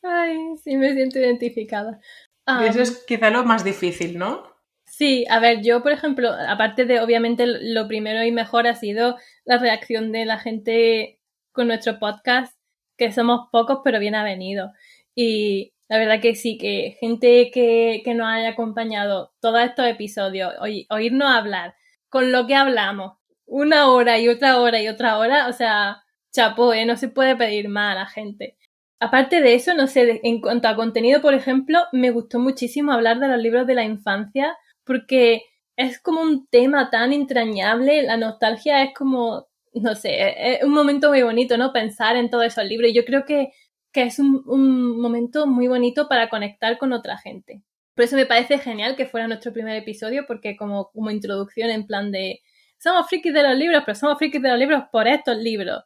Ay, 0.01 0.37
sí, 0.63 0.75
me 0.77 0.93
siento 0.93 1.19
identificada. 1.19 1.99
Um... 2.47 2.63
Eso 2.63 2.81
es 2.81 3.03
quizá 3.05 3.29
lo 3.29 3.43
más 3.43 3.63
difícil, 3.63 4.17
¿no? 4.17 4.55
Sí, 4.85 5.25
a 5.29 5.39
ver, 5.39 5.61
yo, 5.61 5.83
por 5.83 5.91
ejemplo, 5.91 6.31
aparte 6.47 6.85
de, 6.85 7.01
obviamente, 7.01 7.45
lo 7.45 7.87
primero 7.87 8.23
y 8.23 8.31
mejor 8.31 8.65
ha 8.65 8.75
sido 8.75 9.17
la 9.43 9.57
reacción 9.57 10.11
de 10.11 10.25
la 10.25 10.39
gente 10.39 11.19
con 11.51 11.67
nuestro 11.67 11.99
podcast, 11.99 12.54
que 12.97 13.11
somos 13.11 13.49
pocos, 13.51 13.79
pero 13.83 13.99
bien 13.99 14.15
avenidos. 14.15 14.71
Y 15.15 15.73
la 15.87 15.97
verdad 15.97 16.21
que 16.21 16.35
sí, 16.35 16.57
que 16.57 16.97
gente 16.99 17.51
que, 17.51 18.01
que 18.03 18.13
nos 18.13 18.27
haya 18.27 18.49
acompañado 18.49 19.33
todos 19.39 19.61
estos 19.61 19.87
episodios, 19.87 20.53
oí, 20.59 20.87
oírnos 20.89 21.31
hablar 21.31 21.75
con 22.09 22.31
lo 22.31 22.47
que 22.47 22.55
hablamos, 22.55 23.17
una 23.45 23.89
hora 23.89 24.19
y 24.19 24.27
otra 24.27 24.59
hora 24.59 24.81
y 24.81 24.87
otra 24.87 25.17
hora, 25.17 25.47
o 25.47 25.53
sea, 25.53 26.03
chapó, 26.31 26.73
¿eh? 26.73 26.85
no 26.85 26.97
se 26.97 27.09
puede 27.09 27.35
pedir 27.35 27.69
más 27.69 27.95
a 27.95 27.99
la 27.99 28.05
gente. 28.07 28.57
Aparte 28.99 29.41
de 29.41 29.55
eso, 29.55 29.73
no 29.73 29.87
sé, 29.87 30.21
en 30.23 30.41
cuanto 30.41 30.67
a 30.67 30.75
contenido, 30.75 31.21
por 31.21 31.33
ejemplo, 31.33 31.79
me 31.91 32.11
gustó 32.11 32.39
muchísimo 32.39 32.91
hablar 32.91 33.19
de 33.19 33.27
los 33.27 33.39
libros 33.39 33.67
de 33.67 33.75
la 33.75 33.83
infancia 33.83 34.57
porque 34.85 35.43
es 35.77 35.99
como 35.99 36.21
un 36.21 36.47
tema 36.47 36.89
tan 36.89 37.11
entrañable, 37.11 38.03
la 38.03 38.17
nostalgia 38.17 38.83
es 38.83 38.93
como, 38.93 39.47
no 39.75 39.95
sé, 39.95 40.55
es 40.55 40.63
un 40.63 40.71
momento 40.71 41.09
muy 41.09 41.21
bonito, 41.21 41.57
¿no? 41.57 41.73
Pensar 41.73 42.15
en 42.15 42.29
todos 42.29 42.45
esos 42.45 42.65
libros. 42.65 42.89
Y 42.89 42.93
yo 42.93 43.05
creo 43.05 43.25
que, 43.25 43.51
que 43.91 44.03
es 44.03 44.19
un, 44.19 44.41
un, 44.45 44.99
momento 44.99 45.47
muy 45.47 45.67
bonito 45.67 46.07
para 46.07 46.29
conectar 46.29 46.77
con 46.77 46.93
otra 46.93 47.17
gente. 47.17 47.61
Por 47.93 48.05
eso 48.05 48.15
me 48.15 48.25
parece 48.25 48.57
genial 48.57 48.95
que 48.95 49.05
fuera 49.05 49.27
nuestro 49.27 49.53
primer 49.53 49.75
episodio, 49.75 50.25
porque 50.27 50.55
como, 50.57 50.91
como 50.91 51.11
introducción 51.11 51.69
en 51.69 51.85
plan 51.85 52.11
de, 52.11 52.41
somos 52.77 53.07
frikis 53.07 53.33
de 53.33 53.43
los 53.43 53.57
libros, 53.57 53.83
pero 53.85 53.95
somos 53.95 54.17
frikis 54.17 54.41
de 54.41 54.49
los 54.49 54.59
libros 54.59 54.83
por 54.91 55.07
estos 55.07 55.37
libros. 55.37 55.83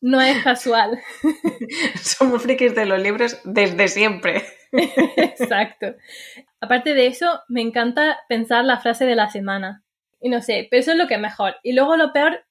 No 0.00 0.20
es 0.20 0.42
casual. 0.44 1.00
somos 2.00 2.42
frikis 2.42 2.74
de 2.74 2.86
los 2.86 3.00
libros 3.00 3.40
desde 3.44 3.88
siempre. 3.88 4.42
Exacto. 4.72 5.94
Aparte 6.60 6.94
de 6.94 7.06
eso, 7.08 7.40
me 7.48 7.60
encanta 7.60 8.18
pensar 8.28 8.64
la 8.64 8.78
frase 8.78 9.04
de 9.04 9.16
la 9.16 9.30
semana. 9.30 9.84
Y 10.20 10.28
no 10.28 10.40
sé, 10.40 10.68
pero 10.70 10.80
eso 10.80 10.92
es 10.92 10.96
lo 10.96 11.08
que 11.08 11.14
es 11.14 11.20
mejor. 11.20 11.56
Y 11.64 11.72
luego 11.72 11.96
lo 11.96 12.12
peor 12.12 12.44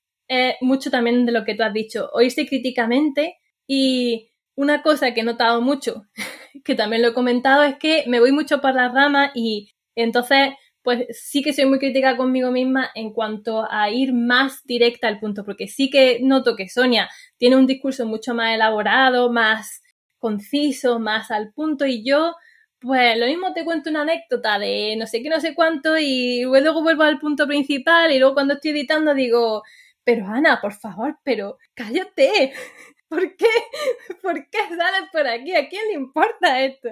mucho 0.61 0.89
también 0.89 1.25
de 1.25 1.31
lo 1.31 1.43
que 1.43 1.55
tú 1.55 1.63
has 1.63 1.73
dicho, 1.73 2.09
oírse 2.13 2.47
críticamente 2.47 3.37
y 3.67 4.29
una 4.55 4.81
cosa 4.81 5.13
que 5.13 5.21
he 5.21 5.23
notado 5.23 5.61
mucho, 5.61 6.03
que 6.63 6.75
también 6.75 7.01
lo 7.01 7.09
he 7.09 7.13
comentado, 7.13 7.63
es 7.63 7.75
que 7.77 8.03
me 8.07 8.19
voy 8.19 8.31
mucho 8.31 8.61
por 8.61 8.73
las 8.75 8.93
ramas 8.93 9.31
y 9.35 9.71
entonces 9.95 10.53
pues 10.83 11.05
sí 11.11 11.43
que 11.43 11.53
soy 11.53 11.65
muy 11.65 11.79
crítica 11.79 12.17
conmigo 12.17 12.51
misma 12.51 12.89
en 12.95 13.13
cuanto 13.13 13.67
a 13.69 13.89
ir 13.91 14.13
más 14.13 14.65
directa 14.65 15.07
al 15.07 15.19
punto, 15.19 15.45
porque 15.45 15.67
sí 15.67 15.89
que 15.89 16.19
noto 16.21 16.55
que 16.55 16.69
Sonia 16.69 17.09
tiene 17.37 17.55
un 17.55 17.67
discurso 17.67 18.05
mucho 18.05 18.33
más 18.33 18.55
elaborado, 18.55 19.31
más 19.31 19.81
conciso, 20.17 20.99
más 20.99 21.31
al 21.31 21.51
punto 21.53 21.85
y 21.85 22.03
yo 22.03 22.35
pues 22.79 23.15
lo 23.17 23.27
mismo 23.27 23.53
te 23.53 23.63
cuento 23.63 23.91
una 23.91 24.01
anécdota 24.01 24.57
de 24.57 24.95
no 24.97 25.05
sé 25.05 25.21
qué, 25.21 25.29
no 25.29 25.39
sé 25.39 25.53
cuánto 25.53 25.97
y 25.99 26.41
luego 26.43 26.81
vuelvo 26.81 27.03
al 27.03 27.19
punto 27.19 27.45
principal 27.47 28.11
y 28.11 28.17
luego 28.17 28.33
cuando 28.33 28.55
estoy 28.55 28.71
editando 28.71 29.13
digo, 29.13 29.61
pero 30.03 30.25
Ana, 30.27 30.59
por 30.61 30.73
favor, 30.73 31.17
pero 31.23 31.57
cállate. 31.73 32.53
¿Por 33.07 33.35
qué? 33.35 33.47
¿Por 34.21 34.49
qué 34.49 34.59
sales 34.69 35.09
por 35.11 35.27
aquí? 35.27 35.53
¿A 35.53 35.67
quién 35.67 35.87
le 35.87 35.93
importa 35.95 36.61
esto? 36.61 36.89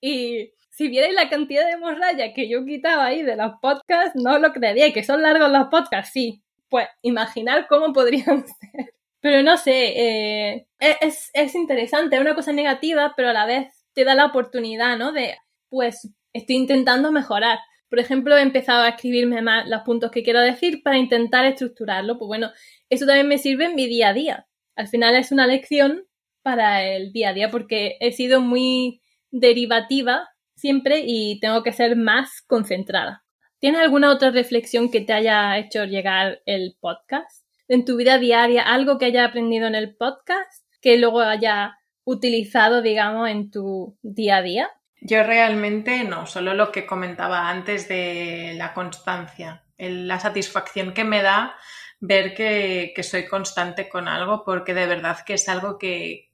Y 0.00 0.52
si 0.70 0.88
vierais 0.88 1.12
la 1.12 1.28
cantidad 1.28 1.66
de 1.68 1.76
morralla 1.76 2.32
que 2.32 2.48
yo 2.48 2.64
quitaba 2.64 3.06
ahí 3.06 3.22
de 3.22 3.36
los 3.36 3.52
podcasts, 3.60 4.14
no 4.14 4.38
lo 4.38 4.52
creería. 4.52 4.92
que 4.92 5.04
son 5.04 5.22
largos 5.22 5.50
los 5.50 5.68
podcasts, 5.68 6.12
sí. 6.12 6.42
Pues 6.70 6.86
imaginar 7.02 7.66
cómo 7.68 7.92
podrían 7.92 8.46
ser. 8.60 8.94
Pero 9.20 9.42
no 9.42 9.56
sé, 9.56 10.52
eh, 10.52 10.66
es, 10.78 11.30
es 11.34 11.54
interesante, 11.54 12.16
es 12.16 12.22
una 12.22 12.34
cosa 12.34 12.52
negativa, 12.52 13.14
pero 13.16 13.30
a 13.30 13.32
la 13.32 13.46
vez 13.46 13.84
te 13.92 14.04
da 14.04 14.14
la 14.14 14.26
oportunidad, 14.26 14.96
¿no? 14.96 15.12
De, 15.12 15.36
pues, 15.68 16.08
estoy 16.32 16.56
intentando 16.56 17.10
mejorar. 17.10 17.58
Por 17.88 17.98
ejemplo, 17.98 18.36
he 18.36 18.42
empezado 18.42 18.82
a 18.82 18.90
escribirme 18.90 19.42
más 19.42 19.68
los 19.68 19.82
puntos 19.82 20.10
que 20.10 20.22
quiero 20.22 20.40
decir 20.40 20.82
para 20.82 20.98
intentar 20.98 21.44
estructurarlo. 21.46 22.18
Pues 22.18 22.26
bueno, 22.28 22.50
eso 22.90 23.06
también 23.06 23.28
me 23.28 23.38
sirve 23.38 23.66
en 23.66 23.74
mi 23.74 23.86
día 23.86 24.08
a 24.08 24.14
día. 24.14 24.46
Al 24.76 24.88
final 24.88 25.16
es 25.16 25.32
una 25.32 25.46
lección 25.46 26.04
para 26.42 26.84
el 26.84 27.12
día 27.12 27.30
a 27.30 27.34
día 27.34 27.50
porque 27.50 27.96
he 28.00 28.12
sido 28.12 28.40
muy 28.40 29.00
derivativa 29.30 30.28
siempre 30.54 31.02
y 31.04 31.40
tengo 31.40 31.62
que 31.62 31.72
ser 31.72 31.96
más 31.96 32.42
concentrada. 32.42 33.24
¿Tienes 33.58 33.80
alguna 33.80 34.12
otra 34.12 34.30
reflexión 34.30 34.90
que 34.90 35.00
te 35.00 35.12
haya 35.12 35.58
hecho 35.58 35.84
llegar 35.84 36.42
el 36.46 36.76
podcast? 36.80 37.44
En 37.66 37.84
tu 37.84 37.96
vida 37.96 38.18
diaria, 38.18 38.62
algo 38.62 38.98
que 38.98 39.06
haya 39.06 39.24
aprendido 39.24 39.66
en 39.66 39.74
el 39.74 39.96
podcast 39.96 40.64
que 40.80 40.96
luego 40.96 41.20
haya 41.20 41.76
utilizado, 42.04 42.82
digamos, 42.82 43.28
en 43.28 43.50
tu 43.50 43.98
día 44.02 44.38
a 44.38 44.42
día? 44.42 44.70
Yo 45.00 45.22
realmente 45.22 46.04
no, 46.04 46.26
solo 46.26 46.54
lo 46.54 46.72
que 46.72 46.86
comentaba 46.86 47.48
antes 47.48 47.88
de 47.88 48.54
la 48.56 48.74
constancia, 48.74 49.64
la 49.78 50.18
satisfacción 50.18 50.92
que 50.92 51.04
me 51.04 51.22
da 51.22 51.56
ver 52.00 52.34
que, 52.34 52.92
que, 52.94 53.02
soy 53.02 53.26
constante 53.26 53.88
con 53.88 54.08
algo, 54.08 54.44
porque 54.44 54.74
de 54.74 54.86
verdad 54.86 55.18
que 55.24 55.34
es 55.34 55.48
algo 55.48 55.78
que 55.78 56.28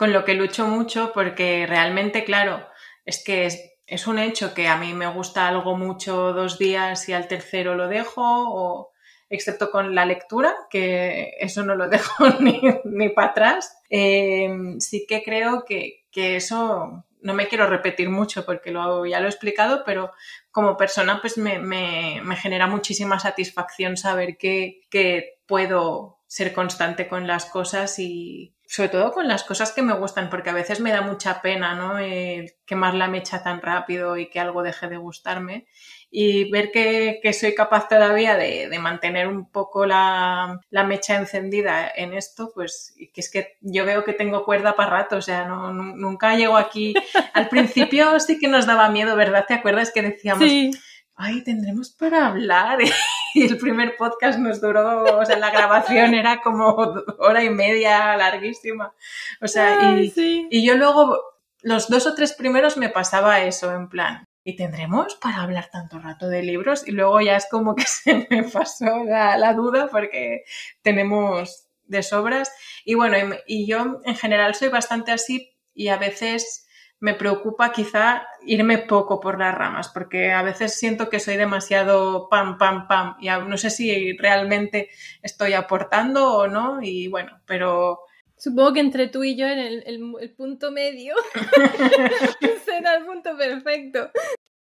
con 0.00 0.14
lo 0.14 0.24
que 0.24 0.32
lucho 0.32 0.66
mucho, 0.66 1.12
porque 1.12 1.66
realmente, 1.68 2.24
claro, 2.24 2.66
es 3.04 3.22
que 3.22 3.44
es, 3.86 4.06
un 4.06 4.18
hecho 4.18 4.54
que 4.54 4.66
a 4.66 4.78
mí 4.78 4.94
me 4.94 5.06
gusta 5.08 5.46
algo 5.46 5.76
mucho 5.76 6.32
dos 6.32 6.58
días 6.58 7.06
y 7.10 7.12
al 7.12 7.28
tercero 7.28 7.74
lo 7.74 7.86
dejo, 7.86 8.22
o 8.22 8.92
excepto 9.28 9.70
con 9.70 9.94
la 9.94 10.06
lectura, 10.06 10.54
que 10.70 11.32
eso 11.38 11.62
no 11.64 11.74
lo 11.74 11.88
dejo 11.90 12.30
ni, 12.40 12.62
ni 12.84 13.10
para 13.10 13.28
atrás. 13.28 13.76
Eh, 13.90 14.48
sí 14.78 15.04
que 15.06 15.22
creo 15.22 15.64
que, 15.66 16.06
que, 16.10 16.36
eso 16.36 17.04
no 17.22 17.34
me 17.34 17.48
quiero 17.48 17.66
repetir 17.66 18.08
mucho 18.08 18.44
porque 18.44 18.70
lo, 18.70 19.06
ya 19.06 19.20
lo 19.20 19.26
he 19.26 19.30
explicado, 19.30 19.82
pero 19.84 20.12
como 20.50 20.76
persona 20.76 21.20
pues 21.20 21.38
me, 21.38 21.58
me, 21.58 22.20
me 22.22 22.36
genera 22.36 22.66
muchísima 22.66 23.18
satisfacción 23.18 23.96
saber 23.96 24.36
que, 24.36 24.82
que 24.90 25.40
puedo 25.46 26.20
ser 26.26 26.52
constante 26.52 27.08
con 27.08 27.26
las 27.26 27.46
cosas 27.46 27.98
y 27.98 28.54
sobre 28.66 28.88
todo 28.88 29.10
con 29.12 29.26
las 29.26 29.42
cosas 29.42 29.72
que 29.72 29.82
me 29.82 29.94
gustan, 29.94 30.30
porque 30.30 30.50
a 30.50 30.54
veces 30.54 30.78
me 30.78 30.92
da 30.92 31.02
mucha 31.02 31.42
pena, 31.42 31.74
¿no? 31.74 31.98
Eh, 31.98 32.56
quemar 32.64 32.94
la 32.94 33.08
mecha 33.08 33.42
tan 33.42 33.60
rápido 33.60 34.16
y 34.16 34.30
que 34.30 34.38
algo 34.38 34.62
deje 34.62 34.86
de 34.86 34.96
gustarme 34.96 35.66
y 36.12 36.50
ver 36.50 36.72
que, 36.72 37.20
que 37.22 37.32
soy 37.32 37.54
capaz 37.54 37.86
todavía 37.86 38.36
de, 38.36 38.68
de 38.68 38.78
mantener 38.80 39.28
un 39.28 39.48
poco 39.48 39.86
la, 39.86 40.60
la, 40.70 40.82
mecha 40.82 41.16
encendida 41.16 41.88
en 41.94 42.14
esto, 42.14 42.50
pues 42.52 42.94
que 43.14 43.20
es 43.20 43.30
que 43.30 43.56
yo 43.60 43.86
veo 43.86 44.02
que 44.02 44.12
tengo 44.12 44.44
cuerda 44.44 44.74
para 44.74 44.90
rato, 44.90 45.16
o 45.16 45.22
sea, 45.22 45.44
no, 45.44 45.72
nunca 45.72 46.34
llego 46.34 46.56
aquí. 46.56 46.94
Al 47.32 47.48
principio 47.48 48.18
sí 48.18 48.40
que 48.40 48.48
nos 48.48 48.66
daba 48.66 48.90
miedo, 48.90 49.14
¿verdad? 49.14 49.44
¿Te 49.46 49.54
acuerdas 49.54 49.92
que 49.92 50.02
decíamos, 50.02 50.48
sí. 50.48 50.72
ay, 51.14 51.44
tendremos 51.44 51.90
para 51.90 52.26
hablar. 52.26 52.78
Y 53.32 53.44
el 53.44 53.58
primer 53.58 53.96
podcast 53.96 54.40
nos 54.40 54.60
duró, 54.60 55.04
o 55.16 55.24
sea, 55.24 55.38
la 55.38 55.52
grabación 55.52 56.14
era 56.14 56.40
como 56.40 56.74
hora 57.20 57.44
y 57.44 57.48
media 57.48 58.16
larguísima. 58.16 58.92
O 59.40 59.46
sea, 59.46 59.96
y, 60.00 60.48
y 60.50 60.66
yo 60.66 60.74
luego, 60.74 61.16
los 61.62 61.88
dos 61.88 62.08
o 62.08 62.16
tres 62.16 62.32
primeros 62.32 62.76
me 62.76 62.88
pasaba 62.88 63.42
eso, 63.42 63.72
en 63.72 63.88
plan, 63.88 64.24
¿y 64.44 64.56
tendremos 64.56 65.16
para 65.16 65.42
hablar 65.42 65.68
tanto 65.70 65.98
rato 65.98 66.28
de 66.28 66.42
libros? 66.42 66.86
Y 66.86 66.92
luego 66.92 67.20
ya 67.20 67.36
es 67.36 67.46
como 67.50 67.74
que 67.74 67.84
se 67.86 68.26
me 68.30 68.44
pasó 68.44 69.04
la, 69.04 69.52
duda 69.54 69.88
porque 69.90 70.44
tenemos 70.82 71.68
de 71.84 72.02
sobras. 72.02 72.52
Y 72.84 72.94
bueno, 72.94 73.16
y, 73.46 73.66
yo 73.66 74.00
en 74.04 74.16
general 74.16 74.54
soy 74.54 74.68
bastante 74.68 75.12
así 75.12 75.52
y 75.74 75.88
a 75.88 75.96
veces 75.96 76.66
me 77.00 77.14
preocupa 77.14 77.72
quizá 77.72 78.26
irme 78.44 78.76
poco 78.78 79.20
por 79.20 79.38
las 79.38 79.54
ramas, 79.54 79.88
porque 79.88 80.32
a 80.32 80.42
veces 80.42 80.78
siento 80.78 81.08
que 81.08 81.18
soy 81.18 81.36
demasiado 81.38 82.28
pam, 82.28 82.58
pam, 82.58 82.86
pam, 82.86 83.16
y 83.20 83.28
no 83.28 83.56
sé 83.56 83.70
si 83.70 84.16
realmente 84.18 84.90
estoy 85.22 85.54
aportando 85.54 86.34
o 86.34 86.48
no, 86.48 86.82
y 86.82 87.08
bueno, 87.08 87.40
pero... 87.46 88.00
Supongo 88.40 88.72
que 88.72 88.80
entre 88.80 89.08
tú 89.08 89.22
y 89.22 89.36
yo 89.36 89.46
en 89.46 89.58
el, 89.58 89.84
el 89.86 90.30
punto 90.30 90.72
medio 90.72 91.14
será 92.64 92.94
el 92.96 93.04
punto 93.04 93.36
perfecto. 93.36 94.10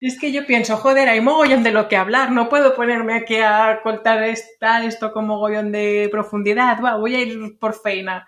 Es 0.00 0.18
que 0.18 0.32
yo 0.32 0.46
pienso, 0.46 0.78
joder, 0.78 1.10
hay 1.10 1.20
mogollón 1.20 1.62
de 1.62 1.72
lo 1.72 1.86
que 1.86 1.96
hablar, 1.96 2.32
no 2.32 2.48
puedo 2.48 2.74
ponerme 2.74 3.12
aquí 3.12 3.36
a 3.36 3.80
contar 3.82 4.22
esta, 4.22 4.82
esto 4.82 5.12
con 5.12 5.26
mogollón 5.26 5.72
de 5.72 6.08
profundidad, 6.10 6.80
voy 6.98 7.14
a 7.16 7.20
ir 7.20 7.58
por 7.58 7.74
feina. 7.74 8.26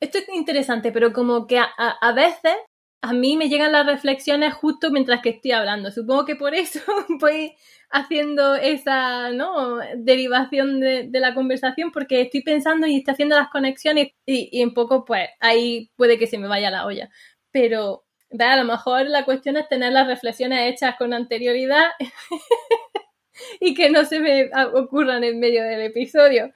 Esto 0.00 0.18
es 0.18 0.28
interesante, 0.30 0.90
pero 0.90 1.12
como 1.12 1.46
que 1.46 1.60
a, 1.60 2.12
veces 2.12 2.56
a 3.02 3.12
mí 3.12 3.36
me 3.36 3.48
llegan 3.48 3.72
las 3.72 3.86
reflexiones 3.86 4.54
justo 4.54 4.90
mientras 4.90 5.22
que 5.22 5.30
estoy 5.30 5.52
hablando. 5.52 5.90
Supongo 5.90 6.24
que 6.26 6.36
por 6.36 6.54
eso 6.54 6.80
voy 7.20 7.54
haciendo 7.90 8.54
esa 8.54 9.30
¿no? 9.30 9.78
derivación 9.96 10.80
de, 10.80 11.08
la 11.12 11.34
conversación, 11.34 11.92
porque 11.92 12.20
estoy 12.22 12.42
pensando 12.42 12.86
y 12.86 12.98
estoy 12.98 13.12
haciendo 13.12 13.36
las 13.36 13.48
conexiones 13.48 14.08
y, 14.26 14.48
y 14.52 14.62
en 14.62 14.74
poco, 14.74 15.04
pues 15.04 15.28
ahí 15.40 15.90
puede 15.96 16.18
que 16.18 16.26
se 16.26 16.38
me 16.38 16.48
vaya 16.48 16.70
la 16.70 16.86
olla. 16.86 17.10
Pero 17.50 18.04
a 18.38 18.56
lo 18.56 18.64
mejor 18.64 19.06
la 19.08 19.24
cuestión 19.24 19.56
es 19.56 19.68
tener 19.68 19.92
las 19.92 20.06
reflexiones 20.06 20.72
hechas 20.72 20.96
con 20.96 21.12
anterioridad 21.12 21.90
y 23.60 23.74
que 23.74 23.90
no 23.90 24.04
se 24.04 24.20
me 24.20 24.50
ocurran 24.74 25.24
en 25.24 25.40
medio 25.40 25.64
del 25.64 25.80
episodio. 25.82 26.52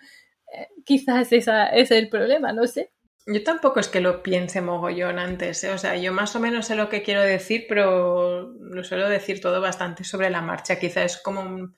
Eh, 0.53 0.69
quizás 0.85 1.33
esa, 1.33 1.67
ese 1.69 1.97
es 1.97 2.03
el 2.03 2.09
problema, 2.09 2.53
no 2.53 2.67
sé. 2.67 2.93
Yo 3.27 3.43
tampoco 3.43 3.81
es 3.81 3.89
que 3.89 4.01
lo 4.01 4.23
piense 4.23 4.61
mogollón 4.61 5.19
antes, 5.19 5.65
¿eh? 5.65 5.71
o 5.71 5.79
sea, 5.79 5.97
yo 5.97 6.13
más 6.13 6.37
o 6.37 6.41
menos 6.41 6.67
sé 6.67 6.77
lo 6.77 6.91
que 6.91 7.03
quiero 7.03 7.23
decir, 7.23 7.65
pero 7.69 8.53
lo 8.61 8.85
suelo 8.85 9.09
decir 9.09 9.41
todo 9.41 9.63
bastante 9.63 10.05
sobre 10.05 10.29
la 10.29 10.43
marcha, 10.43 10.79
quizás 10.79 11.17
es 11.17 11.23
como 11.23 11.73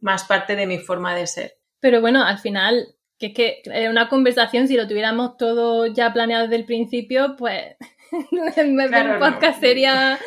más 0.00 0.24
parte 0.24 0.56
de 0.56 0.66
mi 0.66 0.78
forma 0.78 1.14
de 1.14 1.28
ser. 1.28 1.58
Pero 1.78 2.00
bueno, 2.00 2.24
al 2.24 2.38
final, 2.38 2.96
que 3.18 3.26
es 3.26 3.32
que 3.34 3.88
una 3.88 4.08
conversación, 4.08 4.66
si 4.66 4.76
lo 4.76 4.88
tuviéramos 4.88 5.36
todo 5.36 5.86
ya 5.86 6.12
planeado 6.12 6.44
desde 6.44 6.56
el 6.56 6.64
principio, 6.64 7.36
pues 7.36 7.76
un 8.32 9.18
podcast 9.18 9.60
sería, 9.60 10.18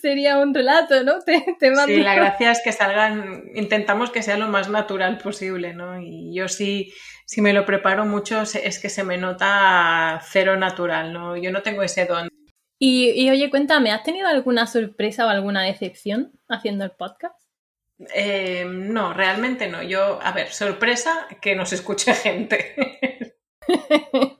sería 0.00 0.38
un 0.38 0.54
relato, 0.54 1.02
¿no? 1.02 1.14
sí, 1.86 1.96
la 2.02 2.14
gracia 2.14 2.50
es 2.52 2.60
que 2.62 2.72
salgan, 2.72 3.44
intentamos 3.54 4.10
que 4.10 4.22
sea 4.22 4.36
lo 4.36 4.48
más 4.48 4.68
natural 4.68 5.18
posible, 5.18 5.74
¿no? 5.74 6.00
Y 6.00 6.34
yo 6.34 6.48
sí, 6.48 6.92
si 7.30 7.40
me 7.42 7.52
lo 7.52 7.64
preparo 7.64 8.04
mucho, 8.06 8.42
es 8.42 8.80
que 8.80 8.88
se 8.88 9.04
me 9.04 9.16
nota 9.16 10.20
cero 10.26 10.56
natural, 10.56 11.12
¿no? 11.12 11.36
Yo 11.36 11.52
no 11.52 11.62
tengo 11.62 11.84
ese 11.84 12.04
don. 12.04 12.28
Y, 12.76 13.30
oye, 13.30 13.48
cuéntame, 13.50 13.92
¿has 13.92 14.02
tenido 14.02 14.26
alguna 14.26 14.66
sorpresa 14.66 15.26
o 15.26 15.28
alguna 15.28 15.62
decepción 15.62 16.32
haciendo 16.48 16.84
el 16.84 16.90
podcast? 16.90 17.40
Eh, 18.12 18.64
no, 18.68 19.14
realmente 19.14 19.68
no. 19.68 19.80
Yo, 19.80 20.18
a 20.20 20.32
ver, 20.32 20.48
sorpresa 20.48 21.28
que 21.40 21.54
nos 21.54 21.72
escuche 21.72 22.14
gente. 22.14 22.74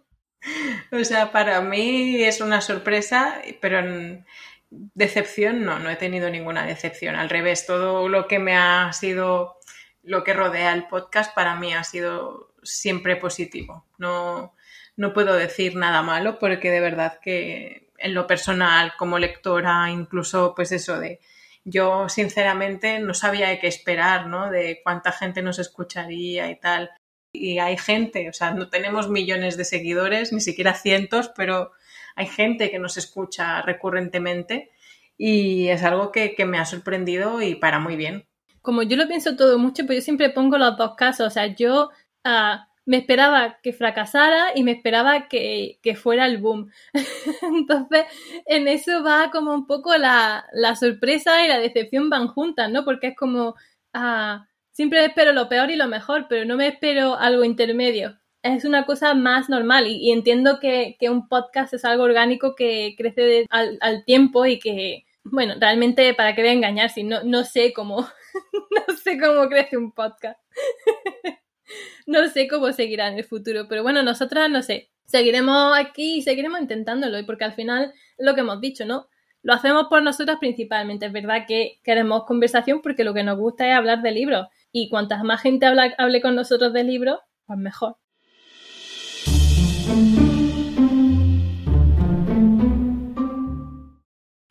O 0.93 1.05
sea, 1.05 1.31
para 1.31 1.61
mí 1.61 2.25
es 2.25 2.41
una 2.41 2.61
sorpresa, 2.63 3.41
pero 3.61 3.79
en 3.79 4.25
decepción 4.71 5.65
no, 5.65 5.79
no 5.79 5.91
he 5.91 5.97
tenido 5.97 6.31
ninguna 6.31 6.65
decepción. 6.65 7.15
Al 7.15 7.29
revés, 7.29 7.67
todo 7.67 8.09
lo 8.09 8.27
que 8.27 8.39
me 8.41 8.57
ha 8.57 8.91
sido, 8.93 9.59
lo 10.03 10.25
que 10.25 10.33
rodea 10.33 10.73
el 10.73 10.89
podcast 10.89 11.33
para 11.35 11.55
mí 11.55 11.75
ha 11.75 11.85
sido 11.85 12.50
siempre 12.63 13.17
positivo. 13.17 13.87
No, 13.99 14.55
no 14.97 15.13
puedo 15.13 15.35
decir 15.35 15.77
nada 15.77 16.03
malo 16.03 16.39
porque 16.39 16.71
de 16.71 16.81
verdad 16.81 17.19
que 17.23 17.91
en 17.99 18.15
lo 18.15 18.27
personal, 18.27 18.93
como 18.99 19.19
lectora, 19.19 19.91
incluso 19.91 20.55
pues 20.55 20.73
eso 20.73 20.99
de 20.99 21.21
yo 21.65 22.09
sinceramente 22.09 22.99
no 23.01 23.13
sabía 23.13 23.49
de 23.49 23.59
qué 23.59 23.67
esperar, 23.69 24.27
¿no? 24.27 24.51
De 24.51 24.81
cuánta 24.83 25.13
gente 25.13 25.43
nos 25.43 25.59
escucharía 25.59 26.51
y 26.51 26.59
tal 26.59 26.91
y 27.33 27.59
hay 27.59 27.77
gente, 27.77 28.29
o 28.29 28.33
sea, 28.33 28.53
no 28.53 28.69
tenemos 28.69 29.09
millones 29.09 29.57
de 29.57 29.65
seguidores, 29.65 30.33
ni 30.33 30.41
siquiera 30.41 30.75
cientos, 30.75 31.31
pero 31.37 31.73
hay 32.17 32.27
gente 32.27 32.71
que 32.71 32.79
nos 32.79 32.97
escucha 32.97 33.63
recurrentemente 33.63 34.71
y 35.17 35.69
es 35.69 35.83
algo 35.83 36.11
que, 36.13 36.35
me 36.47 36.59
ha 36.59 36.65
sorprendido 36.65 37.41
y 37.43 37.55
para 37.55 37.79
muy 37.79 37.97
bien. 37.97 38.27
Como 38.63 38.83
yo 38.83 38.97
lo 38.97 39.07
pienso 39.07 39.37
todo 39.37 39.59
mucho, 39.59 39.87
pues 39.87 39.99
yo 39.99 40.03
siempre 40.03 40.31
pongo 40.31 40.59
los 40.59 40.77
dos 40.77 40.95
casos, 40.97 41.29
o 41.29 41.31
sea, 41.31 41.47
yo 41.47 41.91
ah, 42.25 42.69
me 42.87 42.99
esperaba 42.99 43.59
que 43.63 43.73
fracasara 43.73 44.49
y 44.55 44.65
me 44.65 44.73
esperaba 44.73 45.29
que, 45.29 45.79
fuera 45.97 46.27
el 46.27 46.39
boom. 46.39 46.71
Entonces, 47.43 48.07
en 48.47 48.69
eso 48.69 49.05
va 49.05 49.31
como 49.31 49.55
un 49.55 49.67
poco 49.67 49.97
la, 49.97 50.45
sorpresa 50.79 51.45
y 51.45 51.49
la 51.49 51.59
decepción 51.59 52.11
van 52.11 52.29
juntas, 52.29 52.71
¿no? 52.71 52.85
Porque 52.85 53.09
es 53.09 53.17
como... 53.17 53.55
Ah, 53.93 54.47
siempre 54.73 55.05
espero 55.05 55.33
lo 55.33 55.49
peor 55.49 55.71
y 55.71 55.77
lo 55.77 55.87
mejor, 55.89 56.27
pero 56.29 56.45
no 56.45 56.57
me 56.57 56.69
espero 56.69 57.17
algo 57.17 57.45
intermedio. 57.45 58.19
Es 58.43 58.65
una 58.65 58.87
cosa 58.87 59.15
más 59.15 59.49
normal 59.49 59.87
y, 59.87 60.11
entiendo 60.11 60.59
que, 60.59 60.97
un 61.03 61.29
podcast 61.29 61.75
es 61.75 61.85
algo 61.85 62.05
orgánico 62.05 62.55
que 62.57 62.95
crece 62.97 63.47
al, 63.51 64.05
tiempo 64.05 64.47
y 64.47 64.59
que, 64.59 65.05
bueno, 65.23 65.55
realmente 65.61 66.15
para 66.15 66.35
qué 66.35 66.41
voy 66.43 66.51
a 66.51 66.55
engañar 66.55 66.91
si 66.91 67.05
no, 67.05 67.23
no 67.25 67.45
sé 67.45 67.73
cómo, 67.73 67.99
no 68.89 68.97
sé 68.97 69.19
cómo 69.21 69.49
crece 69.49 69.77
un 69.77 69.93
podcast. 69.93 70.41
no 72.07 72.29
sé 72.29 72.49
cómo 72.49 72.73
seguirá 72.73 73.09
en 73.09 73.19
el 73.19 73.25
futuro, 73.25 73.67
pero 73.69 73.83
bueno, 73.83 74.03
nosotras 74.03 74.51
no 74.51 74.63
sé, 74.63 74.91
seguiremos 75.05 75.77
aquí 75.77 76.19
y 76.19 76.23
seguiremos 76.23 76.61
intentándolo, 76.61 77.19
porque 77.27 77.45
al 77.45 77.53
final 77.53 77.93
lo 78.19 78.35
que 78.35 78.41
hemos 78.41 78.61
dicho, 78.61 78.85
¿no? 78.85 79.09
Lo 79.43 79.55
hacemos 79.55 79.87
por 79.89 80.03
nosotras 80.03 80.37
principalmente. 80.39 81.07
Es 81.07 81.13
verdad 81.13 81.47
que 81.49 81.81
queremos 81.83 82.25
conversación 82.27 82.83
porque 82.83 83.05
lo 83.05 83.15
que 83.15 83.25
nos 83.25 83.39
gusta 83.39 83.67
es 83.67 83.75
hablar 83.75 84.03
de 84.03 84.13
libros 84.13 84.49
y 84.71 84.91
cuantas 84.91 85.25
más 85.25 85.41
gente 85.41 85.67
hable 85.67 86.21
con 86.21 86.35
nosotros 86.35 86.75
de 86.75 86.85
libros, 86.85 87.21
pues 87.47 87.59
mejor. 87.59 87.97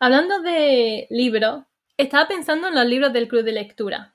Hablando 0.00 0.40
de 0.40 1.06
libros, 1.10 1.64
estaba 1.96 2.26
pensando 2.26 2.68
en 2.68 2.74
los 2.74 2.86
libros 2.86 3.12
del 3.12 3.28
club 3.28 3.44
de 3.44 3.52
lectura. 3.52 4.14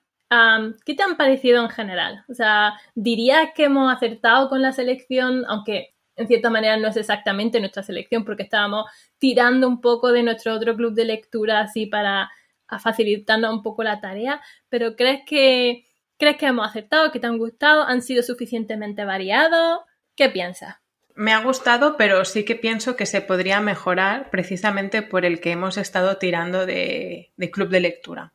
¿Qué 0.85 0.93
te 0.95 1.03
han 1.03 1.17
parecido 1.17 1.63
en 1.63 1.69
general? 1.69 2.25
O 2.27 2.33
sea, 2.33 2.73
¿dirías 2.93 3.49
que 3.55 3.65
hemos 3.65 3.93
acertado 3.93 4.49
con 4.49 4.61
la 4.61 4.71
selección? 4.71 5.45
Aunque 5.47 5.93
en 6.15 6.27
cierta 6.27 6.49
manera 6.49 6.77
no 6.77 6.87
es 6.87 6.97
exactamente 6.97 7.59
nuestra 7.59 7.83
selección, 7.83 8.25
porque 8.25 8.43
estábamos 8.43 8.85
tirando 9.17 9.67
un 9.67 9.81
poco 9.81 10.11
de 10.11 10.23
nuestro 10.23 10.53
otro 10.53 10.75
club 10.75 10.93
de 10.93 11.05
lectura 11.05 11.61
así 11.61 11.85
para 11.85 12.31
facilitarnos 12.79 13.53
un 13.53 13.63
poco 13.63 13.83
la 13.83 14.01
tarea. 14.01 14.41
Pero 14.69 14.95
¿crees 14.95 15.21
que 15.25 15.85
¿Crees 16.17 16.37
que 16.37 16.45
hemos 16.45 16.67
aceptado, 16.67 17.11
que 17.11 17.19
te 17.19 17.27
han 17.27 17.37
gustado? 17.37 17.83
¿Han 17.83 18.01
sido 18.01 18.23
suficientemente 18.23 19.03
variados? 19.03 19.79
¿Qué 20.15 20.29
piensas? 20.29 20.77
Me 21.13 21.33
ha 21.33 21.41
gustado, 21.41 21.97
pero 21.97 22.23
sí 22.25 22.45
que 22.45 22.55
pienso 22.55 22.95
que 22.95 23.05
se 23.05 23.21
podría 23.21 23.59
mejorar 23.59 24.29
precisamente 24.29 25.01
por 25.01 25.25
el 25.25 25.39
que 25.41 25.51
hemos 25.51 25.77
estado 25.77 26.17
tirando 26.17 26.65
de, 26.65 27.33
club 27.51 27.69
de 27.69 27.79
lectura. 27.81 28.33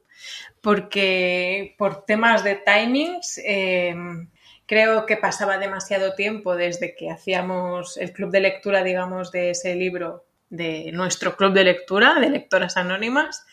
Porque 0.61 1.75
por 1.79 2.05
temas 2.05 2.45
de 2.45 2.57
timings, 2.57 3.39
eh, 3.45 3.95
creo 4.67 5.05
que 5.05 5.17
pasaba 5.17 5.59
demasiado 5.59 6.15
tiempo 6.15 6.55
desde 6.55 6.95
que 6.95 7.11
hacíamos 7.11 7.97
el 7.97 8.13
club 8.13 8.31
de 8.31 8.41
lectura, 8.41 8.85
digamos, 8.85 9.33
de 9.33 9.51
ese 9.51 9.75
libro, 9.75 10.27
de 10.49 10.93
nuestro 10.93 11.37
club 11.37 11.53
de 11.53 11.65
lectura, 11.65 12.15
de 12.21 12.31
lectoras 12.31 12.77
anónimas, 12.77 13.45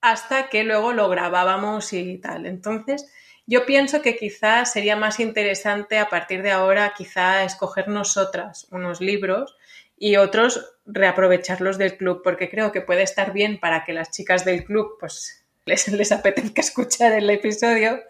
hasta 0.00 0.48
que 0.48 0.64
luego 0.64 0.92
lo 0.92 1.08
grabábamos 1.08 1.92
y 1.92 2.18
tal. 2.18 2.46
Entonces, 2.46 3.12
yo 3.46 3.66
pienso 3.66 4.02
que 4.02 4.16
quizás 4.16 4.72
sería 4.72 4.96
más 4.96 5.20
interesante 5.20 5.98
a 5.98 6.08
partir 6.08 6.42
de 6.42 6.50
ahora 6.50 6.92
quizá 6.96 7.44
escoger 7.44 7.88
nosotras 7.88 8.66
unos 8.70 9.00
libros 9.00 9.56
y 9.96 10.16
otros 10.16 10.74
reaprovecharlos 10.84 11.78
del 11.78 11.96
club, 11.96 12.22
porque 12.24 12.50
creo 12.50 12.72
que 12.72 12.80
puede 12.80 13.02
estar 13.02 13.32
bien 13.32 13.60
para 13.60 13.84
que 13.84 13.92
las 13.92 14.10
chicas 14.10 14.44
del 14.44 14.64
club 14.64 14.96
pues 14.98 15.41
les, 15.64 15.88
les 15.88 16.12
apetezca 16.12 16.60
escuchar 16.60 17.12
el 17.12 17.28
episodio, 17.30 18.00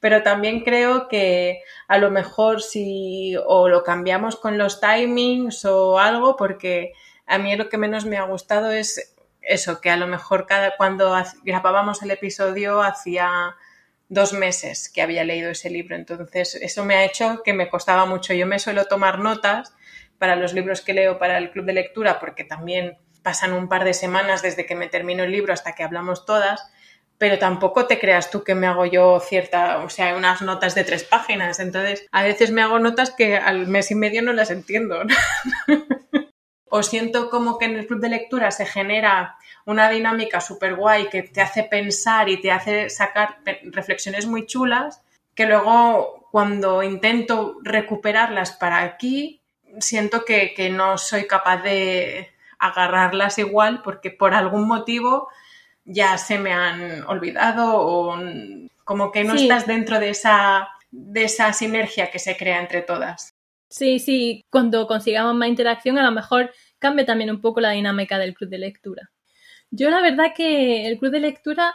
pero 0.00 0.22
también 0.22 0.60
creo 0.60 1.08
que 1.08 1.62
a 1.88 1.98
lo 1.98 2.10
mejor 2.10 2.62
si 2.62 3.34
o 3.46 3.68
lo 3.68 3.82
cambiamos 3.82 4.36
con 4.36 4.58
los 4.58 4.80
timings 4.80 5.64
o 5.64 5.98
algo, 5.98 6.36
porque 6.36 6.92
a 7.26 7.38
mí 7.38 7.54
lo 7.56 7.68
que 7.68 7.78
menos 7.78 8.04
me 8.04 8.16
ha 8.16 8.22
gustado 8.22 8.72
es 8.72 9.14
eso, 9.42 9.80
que 9.80 9.90
a 9.90 9.96
lo 9.96 10.06
mejor 10.06 10.46
cada, 10.46 10.76
cuando 10.76 11.14
grabábamos 11.44 12.02
el 12.02 12.10
episodio 12.10 12.82
hacía 12.82 13.56
dos 14.08 14.32
meses 14.32 14.90
que 14.92 15.02
había 15.02 15.24
leído 15.24 15.50
ese 15.50 15.70
libro. 15.70 15.96
Entonces, 15.96 16.56
eso 16.56 16.84
me 16.84 16.96
ha 16.96 17.04
hecho 17.04 17.42
que 17.44 17.54
me 17.54 17.70
costaba 17.70 18.06
mucho. 18.06 18.34
Yo 18.34 18.46
me 18.46 18.58
suelo 18.58 18.86
tomar 18.86 19.20
notas 19.20 19.72
para 20.18 20.36
los 20.36 20.52
libros 20.52 20.82
que 20.82 20.92
leo 20.92 21.18
para 21.18 21.38
el 21.38 21.50
club 21.52 21.64
de 21.64 21.72
lectura, 21.72 22.18
porque 22.18 22.44
también 22.44 22.98
pasan 23.22 23.52
un 23.52 23.68
par 23.68 23.84
de 23.84 23.94
semanas 23.94 24.42
desde 24.42 24.66
que 24.66 24.74
me 24.74 24.88
termino 24.88 25.22
el 25.22 25.30
libro 25.32 25.52
hasta 25.52 25.74
que 25.74 25.84
hablamos 25.84 26.26
todas, 26.26 26.70
pero 27.20 27.38
tampoco 27.38 27.86
te 27.86 27.98
creas 27.98 28.30
tú 28.30 28.42
que 28.42 28.54
me 28.54 28.66
hago 28.66 28.86
yo 28.86 29.20
cierta, 29.20 29.84
o 29.84 29.90
sea, 29.90 30.16
unas 30.16 30.40
notas 30.40 30.74
de 30.74 30.84
tres 30.84 31.04
páginas. 31.04 31.60
Entonces, 31.60 32.06
a 32.10 32.22
veces 32.22 32.50
me 32.50 32.62
hago 32.62 32.78
notas 32.78 33.10
que 33.10 33.36
al 33.36 33.66
mes 33.66 33.90
y 33.90 33.94
medio 33.94 34.22
no 34.22 34.32
las 34.32 34.50
entiendo. 34.50 35.02
o 36.70 36.82
siento 36.82 37.28
como 37.28 37.58
que 37.58 37.66
en 37.66 37.76
el 37.76 37.86
club 37.86 38.00
de 38.00 38.08
lectura 38.08 38.50
se 38.50 38.64
genera 38.64 39.36
una 39.66 39.90
dinámica 39.90 40.40
súper 40.40 40.76
guay 40.76 41.10
que 41.10 41.22
te 41.22 41.42
hace 41.42 41.62
pensar 41.64 42.30
y 42.30 42.40
te 42.40 42.52
hace 42.52 42.88
sacar 42.88 43.40
reflexiones 43.64 44.24
muy 44.24 44.46
chulas, 44.46 45.02
que 45.34 45.44
luego 45.44 46.26
cuando 46.32 46.82
intento 46.82 47.58
recuperarlas 47.62 48.52
para 48.52 48.80
aquí, 48.80 49.42
siento 49.78 50.24
que, 50.24 50.54
que 50.54 50.70
no 50.70 50.96
soy 50.96 51.26
capaz 51.26 51.58
de 51.58 52.30
agarrarlas 52.58 53.38
igual 53.38 53.82
porque 53.82 54.10
por 54.10 54.32
algún 54.32 54.66
motivo 54.66 55.28
ya 55.84 56.18
se 56.18 56.38
me 56.38 56.52
han 56.52 57.04
olvidado 57.04 57.80
o 57.80 58.18
como 58.84 59.12
que 59.12 59.24
no 59.24 59.34
estás 59.34 59.66
dentro 59.66 59.98
de 60.00 60.10
esa, 60.10 60.68
de 60.90 61.24
esa 61.24 61.52
sinergia 61.52 62.10
que 62.10 62.18
se 62.18 62.36
crea 62.36 62.60
entre 62.60 62.82
todas. 62.82 63.34
Sí, 63.68 64.00
sí, 64.00 64.44
cuando 64.50 64.86
consigamos 64.86 65.34
más 65.34 65.48
interacción 65.48 65.96
a 65.96 66.02
lo 66.02 66.10
mejor 66.10 66.52
cambia 66.78 67.06
también 67.06 67.30
un 67.30 67.40
poco 67.40 67.60
la 67.60 67.70
dinámica 67.70 68.18
del 68.18 68.34
club 68.34 68.50
de 68.50 68.58
lectura. 68.58 69.10
Yo 69.70 69.90
la 69.90 70.00
verdad 70.00 70.32
que 70.34 70.88
el 70.88 70.98
club 70.98 71.12
de 71.12 71.20
lectura 71.20 71.74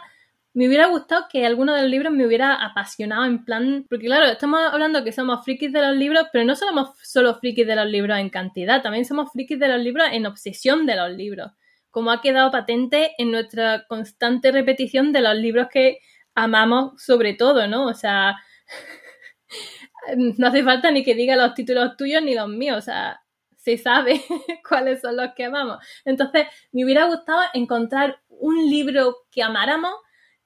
me 0.56 0.68
hubiera 0.68 0.86
gustado 0.86 1.26
que 1.30 1.44
alguno 1.44 1.74
de 1.74 1.82
los 1.82 1.90
libros 1.90 2.12
me 2.12 2.26
hubiera 2.26 2.54
apasionado 2.54 3.26
en 3.26 3.44
plan, 3.44 3.86
porque 3.90 4.06
claro, 4.06 4.26
estamos 4.26 4.60
hablando 4.72 5.04
que 5.04 5.12
somos 5.12 5.44
frikis 5.44 5.70
de 5.70 5.82
los 5.82 5.96
libros, 5.96 6.28
pero 6.32 6.46
no 6.46 6.56
somos 6.56 6.90
solo 7.02 7.34
frikis 7.34 7.66
de 7.66 7.76
los 7.76 7.86
libros 7.86 8.18
en 8.18 8.30
cantidad, 8.30 8.82
también 8.82 9.04
somos 9.04 9.30
frikis 9.32 9.58
de 9.58 9.68
los 9.68 9.80
libros 9.80 10.08
en 10.12 10.24
obsesión 10.24 10.86
de 10.86 10.96
los 10.96 11.10
libros, 11.10 11.52
como 11.96 12.10
ha 12.10 12.20
quedado 12.20 12.50
patente 12.50 13.14
en 13.16 13.30
nuestra 13.30 13.86
constante 13.88 14.52
repetición 14.52 15.14
de 15.14 15.22
los 15.22 15.34
libros 15.34 15.68
que 15.72 16.00
amamos 16.34 17.02
sobre 17.02 17.32
todo, 17.32 17.66
¿no? 17.68 17.86
O 17.86 17.94
sea, 17.94 18.36
no 20.36 20.48
hace 20.48 20.62
falta 20.62 20.90
ni 20.90 21.02
que 21.02 21.14
diga 21.14 21.36
los 21.36 21.54
títulos 21.54 21.96
tuyos 21.96 22.22
ni 22.22 22.34
los 22.34 22.50
míos, 22.50 22.76
o 22.76 22.82
sea, 22.82 23.22
se 23.56 23.78
sabe 23.78 24.22
cuáles 24.68 25.00
son 25.00 25.16
los 25.16 25.32
que 25.34 25.44
amamos. 25.44 25.78
Entonces, 26.04 26.48
me 26.70 26.84
hubiera 26.84 27.06
gustado 27.06 27.40
encontrar 27.54 28.20
un 28.28 28.68
libro 28.68 29.24
que 29.30 29.42
amáramos 29.42 29.94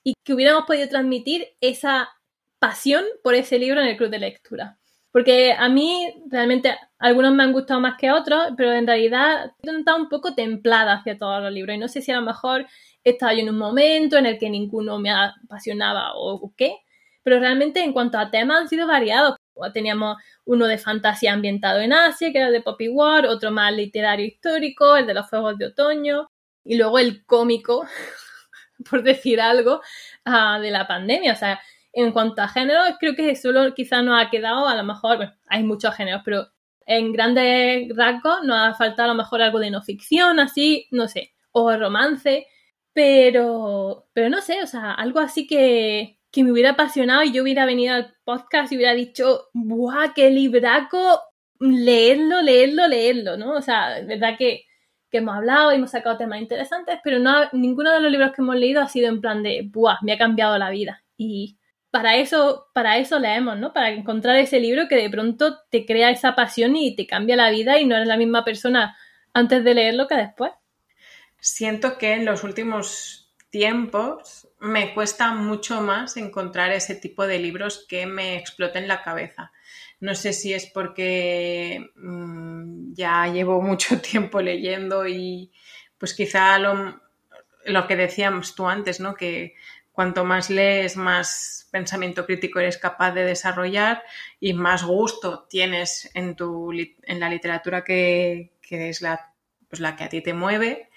y 0.04 0.14
que 0.22 0.34
hubiéramos 0.34 0.66
podido 0.66 0.88
transmitir 0.88 1.48
esa 1.60 2.10
pasión 2.60 3.04
por 3.24 3.34
ese 3.34 3.58
libro 3.58 3.80
en 3.80 3.88
el 3.88 3.96
club 3.96 4.10
de 4.10 4.20
lectura. 4.20 4.79
Porque 5.12 5.52
a 5.52 5.68
mí 5.68 6.14
realmente 6.28 6.76
algunos 6.98 7.32
me 7.32 7.42
han 7.42 7.52
gustado 7.52 7.80
más 7.80 7.96
que 7.98 8.12
otros, 8.12 8.52
pero 8.56 8.72
en 8.72 8.86
realidad 8.86 9.52
he 9.62 9.78
estado 9.78 9.98
un 9.98 10.08
poco 10.08 10.34
templada 10.34 10.94
hacia 10.94 11.18
todos 11.18 11.42
los 11.42 11.52
libros. 11.52 11.74
Y 11.76 11.78
no 11.78 11.88
sé 11.88 12.00
si 12.00 12.12
a 12.12 12.16
lo 12.16 12.22
mejor 12.22 12.66
estaba 13.02 13.34
yo 13.34 13.40
en 13.40 13.50
un 13.50 13.58
momento 13.58 14.16
en 14.18 14.26
el 14.26 14.38
que 14.38 14.50
ninguno 14.50 14.98
me 14.98 15.10
apasionaba 15.10 16.12
o 16.14 16.52
qué, 16.56 16.76
pero 17.22 17.38
realmente 17.38 17.82
en 17.82 17.92
cuanto 17.92 18.18
a 18.18 18.30
temas 18.30 18.62
han 18.62 18.68
sido 18.68 18.86
variados. 18.86 19.36
Teníamos 19.74 20.16
uno 20.46 20.66
de 20.66 20.78
fantasía 20.78 21.32
ambientado 21.32 21.80
en 21.80 21.92
Asia, 21.92 22.32
que 22.32 22.38
era 22.38 22.50
de 22.50 22.62
Poppy 22.62 22.88
War, 22.88 23.26
otro 23.26 23.50
más 23.50 23.72
literario 23.74 24.24
histórico, 24.26 24.96
el 24.96 25.06
de 25.06 25.14
los 25.14 25.28
Fuegos 25.28 25.58
de 25.58 25.66
Otoño, 25.66 26.30
y 26.64 26.76
luego 26.76 26.98
el 26.98 27.24
cómico, 27.26 27.84
por 28.90 29.02
decir 29.02 29.40
algo, 29.40 29.82
ah, 30.24 30.58
de 30.60 30.70
la 30.70 30.86
pandemia. 30.86 31.32
O 31.34 31.36
sea, 31.36 31.60
en 31.92 32.12
cuanto 32.12 32.42
a 32.42 32.48
género, 32.48 32.80
creo 32.98 33.14
que 33.14 33.34
solo 33.36 33.74
quizá 33.74 34.02
nos 34.02 34.20
ha 34.20 34.30
quedado, 34.30 34.68
a 34.68 34.76
lo 34.76 34.84
mejor, 34.84 35.16
bueno, 35.16 35.32
hay 35.46 35.62
muchos 35.62 35.94
géneros, 35.94 36.22
pero 36.24 36.46
en 36.86 37.12
grandes 37.12 37.88
rasgos 37.96 38.42
nos 38.44 38.56
ha 38.56 38.74
faltado 38.74 39.10
a 39.10 39.14
lo 39.14 39.18
mejor 39.22 39.42
algo 39.42 39.58
de 39.58 39.70
no 39.70 39.82
ficción, 39.82 40.40
así, 40.40 40.86
no 40.90 41.08
sé, 41.08 41.32
o 41.52 41.76
romance, 41.76 42.46
pero, 42.92 44.08
pero 44.12 44.28
no 44.28 44.40
sé, 44.40 44.62
o 44.62 44.66
sea, 44.66 44.92
algo 44.92 45.20
así 45.20 45.46
que, 45.46 46.18
que 46.30 46.44
me 46.44 46.52
hubiera 46.52 46.70
apasionado 46.70 47.22
y 47.22 47.32
yo 47.32 47.42
hubiera 47.42 47.66
venido 47.66 47.94
al 47.94 48.14
podcast 48.24 48.72
y 48.72 48.76
hubiera 48.76 48.94
dicho, 48.94 49.48
¡buah, 49.52 50.14
qué 50.14 50.30
libraco! 50.30 51.20
Leerlo, 51.60 52.40
leerlo, 52.40 52.88
leerlo, 52.88 53.36
¿no? 53.36 53.52
O 53.52 53.62
sea, 53.62 53.98
es 53.98 54.06
verdad 54.06 54.36
que, 54.38 54.64
que 55.10 55.18
hemos 55.18 55.36
hablado 55.36 55.72
y 55.72 55.76
hemos 55.76 55.90
sacado 55.90 56.16
temas 56.16 56.40
interesantes, 56.40 56.98
pero 57.04 57.18
no, 57.18 57.48
ninguno 57.52 57.92
de 57.92 58.00
los 58.00 58.10
libros 58.10 58.32
que 58.32 58.42
hemos 58.42 58.56
leído 58.56 58.80
ha 58.80 58.88
sido 58.88 59.08
en 59.08 59.20
plan 59.20 59.42
de, 59.42 59.68
¡buah, 59.70 59.98
me 60.02 60.12
ha 60.12 60.18
cambiado 60.18 60.56
la 60.58 60.70
vida! 60.70 61.04
Y 61.16 61.58
para 61.90 62.16
eso, 62.16 62.68
para 62.72 62.98
eso 62.98 63.18
leemos, 63.18 63.58
¿no? 63.58 63.72
Para 63.72 63.90
encontrar 63.90 64.36
ese 64.36 64.60
libro 64.60 64.88
que 64.88 64.96
de 64.96 65.10
pronto 65.10 65.58
te 65.70 65.84
crea 65.84 66.10
esa 66.10 66.34
pasión 66.34 66.76
y 66.76 66.94
te 66.94 67.06
cambia 67.06 67.36
la 67.36 67.50
vida 67.50 67.78
y 67.78 67.86
no 67.86 67.96
eres 67.96 68.08
la 68.08 68.16
misma 68.16 68.44
persona 68.44 68.96
antes 69.32 69.64
de 69.64 69.74
leerlo 69.74 70.06
que 70.06 70.14
después. 70.14 70.52
Siento 71.38 71.98
que 71.98 72.12
en 72.12 72.24
los 72.24 72.44
últimos 72.44 73.32
tiempos 73.50 74.48
me 74.60 74.94
cuesta 74.94 75.32
mucho 75.32 75.80
más 75.80 76.16
encontrar 76.16 76.70
ese 76.70 76.94
tipo 76.94 77.26
de 77.26 77.38
libros 77.38 77.86
que 77.88 78.06
me 78.06 78.36
exploten 78.36 78.86
la 78.86 79.02
cabeza. 79.02 79.52
No 79.98 80.14
sé 80.14 80.32
si 80.32 80.54
es 80.54 80.66
porque 80.66 81.90
mm, 81.96 82.92
ya 82.94 83.26
llevo 83.26 83.60
mucho 83.60 84.00
tiempo 84.00 84.40
leyendo 84.40 85.06
y 85.06 85.52
pues 85.98 86.14
quizá 86.14 86.58
lo, 86.58 87.00
lo 87.64 87.86
que 87.86 87.96
decíamos 87.96 88.54
tú 88.54 88.68
antes, 88.68 89.00
¿no? 89.00 89.14
Que 89.14 89.54
cuanto 90.00 90.24
más 90.24 90.48
lees, 90.48 90.96
más 90.96 91.68
pensamiento 91.70 92.24
crítico 92.24 92.58
eres 92.58 92.78
capaz 92.78 93.12
de 93.12 93.22
desarrollar 93.22 94.02
y 94.40 94.54
más 94.54 94.82
gusto 94.82 95.46
tienes 95.50 96.10
en, 96.14 96.36
tu, 96.36 96.72
en 96.72 97.20
la 97.20 97.28
literatura 97.28 97.84
que, 97.84 98.54
que 98.62 98.88
es 98.88 99.02
la, 99.02 99.34
pues 99.68 99.78
la 99.78 99.96
que 99.96 100.04
a 100.04 100.08
ti 100.08 100.22
te 100.22 100.32
mueve, 100.32 100.88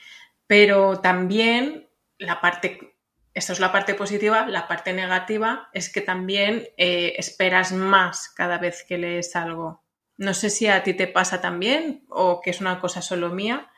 pero 0.48 1.02
también 1.02 1.90
la 2.18 2.40
parte, 2.40 2.96
esto 3.34 3.52
es 3.52 3.60
la 3.60 3.74
parte 3.74 3.94
positiva, 3.94 4.48
la 4.48 4.70
parte 4.70 4.94
negativa 4.94 5.68
es 5.74 5.92
que 5.92 6.00
también 6.00 6.70
eh, 6.78 7.16
esperas 7.18 7.74
más 7.74 8.30
cada 8.30 8.58
vez 8.58 8.86
que 8.88 8.98
lees 8.98 9.36
algo. 9.36 9.84
No 10.16 10.34
sé 10.34 10.50
si 10.50 10.68
a 10.68 10.82
ti 10.82 10.94
te 10.94 11.08
pasa 11.08 11.42
también 11.42 12.06
o 12.08 12.40
que 12.40 12.52
es 12.52 12.62
una 12.62 12.80
cosa 12.80 13.02
solo 13.02 13.32
mía, 13.32 13.70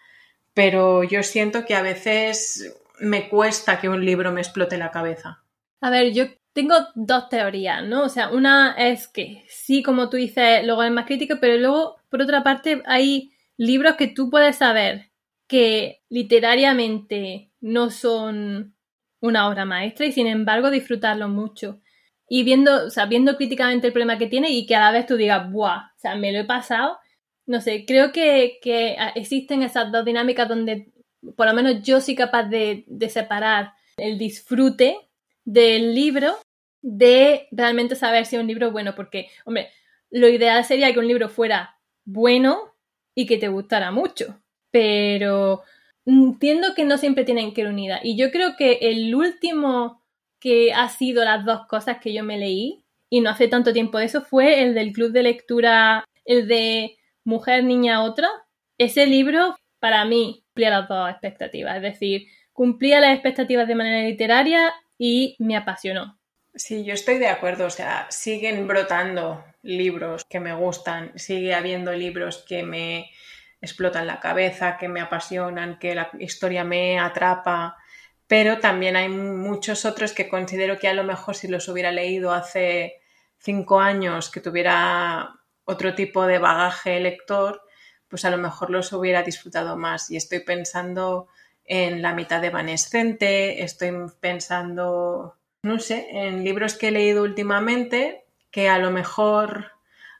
pero 0.53 1.03
yo 1.03 1.23
siento 1.23 1.65
que 1.65 1.73
a 1.73 1.81
veces 1.81 2.84
me 2.99 3.29
cuesta 3.29 3.79
que 3.79 3.89
un 3.89 4.05
libro 4.05 4.31
me 4.31 4.41
explote 4.41 4.77
la 4.77 4.91
cabeza. 4.91 5.43
A 5.81 5.89
ver, 5.89 6.13
yo 6.13 6.25
tengo 6.53 6.75
dos 6.95 7.29
teorías, 7.29 7.83
¿no? 7.83 8.03
O 8.03 8.09
sea, 8.09 8.29
una 8.29 8.75
es 8.77 9.07
que 9.07 9.43
sí, 9.49 9.83
como 9.83 10.09
tú 10.09 10.17
dices, 10.17 10.65
luego 10.65 10.83
es 10.83 10.91
más 10.91 11.05
crítico, 11.05 11.35
pero 11.41 11.57
luego, 11.57 11.97
por 12.09 12.21
otra 12.21 12.43
parte, 12.43 12.81
hay 12.85 13.33
libros 13.57 13.95
que 13.95 14.07
tú 14.07 14.29
puedes 14.29 14.55
saber 14.57 15.11
que 15.47 16.01
literariamente 16.09 17.51
no 17.61 17.89
son 17.89 18.75
una 19.19 19.47
obra 19.47 19.65
maestra 19.65 20.05
y 20.05 20.11
sin 20.11 20.27
embargo 20.27 20.71
disfrutarlo 20.71 21.27
mucho. 21.27 21.81
Y 22.27 22.43
viendo, 22.43 22.87
o 22.87 22.89
sea, 22.89 23.05
viendo 23.05 23.37
críticamente 23.37 23.87
el 23.87 23.93
problema 23.93 24.17
que 24.17 24.27
tiene 24.27 24.49
y 24.49 24.65
que 24.65 24.75
a 24.75 24.79
la 24.79 24.91
vez 24.91 25.05
tú 25.05 25.15
digas, 25.15 25.51
¡buah! 25.51 25.91
O 25.95 25.99
sea, 25.99 26.15
me 26.15 26.31
lo 26.31 26.39
he 26.39 26.45
pasado. 26.45 26.97
No 27.45 27.61
sé, 27.61 27.85
creo 27.85 28.11
que, 28.11 28.59
existen 29.15 29.61
esas 29.61 29.91
dos 29.91 30.05
dinámicas 30.05 30.49
donde 30.49 30.91
por 31.35 31.47
lo 31.47 31.53
menos 31.53 31.83
yo 31.83 32.01
soy 32.01 32.15
capaz 32.15 32.43
de, 32.43 32.85
separar 33.09 33.73
el 33.97 34.17
disfrute 34.17 34.97
del 35.43 35.95
libro 35.95 36.37
de 36.81 37.47
realmente 37.51 37.95
saber 37.95 38.25
si 38.25 38.35
es 38.35 38.41
un 38.41 38.47
libro 38.47 38.71
bueno, 38.71 38.95
porque, 38.95 39.29
hombre, 39.45 39.69
lo 40.11 40.27
ideal 40.27 40.63
sería 40.65 40.93
que 40.93 40.99
un 40.99 41.07
libro 41.07 41.29
fuera 41.29 41.77
bueno 42.03 42.73
y 43.15 43.25
que 43.25 43.37
te 43.37 43.47
gustara 43.47 43.91
mucho 43.91 44.39
pero 44.75 45.63
entiendo 46.05 46.75
que 46.75 46.83
no 46.83 46.97
siempre 46.97 47.23
tienen 47.23 47.53
que 47.53 47.61
ir 47.61 47.67
unidas. 47.67 48.01
Y 48.03 48.17
yo 48.17 48.29
creo 48.29 48.57
que 48.57 48.79
el 48.81 49.15
último 49.15 50.03
que 50.37 50.73
ha 50.73 50.89
sido 50.89 51.23
las 51.23 51.45
dos 51.45 51.65
cosas 51.67 51.99
que 51.99 52.13
yo 52.13 52.25
me 52.25 52.37
leí, 52.37 52.83
y 53.09 53.21
no 53.21 53.29
hace 53.29 53.47
tanto 53.47 53.71
tiempo 53.71 53.99
de 53.99 54.05
eso, 54.05 54.21
fue 54.21 54.63
el 54.63 54.75
del 54.75 54.91
club 54.91 55.13
de 55.13 55.23
lectura, 55.23 56.03
el 56.25 56.49
de 56.49 56.97
Mujer, 57.23 57.63
Niña, 57.63 58.03
Otra. 58.03 58.27
Ese 58.77 59.07
libro, 59.07 59.55
para 59.79 60.03
mí, 60.03 60.43
cumplía 60.55 60.69
las 60.69 60.87
dos 60.87 61.09
expectativas. 61.09 61.75
Es 61.75 61.81
decir, 61.81 62.27
cumplía 62.53 63.01
las 63.01 63.13
expectativas 63.13 63.67
de 63.67 63.75
manera 63.75 64.07
literaria 64.07 64.73
y 64.97 65.35
me 65.37 65.57
apasionó. 65.57 66.17
Sí, 66.55 66.85
yo 66.85 66.93
estoy 66.93 67.17
de 67.17 67.27
acuerdo. 67.27 67.65
O 67.65 67.69
sea, 67.69 68.07
siguen 68.09 68.65
brotando 68.65 69.43
libros 69.63 70.23
que 70.23 70.39
me 70.39 70.53
gustan, 70.53 71.11
sigue 71.19 71.53
habiendo 71.53 71.91
libros 71.91 72.45
que 72.47 72.63
me 72.63 73.11
explotan 73.59 74.07
la 74.07 74.21
cabeza, 74.21 74.77
que 74.77 74.87
me 74.87 75.01
apasionan, 75.01 75.77
que 75.77 75.93
la 75.93 76.09
historia 76.19 76.63
me 76.63 76.99
atrapa, 76.99 77.75
pero 78.27 78.59
también 78.59 78.95
hay 78.95 79.09
muchos 79.09 79.83
otros 79.83 80.13
que 80.13 80.29
considero 80.29 80.79
que 80.79 80.87
a 80.87 80.93
lo 80.93 81.03
mejor 81.03 81.35
si 81.35 81.49
los 81.49 81.67
hubiera 81.67 81.91
leído 81.91 82.31
hace 82.31 83.01
cinco 83.39 83.81
años, 83.81 84.29
que 84.29 84.39
tuviera 84.39 85.35
otro 85.65 85.95
tipo 85.95 86.25
de 86.25 86.37
bagaje 86.37 86.99
lector, 86.99 87.64
pues 88.15 88.23
a 88.23 88.29
lo 88.29 88.37
mejor 88.37 88.69
los 88.69 88.93
hubiera 88.93 89.23
disfrutado 89.23 89.75
más. 89.75 90.09
Y 90.09 90.15
estoy 90.15 90.39
pensando 90.39 91.27
en 91.65 92.01
La 92.01 92.13
mitad 92.13 92.41
evanescente, 92.41 93.61
estoy 93.61 93.91
pensando, 94.21 95.35
no 95.63 95.79
sé, 95.79 96.07
en 96.11 96.45
libros 96.45 96.75
que 96.75 96.87
he 96.87 96.91
leído 96.91 97.23
últimamente 97.23 98.23
que 98.51 98.69
a 98.69 98.77
lo 98.77 98.89
mejor 98.89 99.73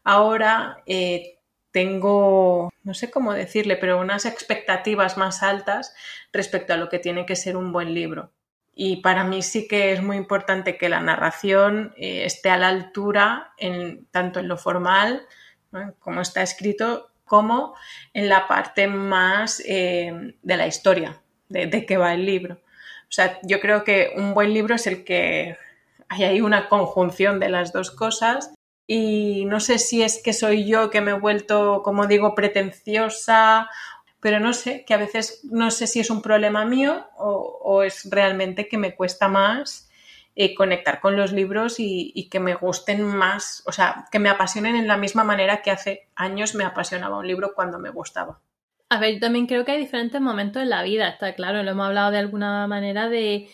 ahora 0.04 0.84
eh, 0.86 1.40
tengo, 1.72 2.70
no 2.84 2.94
sé 2.94 3.10
cómo 3.10 3.34
decirle, 3.34 3.78
pero 3.78 3.98
unas 3.98 4.26
expectativas 4.26 5.16
más 5.16 5.42
altas 5.42 5.96
respecto 6.34 6.74
a 6.74 6.78
lo 6.78 6.90
que 6.90 7.00
tiene 7.00 7.26
que 7.26 7.38
ser 7.38 7.56
un 7.56 7.72
buen 7.72 7.94
libro. 7.94 8.34
Y 8.74 8.98
para 8.98 9.24
mí 9.24 9.42
sí 9.42 9.70
que 9.70 9.94
es 9.94 10.04
muy 10.04 10.18
importante 10.18 10.78
que 10.78 10.90
la 10.90 11.00
narración 11.00 11.94
eh, 11.96 12.26
esté 12.26 12.50
a 12.50 12.58
la 12.58 12.68
altura, 12.68 13.54
en, 13.58 14.06
tanto 14.08 14.42
en 14.42 14.50
lo 14.50 14.58
formal, 14.58 15.26
como 16.00 16.20
está 16.20 16.42
escrito, 16.42 17.12
como 17.26 17.76
en 18.14 18.30
la 18.30 18.48
parte 18.48 18.88
más 18.88 19.62
eh, 19.66 20.36
de 20.42 20.58
la 20.58 20.68
historia, 20.68 21.22
de, 21.50 21.68
de 21.68 21.86
qué 21.86 21.98
va 21.98 22.14
el 22.14 22.26
libro. 22.26 22.56
O 22.56 23.12
sea, 23.16 23.40
yo 23.44 23.60
creo 23.60 23.84
que 23.84 24.12
un 24.16 24.34
buen 24.34 24.54
libro 24.54 24.76
es 24.76 24.88
el 24.88 25.04
que 25.04 25.58
hay 26.10 26.24
ahí 26.24 26.42
una 26.42 26.70
conjunción 26.70 27.40
de 27.40 27.50
las 27.50 27.74
dos 27.74 27.92
cosas 27.92 28.54
y 28.88 29.46
no 29.46 29.60
sé 29.60 29.80
si 29.80 30.04
es 30.04 30.22
que 30.22 30.34
soy 30.34 30.66
yo 30.66 30.90
que 30.90 31.02
me 31.02 31.12
he 31.12 31.20
vuelto, 31.20 31.82
como 31.84 32.08
digo, 32.08 32.36
pretenciosa, 32.36 33.70
pero 34.20 34.40
no 34.40 34.54
sé, 34.54 34.86
que 34.86 34.94
a 34.94 34.98
veces 34.98 35.42
no 35.44 35.72
sé 35.72 35.88
si 35.88 36.00
es 36.00 36.10
un 36.10 36.22
problema 36.22 36.66
mío 36.66 37.08
o, 37.18 37.84
es 37.84 38.10
realmente 38.10 38.68
que 38.68 38.78
me 38.78 38.96
cuesta 38.96 39.28
más 39.28 39.90
eh, 40.38 40.54
conectar 40.54 41.00
con 41.00 41.16
los 41.16 41.32
libros 41.32 41.76
y, 41.80 42.28
que 42.30 42.42
me 42.42 42.56
gusten 42.56 43.04
más, 43.04 43.64
o 43.66 43.72
sea, 43.72 44.04
que 44.12 44.20
me 44.20 44.28
apasionen 44.28 44.76
en 44.76 44.86
la 44.86 44.98
misma 44.98 45.24
manera 45.24 45.62
que 45.62 45.72
hace 45.72 46.10
años 46.14 46.56
me 46.56 46.66
apasionaba 46.66 47.20
un 47.20 47.28
libro 47.28 47.54
cuando 47.56 47.80
me 47.80 47.90
gustaba. 47.90 48.42
A 48.90 49.00
ver, 49.00 49.14
yo 49.14 49.22
también 49.22 49.48
creo 49.48 49.64
que 49.64 49.72
hay 49.72 49.80
diferentes 49.80 50.20
momentos 50.20 50.62
en 50.62 50.72
la 50.72 50.84
vida, 50.84 51.08
está 51.08 51.34
claro, 51.36 51.64
lo 51.64 51.72
hemos 51.72 51.88
hablado 51.88 52.12
de 52.12 52.18
alguna 52.18 52.68
manera 52.68 53.08
de 53.08 53.50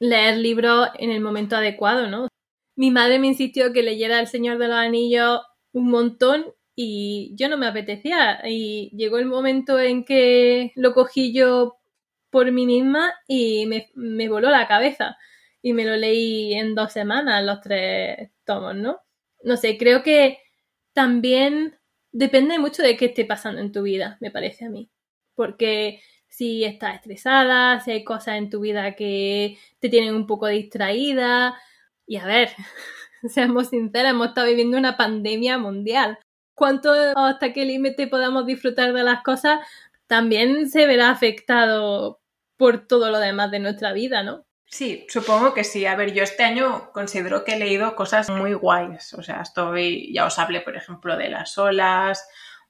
leer 0.00 0.38
libros 0.38 0.88
en 0.98 1.10
el 1.10 1.20
momento 1.20 1.54
adecuado, 1.54 2.08
¿no? 2.08 2.26
Mi 2.74 2.90
madre 2.90 3.20
me 3.20 3.28
insistió 3.28 3.72
que 3.72 3.84
leyera 3.84 4.18
El 4.18 4.26
Señor 4.26 4.58
de 4.58 4.66
los 4.66 4.76
Anillos 4.76 5.40
un 5.72 5.88
montón 5.88 6.46
y 6.74 7.32
yo 7.36 7.48
no 7.48 7.56
me 7.56 7.68
apetecía. 7.68 8.40
Y 8.44 8.90
llegó 8.96 9.18
el 9.18 9.26
momento 9.26 9.78
en 9.78 10.04
que 10.04 10.72
lo 10.74 10.94
cogí 10.94 11.32
yo 11.32 11.76
por 12.30 12.50
mí 12.50 12.66
misma 12.66 13.14
y 13.28 13.66
me 13.94 14.28
voló 14.28 14.50
la 14.50 14.66
cabeza. 14.66 15.16
Y 15.64 15.72
me 15.72 15.86
lo 15.86 15.96
leí 15.96 16.52
en 16.52 16.74
dos 16.74 16.92
semanas, 16.92 17.42
los 17.42 17.62
tres 17.62 18.30
tomos, 18.44 18.74
¿no? 18.76 19.00
No 19.42 19.56
sé, 19.56 19.78
creo 19.78 20.02
que 20.02 20.38
también 20.92 21.78
depende 22.12 22.58
mucho 22.58 22.82
de 22.82 22.98
qué 22.98 23.06
esté 23.06 23.24
pasando 23.24 23.62
en 23.62 23.72
tu 23.72 23.82
vida, 23.82 24.18
me 24.20 24.30
parece 24.30 24.66
a 24.66 24.68
mí. 24.68 24.90
Porque 25.34 26.00
si 26.28 26.64
estás 26.64 26.96
estresada, 26.96 27.80
si 27.80 27.92
hay 27.92 28.04
cosas 28.04 28.36
en 28.36 28.50
tu 28.50 28.60
vida 28.60 28.94
que 28.94 29.56
te 29.80 29.88
tienen 29.88 30.14
un 30.14 30.26
poco 30.26 30.48
distraída, 30.48 31.56
y 32.06 32.16
a 32.18 32.26
ver, 32.26 32.50
seamos 33.28 33.70
sinceras, 33.70 34.12
hemos 34.12 34.28
estado 34.28 34.48
viviendo 34.48 34.76
una 34.76 34.98
pandemia 34.98 35.56
mundial. 35.56 36.18
¿Cuánto 36.54 36.92
hasta 36.92 37.54
qué 37.54 37.64
límite 37.64 38.06
podamos 38.06 38.44
disfrutar 38.44 38.92
de 38.92 39.02
las 39.02 39.22
cosas 39.22 39.60
también 40.06 40.68
se 40.68 40.86
verá 40.86 41.10
afectado 41.10 42.20
por 42.58 42.86
todo 42.86 43.10
lo 43.10 43.18
demás 43.18 43.50
de 43.50 43.60
nuestra 43.60 43.94
vida, 43.94 44.22
¿no? 44.22 44.44
Sí, 44.66 45.06
supongo 45.08 45.54
que 45.54 45.64
sí. 45.64 45.86
A 45.86 45.96
ver, 45.96 46.12
yo 46.12 46.22
este 46.22 46.42
año 46.42 46.90
considero 46.92 47.44
que 47.44 47.54
he 47.54 47.58
leído 47.58 47.94
cosas 47.94 48.30
muy 48.30 48.54
guays. 48.54 49.14
O 49.14 49.22
sea, 49.22 49.42
estoy, 49.42 50.12
ya 50.12 50.26
os 50.26 50.38
hablé, 50.38 50.60
por 50.60 50.76
ejemplo, 50.76 51.16
de 51.16 51.28
las 51.28 51.56
olas 51.58 52.26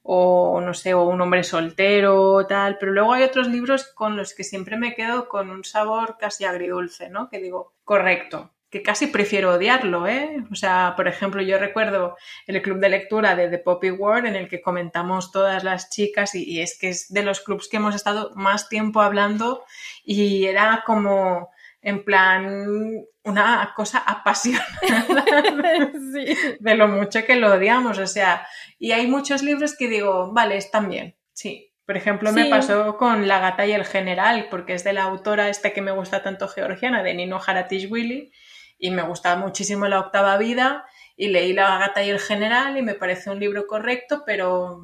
o 0.07 0.61
no 0.61 0.75
sé, 0.75 0.93
o 0.93 1.05
un 1.05 1.23
hombre 1.23 1.43
soltero, 1.43 2.47
tal, 2.47 2.77
pero 2.79 2.93
luego 2.93 3.15
hay 3.15 3.23
otros 3.23 3.49
libros 3.49 3.91
con 3.95 4.19
los 4.19 4.35
que 4.35 4.45
siempre 4.45 4.77
me 4.77 4.95
quedo 4.95 5.29
con 5.29 5.49
un 5.49 5.65
sabor 5.65 6.19
casi 6.19 6.45
agridulce, 6.45 7.09
¿no? 7.09 7.31
Que 7.31 7.39
digo, 7.39 7.73
correcto, 7.85 8.53
que 8.69 8.83
casi 8.83 9.07
prefiero 9.07 9.55
odiarlo, 9.55 10.07
¿eh? 10.07 10.45
O 10.51 10.57
sea, 10.57 10.93
por 10.95 11.09
ejemplo, 11.09 11.41
yo 11.41 11.59
recuerdo 11.59 12.19
el 12.47 12.61
club 12.61 12.81
de 12.81 12.91
lectura 12.91 13.35
de 13.35 13.49
The 13.49 13.59
Poppy 13.59 13.93
World 13.93 14.27
en 14.27 14.37
el 14.37 14.49
que 14.49 14.61
comentamos 14.61 15.33
todas 15.33 15.65
las 15.65 15.89
chicas 15.89 16.35
y, 16.35 16.61
es 16.61 16.77
que 16.79 16.91
es 16.91 17.11
de 17.11 17.23
los 17.23 17.41
clubs 17.41 17.69
que 17.69 17.79
hemos 17.79 17.95
estado 17.95 18.33
más 18.35 18.69
tiempo 18.69 19.01
hablando 19.01 19.65
y 20.05 20.45
era 20.45 20.83
como 20.85 21.51
en 21.85 22.03
plan 22.03 23.05
una 23.23 23.73
cosa 23.77 23.99
apasionada 23.99 24.65
de 26.61 26.75
lo 26.75 26.89
mucho 26.89 27.25
que 27.25 27.37
lo 27.37 27.53
odiamos, 27.53 27.99
o 27.99 28.07
sea, 28.07 28.47
y 28.79 28.93
hay 28.93 29.07
muchos 29.07 29.43
libros 29.43 29.77
que 29.77 29.89
digo, 29.89 30.33
vale, 30.33 30.57
están 30.57 30.89
bien, 30.89 31.17
sí. 31.33 31.71
Por 31.87 31.99
ejemplo, 31.99 32.33
me 32.33 32.47
pasó 32.47 32.97
con 32.97 33.29
La 33.29 33.41
gata 33.41 33.67
y 33.67 33.73
el 33.73 33.85
general, 33.85 34.49
porque 34.51 34.73
es 34.73 34.85
de 34.85 34.95
la 34.95 35.03
autora 35.03 35.51
esta 35.51 35.75
que 35.75 35.83
me 35.83 35.91
gusta 35.93 36.23
tanto 36.23 36.49
georgiana, 36.49 37.03
de 37.03 37.13
Nino 37.13 37.39
Haratish-Willy, 37.39 38.33
y 38.79 38.91
me 38.91 39.03
gustaba 39.03 39.37
muchísimo 39.37 39.87
La 39.87 40.01
octava 40.01 40.39
vida 40.39 40.87
y 41.15 41.29
leí 41.29 41.53
La 41.53 41.79
gata 41.79 42.03
y 42.03 42.09
el 42.09 42.21
general 42.21 42.79
y 42.79 42.83
me 42.83 42.95
parece 42.95 43.29
un 43.29 43.39
libro 43.39 43.67
correcto, 43.67 44.23
pero 44.25 44.81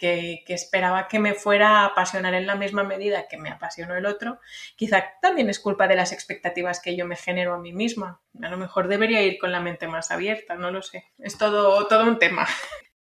que, 0.00 0.42
esperaba 0.48 1.06
que 1.06 1.18
me 1.18 1.34
fuera 1.34 1.80
a 1.80 1.84
apasionar 1.84 2.34
en 2.34 2.46
la 2.46 2.56
misma 2.56 2.82
medida 2.82 3.28
que 3.28 3.36
me 3.36 3.50
apasionó 3.50 3.94
el 3.94 4.06
otro. 4.06 4.40
Quizá 4.74 5.04
también 5.20 5.50
es 5.50 5.60
culpa 5.60 5.86
de 5.86 5.96
las 5.96 6.12
expectativas 6.12 6.80
que 6.80 6.96
yo 6.96 7.06
me 7.06 7.16
genero 7.16 7.54
a 7.54 7.58
mí 7.58 7.72
misma. 7.72 8.22
A 8.42 8.48
lo 8.48 8.56
mejor 8.56 8.88
debería 8.88 9.22
ir 9.22 9.38
con 9.38 9.52
la 9.52 9.60
mente 9.60 9.86
más 9.86 10.10
abierta, 10.10 10.54
no 10.54 10.70
lo 10.70 10.82
sé. 10.82 11.04
Es 11.18 11.36
todo, 11.36 11.86
todo 11.86 12.04
un 12.04 12.18
tema. 12.18 12.48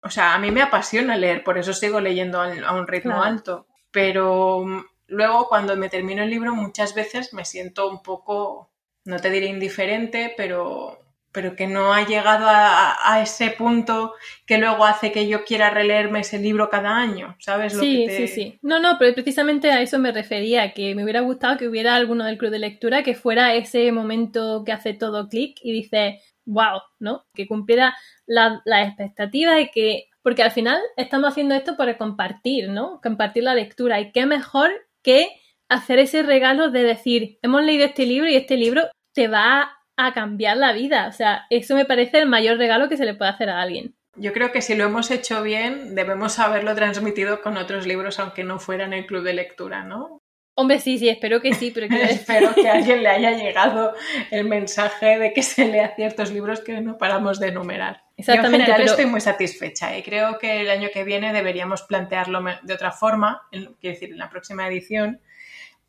O 0.01 0.09
sea, 0.09 0.33
a 0.33 0.37
mí 0.37 0.51
me 0.51 0.61
apasiona 0.61 1.15
leer, 1.15 1.45
por 1.45 1.57
eso 1.57 1.71
sigo 1.71 2.01
leyendo 2.01 2.41
a 2.41 2.73
un 2.73 2.87
ritmo 2.87 3.23
alto. 3.23 3.67
Pero 3.89 4.65
luego 5.07 5.47
cuando 5.47 5.77
me 5.77 5.87
termino 5.87 6.23
el 6.23 6.29
libro 6.29 6.53
muchas 6.53 6.93
veces 6.93 7.33
me 7.33 7.45
siento 7.45 7.89
un 7.89 8.03
poco 8.03 8.73
no 9.05 9.19
te 9.19 9.29
diré 9.29 9.47
indiferente, 9.47 10.33
pero, 10.35 10.99
pero 11.33 11.55
que 11.55 11.67
no 11.67 11.93
ha 11.93 12.05
llegado 12.05 12.45
a, 12.47 13.19
ese 13.21 13.49
punto 13.51 14.13
que 14.45 14.57
luego 14.57 14.85
hace 14.85 15.11
que 15.11 15.27
yo 15.27 15.43
quiera 15.43 15.69
releerme 15.69 16.19
ese 16.19 16.37
libro 16.37 16.69
cada 16.69 16.95
año, 16.95 17.35
¿sabes? 17.39 17.73
sí, 17.73 18.07
sí, 18.09 18.27
sí. 18.27 18.59
No, 18.61 18.79
no, 18.79 18.97
pero 18.99 19.13
precisamente 19.13 19.71
a 19.71 19.81
eso 19.81 19.99
me 19.99 20.11
refería, 20.11 20.73
que 20.73 20.93
me 20.95 21.03
hubiera 21.03 21.21
gustado 21.21 21.57
que 21.57 21.67
hubiera 21.67 21.95
alguno 21.95 22.23
del 22.23 22.37
club 22.37 22.51
de 22.51 22.59
lectura 22.59 23.03
que 23.03 23.15
fuera 23.15 23.55
ese 23.55 23.91
momento 23.91 24.63
que 24.63 24.71
hace 24.71 24.93
todo 24.93 25.27
clic 25.27 25.57
y 25.63 25.71
dice, 25.71 26.21
wow, 26.45 26.81
¿no? 26.99 27.25
Que 27.33 27.47
cumpliera 27.47 27.95
las 28.25 28.61
la 28.65 28.83
expectativas 28.83 29.59
y 29.59 29.69
que, 29.71 30.09
porque 30.21 30.43
al 30.43 30.51
final 30.51 30.79
estamos 30.97 31.31
haciendo 31.31 31.55
esto 31.55 31.75
para 31.75 31.97
compartir, 31.97 32.69
¿no? 32.69 33.01
Compartir 33.01 33.43
la 33.43 33.55
lectura 33.55 33.99
y 33.99 34.11
qué 34.11 34.25
mejor 34.25 34.71
que 35.01 35.29
hacer 35.67 35.97
ese 35.99 36.21
regalo 36.21 36.69
de 36.69 36.83
decir, 36.83 37.39
hemos 37.41 37.63
leído 37.63 37.85
este 37.85 38.05
libro 38.05 38.29
y 38.29 38.35
este 38.35 38.57
libro 38.57 38.83
te 39.13 39.27
va 39.27 39.71
a 39.97 40.13
cambiar 40.13 40.57
la 40.57 40.73
vida. 40.73 41.07
O 41.07 41.11
sea, 41.11 41.45
eso 41.49 41.75
me 41.75 41.85
parece 41.85 42.19
el 42.19 42.27
mayor 42.27 42.57
regalo 42.57 42.89
que 42.89 42.97
se 42.97 43.05
le 43.05 43.13
puede 43.13 43.31
hacer 43.31 43.49
a 43.49 43.61
alguien. 43.61 43.95
Yo 44.15 44.31
creo 44.31 44.51
que 44.51 44.61
si 44.61 44.75
lo 44.75 44.83
hemos 44.83 45.09
hecho 45.09 45.41
bien, 45.41 45.95
debemos 45.95 46.37
haberlo 46.37 46.75
transmitido 46.75 47.41
con 47.41 47.57
otros 47.57 47.87
libros, 47.87 48.19
aunque 48.19 48.43
no 48.43 48.59
fuera 48.59 48.85
en 48.85 48.93
el 48.93 49.07
club 49.07 49.23
de 49.23 49.33
lectura, 49.33 49.83
¿no? 49.83 50.21
Hombre, 50.55 50.79
sí, 50.79 50.99
sí, 50.99 51.09
espero 51.09 51.41
que 51.41 51.53
sí, 51.53 51.71
pero 51.71 51.87
espero 51.95 52.53
que 52.53 52.69
a 52.69 52.73
alguien 52.73 53.01
le 53.01 53.09
haya 53.09 53.31
llegado 53.31 53.93
el 54.29 54.45
mensaje 54.45 55.17
de 55.17 55.33
que 55.33 55.41
se 55.41 55.65
lea 55.65 55.95
ciertos 55.95 56.31
libros 56.31 56.61
que 56.61 56.79
no 56.79 56.99
paramos 56.99 57.39
de 57.39 57.47
enumerar. 57.47 58.03
Exactamente. 58.17 58.57
Yo 58.57 58.61
en 58.61 58.65
general 58.65 58.87
estoy 58.87 59.05
muy 59.07 59.21
satisfecha 59.21 59.97
y 59.97 60.03
creo 60.03 60.37
que 60.37 60.61
el 60.61 60.69
año 60.69 60.89
que 60.93 61.03
viene 61.03 61.33
deberíamos 61.33 61.81
plantearlo 61.81 62.43
de 62.61 62.73
otra 62.73 62.91
forma, 62.91 63.41
quiero 63.49 63.75
decir, 63.81 64.11
en 64.11 64.19
la 64.19 64.29
próxima 64.29 64.67
edición, 64.67 65.21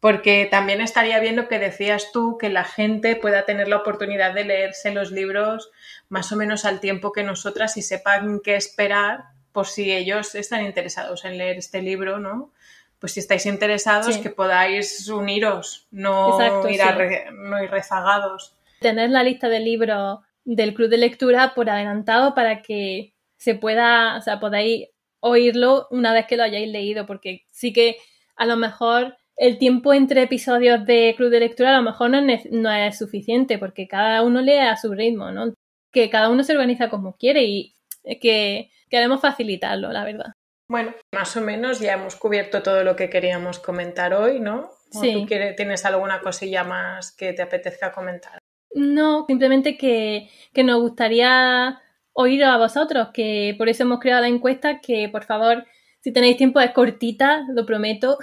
porque 0.05 0.47
también 0.51 0.83
estaría 0.83 1.19
bien 1.19 1.35
lo 1.35 1.49
que 1.49 1.59
decías 1.59 2.13
tú, 2.13 2.37
que 2.37 2.51
la 2.51 2.65
gente 2.65 3.17
pueda 3.17 3.47
tener 3.47 3.69
la 3.69 3.79
oportunidad 3.79 4.35
de 4.35 4.45
leerse 4.45 4.93
los 4.93 5.11
libros 5.11 5.71
más 6.11 6.31
o 6.31 6.37
menos 6.37 6.67
al 6.67 6.79
tiempo 6.81 7.11
que 7.11 7.23
nosotras 7.23 7.79
y 7.79 7.81
sepan 7.81 8.41
qué 8.45 8.55
esperar 8.55 9.25
por 9.51 9.67
si 9.67 9.91
ellos 9.91 10.35
están 10.35 10.63
interesados 10.63 11.25
en 11.25 11.39
leer 11.39 11.57
este 11.57 11.81
libro, 11.81 12.19
¿no? 12.19 12.53
Pues 12.99 13.15
si 13.15 13.21
estáis 13.21 13.47
interesados, 13.47 14.19
que 14.19 14.29
podáis 14.29 15.09
uniros, 15.09 15.89
no, 15.91 16.39
ir 16.69 16.83
no 17.33 17.65
ir 17.65 17.71
rezagados. 17.71 18.55
Tener 18.81 19.09
la 19.09 19.23
lista 19.23 19.49
de 19.49 19.61
libros 19.61 20.19
del 20.45 20.75
club 20.75 20.91
de 20.91 20.99
lectura 20.99 21.55
por 21.55 21.71
adelantado 21.71 22.35
para 22.35 22.61
que 22.61 23.15
se 23.39 23.55
pueda, 23.55 24.19
o 24.19 24.21
sea, 24.21 24.39
podáis 24.39 24.89
oírlo 25.21 25.89
una 25.91 26.13
vez 26.13 26.27
que 26.27 26.37
lo 26.37 26.43
hayáis 26.43 26.69
leído, 26.69 27.07
porque 27.07 27.47
sí 27.51 27.73
que 27.73 27.97
a 28.37 28.45
lo 28.45 28.59
mejor 28.59 29.17
el 29.37 29.59
tiempo 29.59 29.93
entre 29.93 30.22
episodios 30.22 30.85
de 30.87 31.14
Club 31.16 31.30
de 31.30 31.41
Lectura 31.41 31.74
a 31.74 31.78
lo 31.78 31.82
mejor 31.82 32.11
no 32.11 32.18
es, 32.18 32.51
no 32.51 32.70
es 32.70 32.99
suficiente 32.99 33.59
porque 33.59 33.89
cada 33.89 34.22
uno 34.22 34.41
lee 34.41 34.59
a 34.59 34.76
su 34.76 34.93
ritmo, 34.93 35.30
¿no? 35.32 35.53
Que 35.93 36.11
cada 36.11 36.28
uno 36.28 36.43
se 36.45 36.53
organiza 36.53 36.91
como 36.91 37.16
quiere 37.16 37.45
y 37.45 37.74
que 38.20 38.70
queremos 38.89 39.20
facilitarlo, 39.20 39.91
la 39.93 40.05
verdad. 40.05 40.32
Bueno, 40.68 40.95
más 41.12 41.37
o 41.37 41.41
menos 41.41 41.80
ya 41.80 41.95
hemos 41.95 42.16
cubierto 42.16 42.62
todo 42.62 42.85
lo 42.85 42.97
que 42.97 43.11
queríamos 43.11 43.59
comentar 43.59 44.14
hoy, 44.14 44.41
¿no? 44.41 44.70
sí. 44.91 45.12
tú 45.12 45.26
tienes 45.26 45.85
alguna 45.85 46.20
cosilla 46.20 46.64
más 46.64 47.12
que 47.12 47.32
te 47.32 47.43
apetezca 47.43 47.93
comentar? 47.93 48.39
No, 48.74 49.24
simplemente 49.26 49.76
que, 49.76 50.30
que 50.53 50.64
nos 50.64 50.80
gustaría 50.80 51.80
oír 52.12 52.45
a 52.45 52.57
vosotros, 52.57 53.09
que 53.12 53.55
por 53.59 53.68
eso 53.68 53.82
hemos 53.82 54.01
creado 54.01 54.22
la 54.22 54.28
encuesta, 54.28 54.80
que 54.80 55.09
por 55.09 55.24
favor 55.24 55.64
Si 56.05 56.13
tenéis 56.13 56.37
tiempo 56.37 56.61
es 56.61 56.73
cortita, 56.73 57.47
lo 57.55 57.65
prometo. 57.65 58.19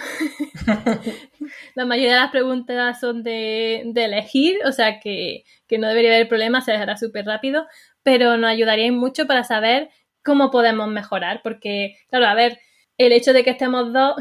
la 1.74 1.84
mayoría 1.84 2.14
de 2.14 2.20
las 2.20 2.30
preguntas 2.30 3.00
son 3.00 3.24
de, 3.24 3.82
elegir, 3.96 4.60
o 4.68 4.72
sea 4.72 5.00
que, 5.00 5.46
que, 5.68 5.80
no 5.80 5.88
debería 5.88 6.14
haber 6.14 6.28
problema, 6.28 6.62
se 6.62 6.74
dejará 6.74 6.96
súper 6.96 7.26
rápido, 7.26 7.66
pero 8.04 8.38
nos 8.38 8.52
ayudaría 8.52 8.92
mucho 8.92 9.26
para 9.26 9.44
saber 9.44 9.90
cómo 10.24 10.52
podemos 10.52 10.90
mejorar, 10.90 11.42
porque, 11.42 11.96
claro, 12.08 12.28
a 12.28 12.36
ver, 12.36 12.60
el 13.00 13.14
hecho 13.14 13.34
de 13.34 13.44
que 13.44 13.50
estemos 13.50 13.92
dos 13.92 14.14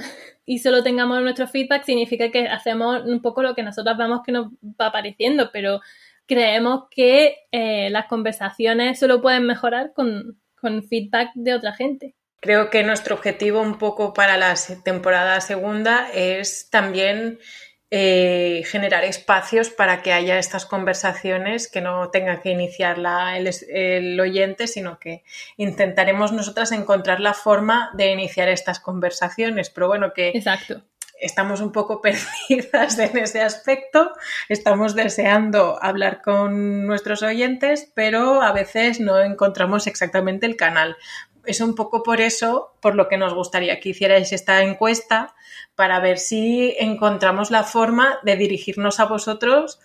y 0.46 0.60
solo 0.60 0.82
tengamos 0.82 1.20
nuestro 1.20 1.46
feedback 1.46 1.84
significa 1.84 2.30
que 2.30 2.48
hacemos 2.48 3.04
un 3.04 3.20
poco 3.20 3.42
lo 3.42 3.54
que 3.54 3.62
nosotros 3.62 3.94
vemos 3.98 4.22
que 4.24 4.32
nos 4.32 4.46
va 4.80 4.86
apareciendo, 4.86 5.50
pero 5.52 5.82
creemos 6.24 6.84
que 6.90 7.36
eh, 7.52 7.90
las 7.90 8.06
conversaciones 8.06 8.98
solo 8.98 9.20
pueden 9.20 9.44
mejorar 9.44 9.92
con, 9.92 10.40
con 10.58 10.82
feedback 10.82 11.32
de 11.34 11.52
otra 11.52 11.74
gente. 11.74 12.14
Creo 12.40 12.70
que 12.70 12.82
nuestro 12.82 13.14
objetivo 13.14 13.60
un 13.60 13.76
poco 13.76 14.14
para 14.14 14.38
la 14.38 14.54
temporada 14.82 15.40
segunda 15.42 16.08
es 16.12 16.70
también 16.70 17.38
eh, 17.92 18.62
generar 18.66 19.02
espacios 19.02 19.68
para 19.68 20.00
que 20.00 20.12
haya 20.12 20.38
estas 20.38 20.64
conversaciones 20.64 21.66
que 21.66 21.80
no 21.80 22.08
tenga 22.10 22.40
que 22.40 22.50
iniciarla 22.50 23.36
el, 23.36 23.50
el, 23.68 24.20
oyente, 24.20 24.68
sino 24.68 25.00
que 25.00 25.24
intentaremos 25.56 26.30
nosotras 26.30 26.70
encontrar 26.70 27.18
la 27.18 27.34
forma 27.34 27.90
de 27.94 28.12
iniciar 28.12 28.48
estas 28.48 28.78
conversaciones. 28.78 29.70
Pero 29.70 29.88
bueno, 29.88 30.12
que 30.14 30.28
Exacto. 30.28 30.84
estamos 31.18 31.60
un 31.60 31.72
poco 31.72 32.00
perdidas 32.48 32.96
en 33.00 33.18
ese 33.18 33.42
aspecto, 33.42 34.12
estamos 34.48 34.94
deseando 34.94 35.76
hablar 35.82 36.22
con 36.22 36.86
nuestros 36.86 37.24
oyentes, 37.24 37.90
pero 37.92 38.40
a 38.40 38.52
veces 38.52 39.00
no 39.00 39.20
encontramos 39.20 39.88
exactamente 39.88 40.46
el 40.46 40.54
canal 40.54 40.96
es 41.44 41.60
un 41.60 41.74
poco 41.74 42.02
por 42.02 42.20
eso, 42.20 42.74
por 42.80 42.94
lo 42.94 43.08
que 43.08 43.16
nos 43.16 43.34
gustaría 43.34 43.80
que 43.80 43.90
hicierais 43.90 44.32
esta 44.32 44.62
encuesta, 44.62 45.34
para 45.74 46.00
ver 46.00 46.18
si 46.18 46.74
encontramos 46.78 47.50
la 47.50 47.64
forma 47.64 48.18
de 48.22 48.36
dirigirnos 48.36 49.00
a 49.00 49.06
vosotros 49.06 49.80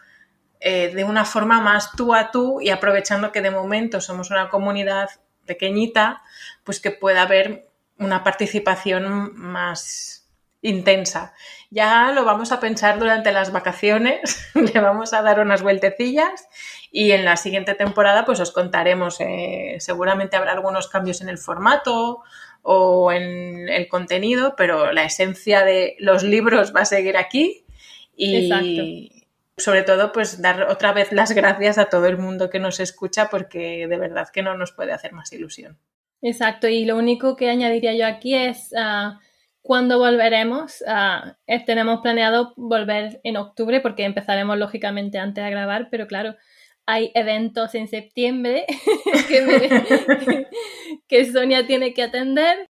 eh, 0.59 0.93
de 0.93 1.03
una 1.03 1.25
forma 1.25 1.61
más 1.61 1.91
tú 1.95 2.13
a 2.15 2.31
tú 2.31 2.59
y 2.61 2.69
aprovechando 2.69 3.31
que 3.31 3.41
de 3.41 3.51
momento 3.51 4.01
somos 4.01 4.31
una 4.31 4.49
comunidad 4.49 5.09
pequeñita, 5.45 6.23
pues 6.63 6.79
que 6.79 6.91
pueda 6.91 7.21
haber 7.21 7.69
una 7.97 8.23
participación 8.23 9.31
más 9.35 10.24
intensa. 10.65 11.33
Ya 11.69 12.11
lo 12.11 12.25
vamos 12.25 12.51
a 12.51 12.59
pensar 12.59 12.97
durante 12.99 13.31
las 13.31 13.51
vacaciones, 13.51 14.49
le 14.55 14.79
vamos 14.79 15.13
a 15.13 15.21
dar 15.21 15.39
unas 15.39 15.61
vueltecillas 15.61 16.47
y 16.91 17.11
en 17.11 17.23
la 17.23 17.37
siguiente 17.37 17.75
temporada 17.75 18.25
pues 18.25 18.39
os 18.39 18.51
contaremos, 18.51 19.19
eh, 19.19 19.75
seguramente 19.79 20.37
habrá 20.37 20.53
algunos 20.53 20.87
cambios 20.87 21.21
en 21.21 21.29
el 21.29 21.37
formato 21.37 22.23
o 22.63 23.11
en 23.11 23.69
el 23.69 23.87
contenido, 23.87 24.55
pero 24.57 24.91
la 24.91 25.03
esencia 25.03 25.63
de 25.63 25.95
los 25.99 26.23
libros 26.23 26.73
va 26.75 26.81
a 26.81 26.85
seguir 26.85 27.15
aquí 27.15 27.65
y 28.17 29.11
sobre 29.57 29.83
todo 29.83 30.11
pues 30.11 30.41
dar 30.41 30.63
otra 30.63 30.93
vez 30.93 31.11
las 31.11 31.31
gracias 31.33 31.77
a 31.77 31.85
todo 31.85 32.07
el 32.07 32.17
mundo 32.17 32.49
que 32.49 32.59
nos 32.59 32.79
escucha 32.79 33.29
porque 33.29 33.87
de 33.87 33.97
verdad 33.97 34.29
que 34.33 34.41
no 34.41 34.57
nos 34.57 34.71
puede 34.71 34.93
hacer 34.93 35.13
más 35.13 35.31
ilusión. 35.31 35.77
Exacto, 36.21 36.67
y 36.67 36.85
lo 36.85 36.97
único 36.97 37.35
que 37.35 37.51
añadiría 37.51 37.93
yo 37.93 38.07
aquí 38.07 38.33
es 38.33 38.71
uh, 38.71 39.15
cuándo 39.65 39.97
volveremos. 39.97 40.83
Uh, 40.87 41.33
tenemos 41.65 42.01
planeado 42.01 42.53
volver 42.55 43.19
en 43.23 43.35
octubre 43.35 43.81
porque 43.81 44.05
empezaremos 44.05 44.57
lógicamente 44.59 45.17
antes 45.17 45.43
de 45.43 45.49
grabar, 45.49 45.89
pero 45.89 46.05
claro, 46.05 46.35
hay 46.85 47.11
eventos 47.15 47.73
en 47.73 47.87
septiembre 47.87 48.65
que, 51.07 51.25
Sonia 51.25 51.65
tiene 51.65 51.93
que 51.95 52.03
atender. 52.03 52.69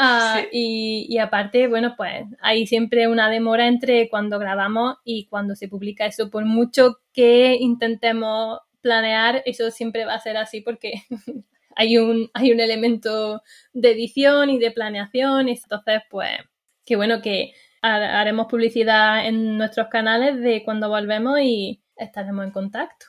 Ah, 0.00 0.42
y, 0.52 1.18
aparte, 1.18 1.66
bueno, 1.66 1.94
pues 1.96 2.24
hay 2.40 2.68
siempre 2.68 3.08
una 3.08 3.28
demora 3.28 3.66
entre 3.66 4.08
cuando 4.08 4.38
grabamos 4.38 4.94
y 5.02 5.26
cuando 5.26 5.56
se 5.56 5.66
publica 5.66 6.06
eso. 6.06 6.30
Por 6.30 6.44
mucho 6.44 7.00
que 7.12 7.56
intentemos 7.58 8.60
planear, 8.80 9.42
eso 9.44 9.72
siempre 9.72 10.04
va 10.04 10.14
a 10.14 10.20
ser 10.20 10.36
así 10.36 10.60
porque 10.60 11.02
hay 11.78 11.96
un, 11.96 12.28
hay 12.34 12.52
un 12.52 12.60
elemento 12.60 13.42
de 13.72 13.92
edición 13.92 14.50
y 14.50 14.58
de 14.58 14.72
planeación. 14.72 15.48
Y 15.48 15.52
entonces, 15.52 16.02
pues, 16.10 16.30
qué 16.84 16.96
bueno 16.96 17.22
que 17.22 17.52
haremos 17.80 18.48
publicidad 18.48 19.24
en 19.24 19.56
nuestros 19.56 19.86
canales 19.88 20.40
de 20.40 20.64
cuando 20.64 20.88
volvemos 20.88 21.38
y 21.40 21.80
estaremos 21.96 22.44
en 22.44 22.50
contacto. 22.50 23.06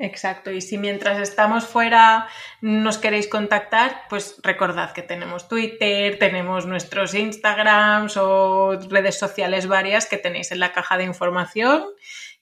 Exacto, 0.00 0.52
y 0.52 0.60
si 0.60 0.78
mientras 0.78 1.18
estamos 1.20 1.64
fuera 1.64 2.28
nos 2.60 2.98
queréis 2.98 3.26
contactar, 3.26 4.02
pues 4.08 4.36
recordad 4.44 4.92
que 4.92 5.02
tenemos 5.02 5.48
Twitter, 5.48 6.18
tenemos 6.18 6.66
nuestros 6.66 7.14
Instagrams 7.14 8.16
o 8.16 8.78
redes 8.90 9.18
sociales 9.18 9.66
varias 9.66 10.06
que 10.06 10.18
tenéis 10.18 10.52
en 10.52 10.60
la 10.60 10.72
caja 10.72 10.98
de 10.98 11.04
información. 11.04 11.84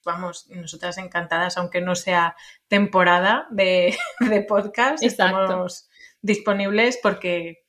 Vamos, 0.06 0.46
nosotras 0.50 0.98
encantadas, 0.98 1.58
aunque 1.58 1.80
no 1.80 1.96
sea 1.96 2.36
temporada 2.68 3.48
de, 3.50 3.98
podcast, 4.48 5.02
estamos 5.02 5.88
disponibles 6.22 6.98
porque 7.02 7.64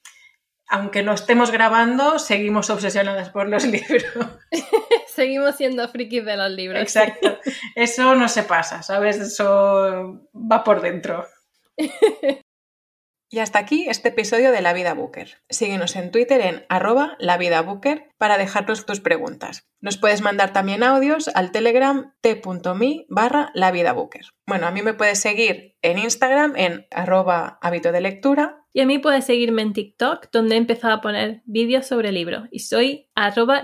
aunque 0.70 1.02
no 1.02 1.14
estemos 1.14 1.50
grabando, 1.50 2.20
seguimos 2.20 2.70
obsesionadas 2.70 3.30
por 3.30 3.50
los 3.50 3.66
libros. 3.66 4.06
seguimos 5.08 5.56
siendo 5.56 5.88
frikis 5.90 6.26
de 6.26 6.38
los 6.38 6.52
libros. 6.52 6.80
Exacto. 6.80 7.40
Eso 7.74 8.14
no 8.14 8.30
se 8.30 8.44
pasa, 8.44 8.84
¿sabes? 8.84 9.18
Eso 9.18 10.22
va 10.34 10.64
por 10.64 10.82
dentro. 10.82 11.26
Y 13.30 13.40
hasta 13.40 13.60
aquí 13.60 13.88
este 13.90 14.10
episodio 14.10 14.54
de 14.54 14.62
La 14.62 14.72
Vida 14.72 14.94
Booker. 14.94 15.42
Síguenos 15.50 15.98
en 15.98 16.12
Twitter 16.12 16.40
en 16.40 16.66
arroba 16.70 17.18
La 17.20 17.38
Vida 17.38 17.62
Booker 17.62 18.10
para 18.18 18.38
dejarnos 18.38 18.86
tus 18.86 19.02
preguntas. 19.02 19.68
Nos 19.82 19.98
puedes 19.98 20.22
mandar 20.22 20.54
también 20.54 20.82
audios 20.82 21.28
al 21.36 21.52
telegram 21.52 22.14
t.me 22.22 23.06
barra 23.10 23.52
La 23.54 23.72
Vida 23.72 23.92
Booker. 23.92 24.28
Bueno, 24.48 24.66
a 24.66 24.72
mí 24.72 24.82
me 24.82 24.94
puedes 24.94 25.20
seguir 25.20 25.76
en 25.82 26.00
Instagram 26.00 26.56
en 26.56 26.88
arroba 26.90 27.60
hábito 27.62 27.92
de 27.92 28.00
lectura. 28.00 28.64
Y 28.72 28.80
a 28.80 28.86
mí 28.86 28.98
puedes 28.98 29.26
seguirme 29.26 29.62
en 29.62 29.74
TikTok, 29.74 30.28
donde 30.32 30.56
he 30.56 30.58
empezado 30.58 30.94
a 30.94 31.02
poner 31.02 31.42
vídeos 31.46 31.86
sobre 31.86 32.14
libros. 32.14 32.48
Y 32.50 32.60
soy 32.60 33.10
arroba 33.14 33.62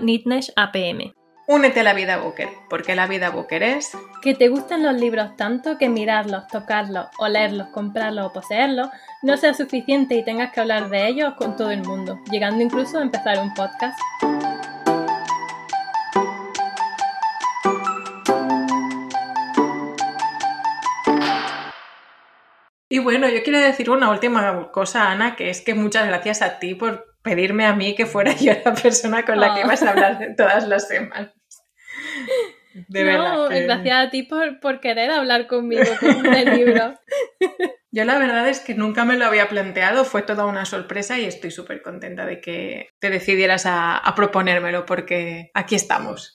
apm. 0.56 1.14
Únete 1.46 1.80
a 1.80 1.82
la 1.82 1.92
vida 1.92 2.16
Booker, 2.16 2.48
porque 2.70 2.94
la 2.94 3.06
vida 3.06 3.28
Booker 3.28 3.62
es... 3.62 3.92
Que 4.22 4.34
te 4.34 4.48
gusten 4.48 4.82
los 4.82 4.94
libros 4.94 5.36
tanto 5.36 5.76
que 5.76 5.90
mirarlos, 5.90 6.48
tocarlos, 6.48 7.08
olerlos, 7.18 7.68
comprarlos 7.68 8.28
o 8.28 8.32
poseerlos 8.32 8.88
no 9.20 9.36
sea 9.36 9.52
suficiente 9.52 10.14
y 10.14 10.24
tengas 10.24 10.52
que 10.52 10.60
hablar 10.60 10.88
de 10.88 11.06
ellos 11.06 11.34
con 11.34 11.54
todo 11.54 11.70
el 11.70 11.82
mundo, 11.82 12.18
llegando 12.30 12.62
incluso 12.62 12.98
a 12.98 13.02
empezar 13.02 13.38
un 13.40 13.52
podcast. 13.52 13.98
Y 22.88 23.00
bueno, 23.00 23.28
yo 23.28 23.42
quiero 23.42 23.58
decir 23.58 23.90
una 23.90 24.08
última 24.08 24.72
cosa, 24.72 25.10
Ana, 25.10 25.36
que 25.36 25.50
es 25.50 25.60
que 25.60 25.74
muchas 25.74 26.06
gracias 26.06 26.40
a 26.40 26.58
ti 26.58 26.74
por 26.74 27.13
pedirme 27.24 27.64
a 27.66 27.74
mí 27.74 27.96
que 27.96 28.06
fuera 28.06 28.36
yo 28.40 28.52
la 28.64 28.74
persona 28.74 29.24
con 29.24 29.40
la 29.40 29.54
que 29.54 29.62
ibas 29.62 29.82
a 29.82 29.90
hablar 29.90 30.34
todas 30.36 30.68
las 30.68 30.86
semanas. 30.86 31.32
De 32.88 33.04
no, 33.04 33.48
gracias 33.48 34.06
a 34.06 34.10
ti 34.10 34.24
por, 34.24 34.80
querer 34.80 35.10
hablar 35.10 35.46
conmigo 35.46 35.84
con 36.00 36.34
el 36.34 36.56
libro. 36.56 36.94
Yo 37.92 38.04
la 38.04 38.18
verdad 38.18 38.48
es 38.48 38.58
que 38.58 38.74
nunca 38.74 39.04
me 39.04 39.16
lo 39.16 39.24
había 39.24 39.48
planteado, 39.48 40.04
fue 40.04 40.22
toda 40.22 40.46
una 40.46 40.64
sorpresa 40.64 41.16
y 41.20 41.24
estoy 41.24 41.52
súper 41.52 41.82
contenta 41.82 42.26
de 42.26 42.40
que 42.40 42.88
te 42.98 43.10
decidieras 43.10 43.66
a, 43.66 43.96
a 43.96 44.14
proponérmelo 44.16 44.84
porque 44.84 45.52
aquí 45.54 45.76
estamos. 45.76 46.32